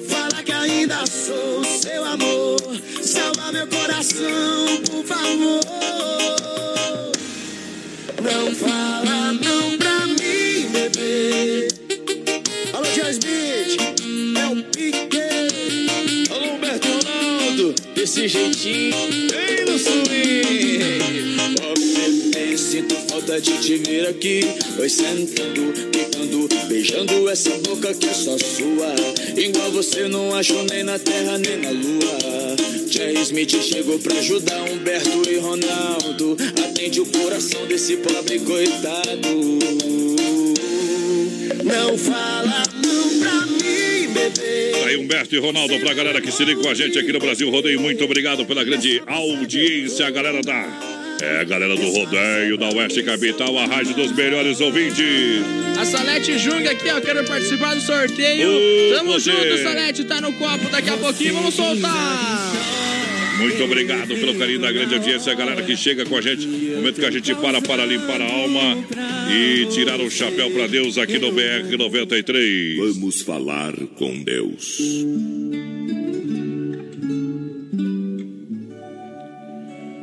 [0.09, 2.61] Fala que ainda sou seu amor.
[3.03, 5.61] Salva meu coração, por favor.
[8.23, 9.88] Não fala não pra
[17.99, 18.97] desse jeitinho,
[19.29, 20.79] bem no swing.
[21.61, 24.41] Ó, bebê, sinto falta de te ver aqui.
[24.79, 28.95] Oi, sentando, quicando, beijando essa boca que é só sua.
[29.37, 32.57] Igual você não acho nem na terra nem na lua.
[32.89, 36.37] Jerry Smith chegou pra ajudar Humberto e Ronaldo.
[36.65, 39.29] Atende o coração desse pobre coitado.
[41.65, 42.68] Não fala
[45.09, 47.81] Humberto e Ronaldo pra galera que se liga com a gente aqui no Brasil Rodeio.
[47.81, 51.17] Muito obrigado pela grande audiência, a galera da.
[51.23, 55.43] É, a galera do Rodeio da Oeste Capital, a rádio dos melhores ouvintes.
[55.81, 58.51] A Salete Jung aqui, ó, quero participar do sorteio.
[58.51, 59.31] Ô, Tamo você.
[59.31, 62.88] junto, Salete, tá no copo daqui a pouquinho, vamos soltar.
[63.39, 66.47] Muito obrigado pelo carinho da grande audiência, a galera que chega com a gente.
[66.47, 68.85] Momento que a gente para para limpar a alma
[69.33, 72.77] e tirar o chapéu para Deus aqui no BR 93.
[72.79, 74.79] Vamos falar com Deus.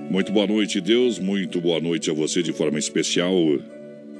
[0.09, 1.19] Muito boa noite, Deus.
[1.19, 3.33] Muito boa noite a você de forma especial.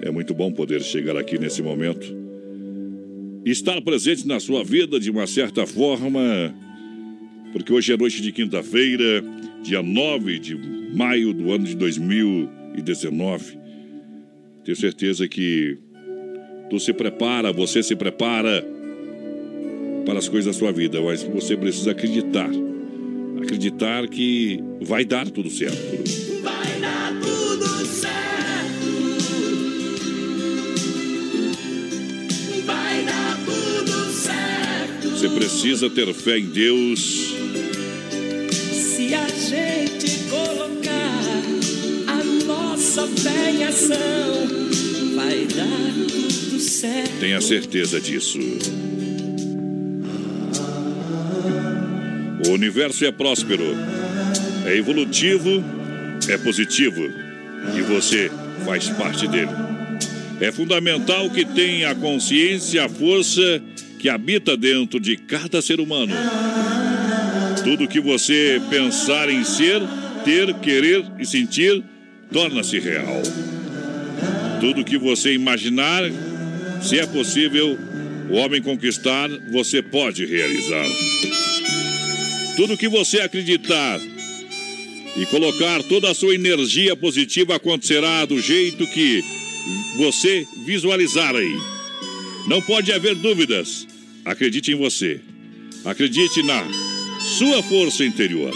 [0.01, 2.05] É muito bom poder chegar aqui nesse momento.
[3.45, 6.53] Estar presente na sua vida de uma certa forma,
[7.55, 9.23] porque hoje é noite de quinta-feira,
[9.63, 10.59] dia 9 de
[10.93, 13.57] maio do ano de 2019.
[14.65, 15.77] Tenho certeza que
[16.69, 18.61] tu se prepara, você se prepara
[20.05, 22.49] para as coisas da sua vida, mas você precisa acreditar.
[23.41, 25.77] Acreditar que vai dar tudo certo.
[26.43, 28.85] Vai dar tudo certo.
[32.65, 35.09] Vai dar tudo certo.
[35.11, 37.34] Você precisa ter fé em Deus.
[42.95, 43.97] Nossa fé em ação,
[45.15, 47.19] vai dar tudo certo.
[47.19, 48.39] Tenha certeza disso.
[52.47, 53.65] O universo é próspero,
[54.65, 55.61] é evolutivo,
[56.29, 57.01] é positivo
[57.75, 58.31] e você
[58.63, 59.51] faz parte dele.
[60.39, 63.61] É fundamental que tenha a consciência, a força
[63.99, 66.13] que habita dentro de cada ser humano.
[67.61, 69.81] Tudo que você pensar em ser,
[70.23, 71.83] ter, querer e sentir
[72.35, 73.23] torna-se real.
[74.59, 76.03] Tudo que você imaginar,
[76.81, 77.79] se é possível,
[78.29, 80.85] o homem conquistar, você pode realizar.
[82.57, 84.01] Tudo que você acreditar
[85.15, 89.23] e colocar toda a sua energia positiva acontecerá do jeito que
[89.95, 91.57] você visualizar aí.
[92.49, 93.87] Não pode haver dúvidas.
[94.25, 95.21] Acredite em você.
[95.85, 96.67] Acredite na
[97.37, 98.51] sua força interior.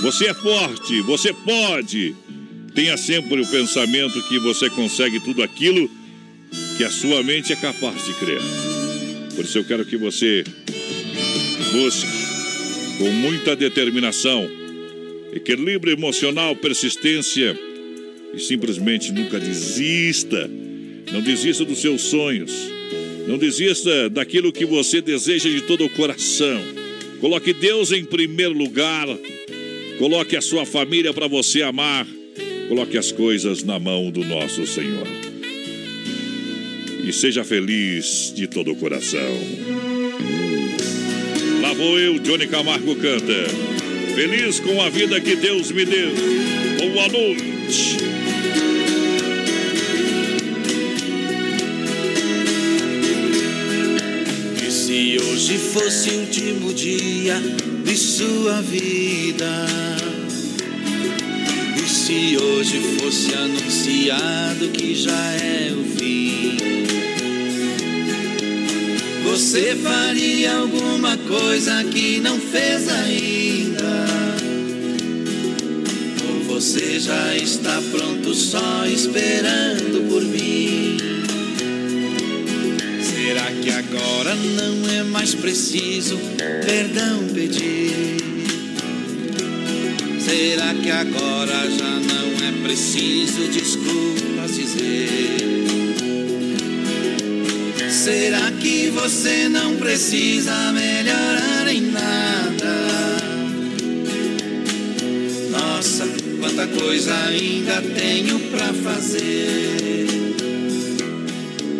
[0.00, 2.14] Você é forte, você pode.
[2.74, 5.90] Tenha sempre o pensamento que você consegue tudo aquilo
[6.76, 8.40] que a sua mente é capaz de crer.
[9.34, 10.44] Por isso eu quero que você
[11.72, 12.06] busque
[12.98, 14.48] com muita determinação,
[15.32, 17.58] equilíbrio emocional, persistência
[18.34, 20.48] e simplesmente nunca desista.
[21.12, 22.52] Não desista dos seus sonhos.
[23.26, 26.60] Não desista daquilo que você deseja de todo o coração.
[27.20, 29.06] Coloque Deus em primeiro lugar.
[29.98, 32.06] Coloque a sua família para você amar.
[32.70, 35.04] Coloque as coisas na mão do nosso Senhor.
[37.04, 39.18] E seja feliz de todo o coração.
[41.62, 43.48] Lá vou eu, Johnny Camargo canta.
[44.14, 46.10] Feliz com a vida que Deus me deu.
[46.92, 47.96] Boa noite.
[54.64, 57.34] E se hoje fosse o último dia
[57.84, 59.99] de sua vida?
[62.10, 66.56] Se hoje fosse anunciado que já é o fim?
[69.22, 74.06] Você faria alguma coisa que não fez ainda?
[76.26, 80.96] Ou você já está pronto só esperando por mim?
[83.04, 86.18] Será que agora não é mais preciso
[86.66, 88.19] perdão pedir?
[90.90, 95.38] Agora já não é preciso desculpas dizer?
[97.88, 102.76] Será que você não precisa melhorar em nada?
[105.50, 106.08] Nossa,
[106.40, 110.06] quanta coisa ainda tenho pra fazer.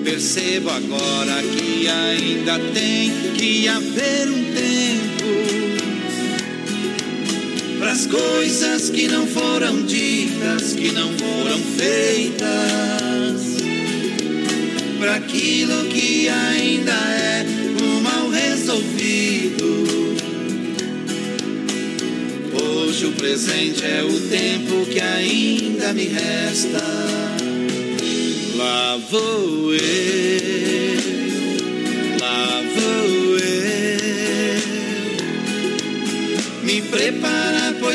[0.04, 4.59] Percebo agora que ainda tem que haver um tempo
[8.00, 12.48] as coisas que não foram ditas, que não foram feitas
[14.98, 17.44] para aquilo que ainda é
[17.82, 20.16] um mal resolvido.
[22.54, 26.82] Hoje o presente é o tempo que ainda me resta.
[28.56, 30.19] Lá vou eu,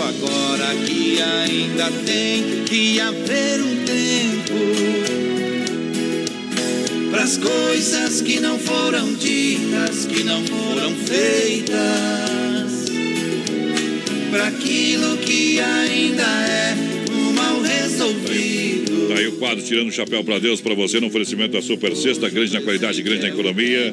[0.00, 4.54] Agora que ainda tem que haver um tempo
[7.10, 11.76] para as coisas que não foram ditas, que não foram feitas,
[14.30, 16.76] para aquilo que ainda é
[17.10, 19.08] um mal resolvido.
[19.08, 21.96] Tá aí o quadro Tirando o Chapéu para Deus para você no oferecimento da Super
[21.96, 23.92] Sexta, grande na qualidade, grande na economia.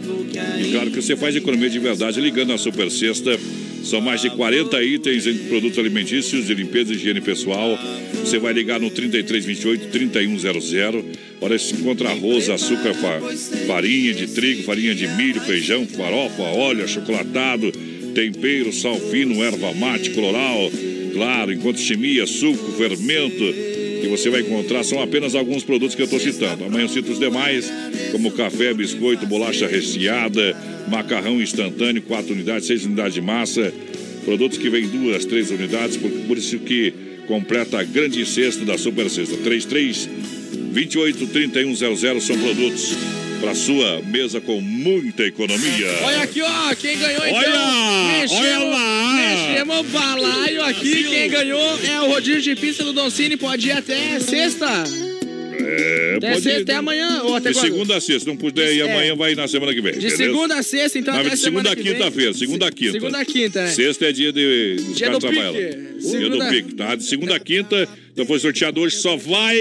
[0.60, 3.40] E claro que você faz economia de verdade ligando a Super Sexta.
[3.86, 7.78] São mais de 40 itens em produtos alimentícios de limpeza e higiene pessoal.
[8.16, 11.06] Você vai ligar no 3328 3100.
[11.40, 13.22] Olha, se encontra arroz, açúcar, fa-
[13.68, 17.72] farinha de trigo, farinha de milho, feijão, farofa, óleo, achocolatado,
[18.16, 20.72] tempero, sal fino, erva mate, floral.
[21.14, 23.44] Claro, enquanto chimia, suco, fermento
[24.06, 26.64] que você vai encontrar são apenas alguns produtos que eu estou citando.
[26.64, 27.72] Amanhã eu cito os demais,
[28.12, 30.56] como café, biscoito, bolacha recheada,
[30.88, 33.74] macarrão instantâneo, 4 unidades, 6 unidades de massa.
[34.24, 36.94] Produtos que vêm duas, três unidades, por, por isso que
[37.28, 39.38] completa a grande cesta da Super Sexta.
[39.38, 40.10] 33
[40.72, 42.96] 28 3100 são produtos
[43.46, 45.88] para sua mesa com muita economia.
[46.04, 47.36] Olha aqui, ó, quem ganhou então.
[47.36, 49.14] Olha, mexemos, olha lá.
[49.14, 51.04] Mexemos o balaio aqui.
[51.04, 53.38] Quem ganhou é o rodízio de pizza do Don Cine.
[53.38, 54.66] Pode ir até sexta.
[55.68, 57.64] É, Até sexta, até amanhã, ou até De quando?
[57.66, 58.92] segunda a sexta, não puder ir É.
[58.92, 59.94] amanhã, vai na semana que vem.
[59.94, 60.18] De beleza?
[60.18, 62.92] segunda a sexta, então Não, até de segunda a quinta-feira, segunda a quinta.
[62.92, 63.70] Segunda a quinta, né?
[63.72, 65.54] Sexta é dia de dos Dia caras do trabalham.
[65.54, 66.18] pique.
[66.18, 66.96] Dia do pique, tá?
[66.96, 69.58] De segunda a quinta, então foi sorteado hoje, só vai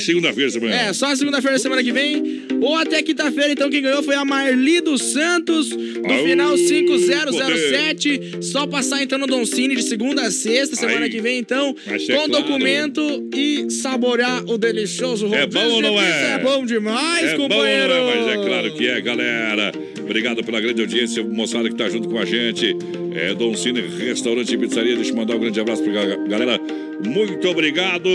[0.00, 0.72] segunda-feira, semana.
[0.72, 2.46] É, só segunda-feira, semana que vem.
[2.60, 8.38] Ou até quinta-feira, então quem ganhou foi a Marli dos Santos, do Au, final 5007.
[8.40, 11.10] Só passar então no Don Cine de segunda a sexta, semana Aí.
[11.10, 12.44] que vem, então, Mas é com claro.
[12.44, 16.34] documento e saborear o delicioso É rodízio bom ou não é?
[16.34, 17.92] É bom demais, é companheiro.
[17.94, 18.14] Bom, né?
[18.16, 19.72] Mas é claro que é, galera.
[20.00, 22.76] Obrigado pela grande audiência, moçada que tá junto com a gente.
[23.12, 24.94] É Dom Cine Restaurante e Pizzaria.
[24.94, 26.60] Deixa eu mandar um grande abraço pra ga- galera.
[27.04, 28.08] Muito obrigado.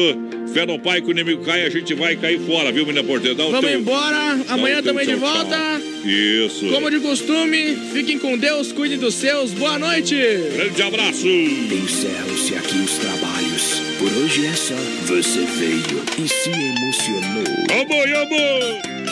[0.53, 3.36] Fé no pai, que o inimigo cai, a gente vai cair fora, viu, menina Porteira?
[3.36, 5.34] Dá Vamos teu- embora, amanhã também de tchau, tchau.
[5.45, 5.82] volta.
[6.03, 6.66] Isso.
[6.68, 9.52] Como de costume, fiquem com Deus, cuidem dos seus.
[9.53, 10.16] Boa noite.
[10.56, 11.26] Grande abraço.
[11.28, 13.82] Encerram-se aqui os trabalhos.
[13.98, 14.76] Por hoje é só.
[15.06, 17.82] Você veio e se emocionou.
[17.82, 19.10] Amor, amor!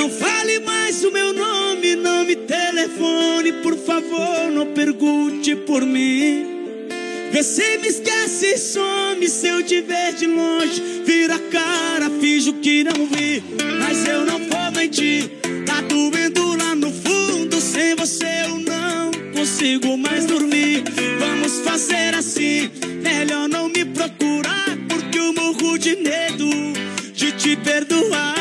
[0.00, 6.88] Não fale mais o meu nome, não me telefone, por favor, não pergunte por mim.
[7.30, 10.82] Você me esquece e some se eu te ver de longe.
[11.04, 13.44] Vira a cara, finjo que não vi.
[13.78, 15.32] Mas eu não vou mentir,
[15.66, 17.60] tá doendo lá no fundo.
[17.60, 20.82] Sem você eu não consigo mais dormir.
[21.18, 22.70] Vamos fazer assim,
[23.02, 24.78] melhor não me procurar.
[24.88, 26.48] Porque eu morro de medo
[27.12, 28.39] de te perdoar.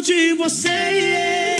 [0.00, 1.56] De você,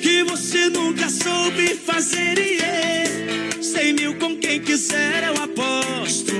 [0.00, 4.06] que você nunca soube fazer, yeah, sem me
[4.40, 6.32] quem quiser eu aposto.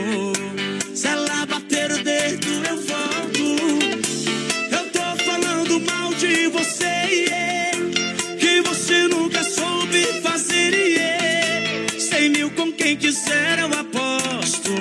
[0.94, 3.44] Se ela bater o dedo, eu volto.
[4.72, 7.78] Eu tô falando mal de você, yeah,
[8.38, 11.98] que você nunca soube fazer, yeah.
[11.98, 14.72] Cem mil com quem quiser eu aposto.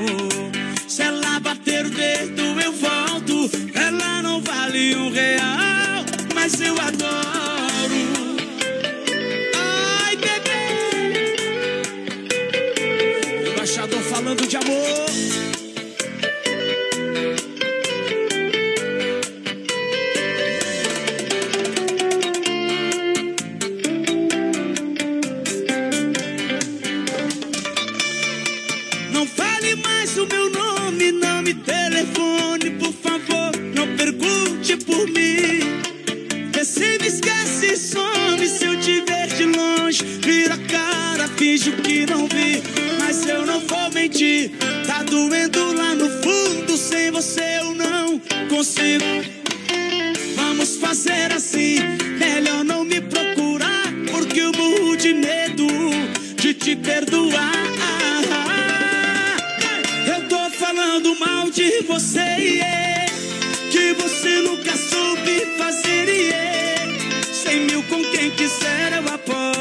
[0.87, 3.51] Se ela bater o dedo, eu volto.
[3.73, 5.64] Ela não vale um real,
[6.45, 8.35] mas eu adoro.
[9.55, 10.61] Ai, bebê.
[13.49, 15.04] Embaixador falando de amor.
[41.55, 42.61] Finge que não vi.
[42.99, 44.51] Mas eu não vou mentir.
[44.85, 48.19] Tá doendo lá no fundo, sem você eu não
[48.49, 49.05] consigo.
[50.35, 51.79] Vamos fazer assim,
[52.19, 55.67] melhor não me procurar, porque eu morro de medo
[56.35, 57.53] de te perdoar.
[60.07, 63.05] Eu tô falando mal de você, yeah,
[63.71, 66.93] que você nunca soube fazer, yeah.
[67.33, 69.54] Cem mil com quem quiser eu aposto.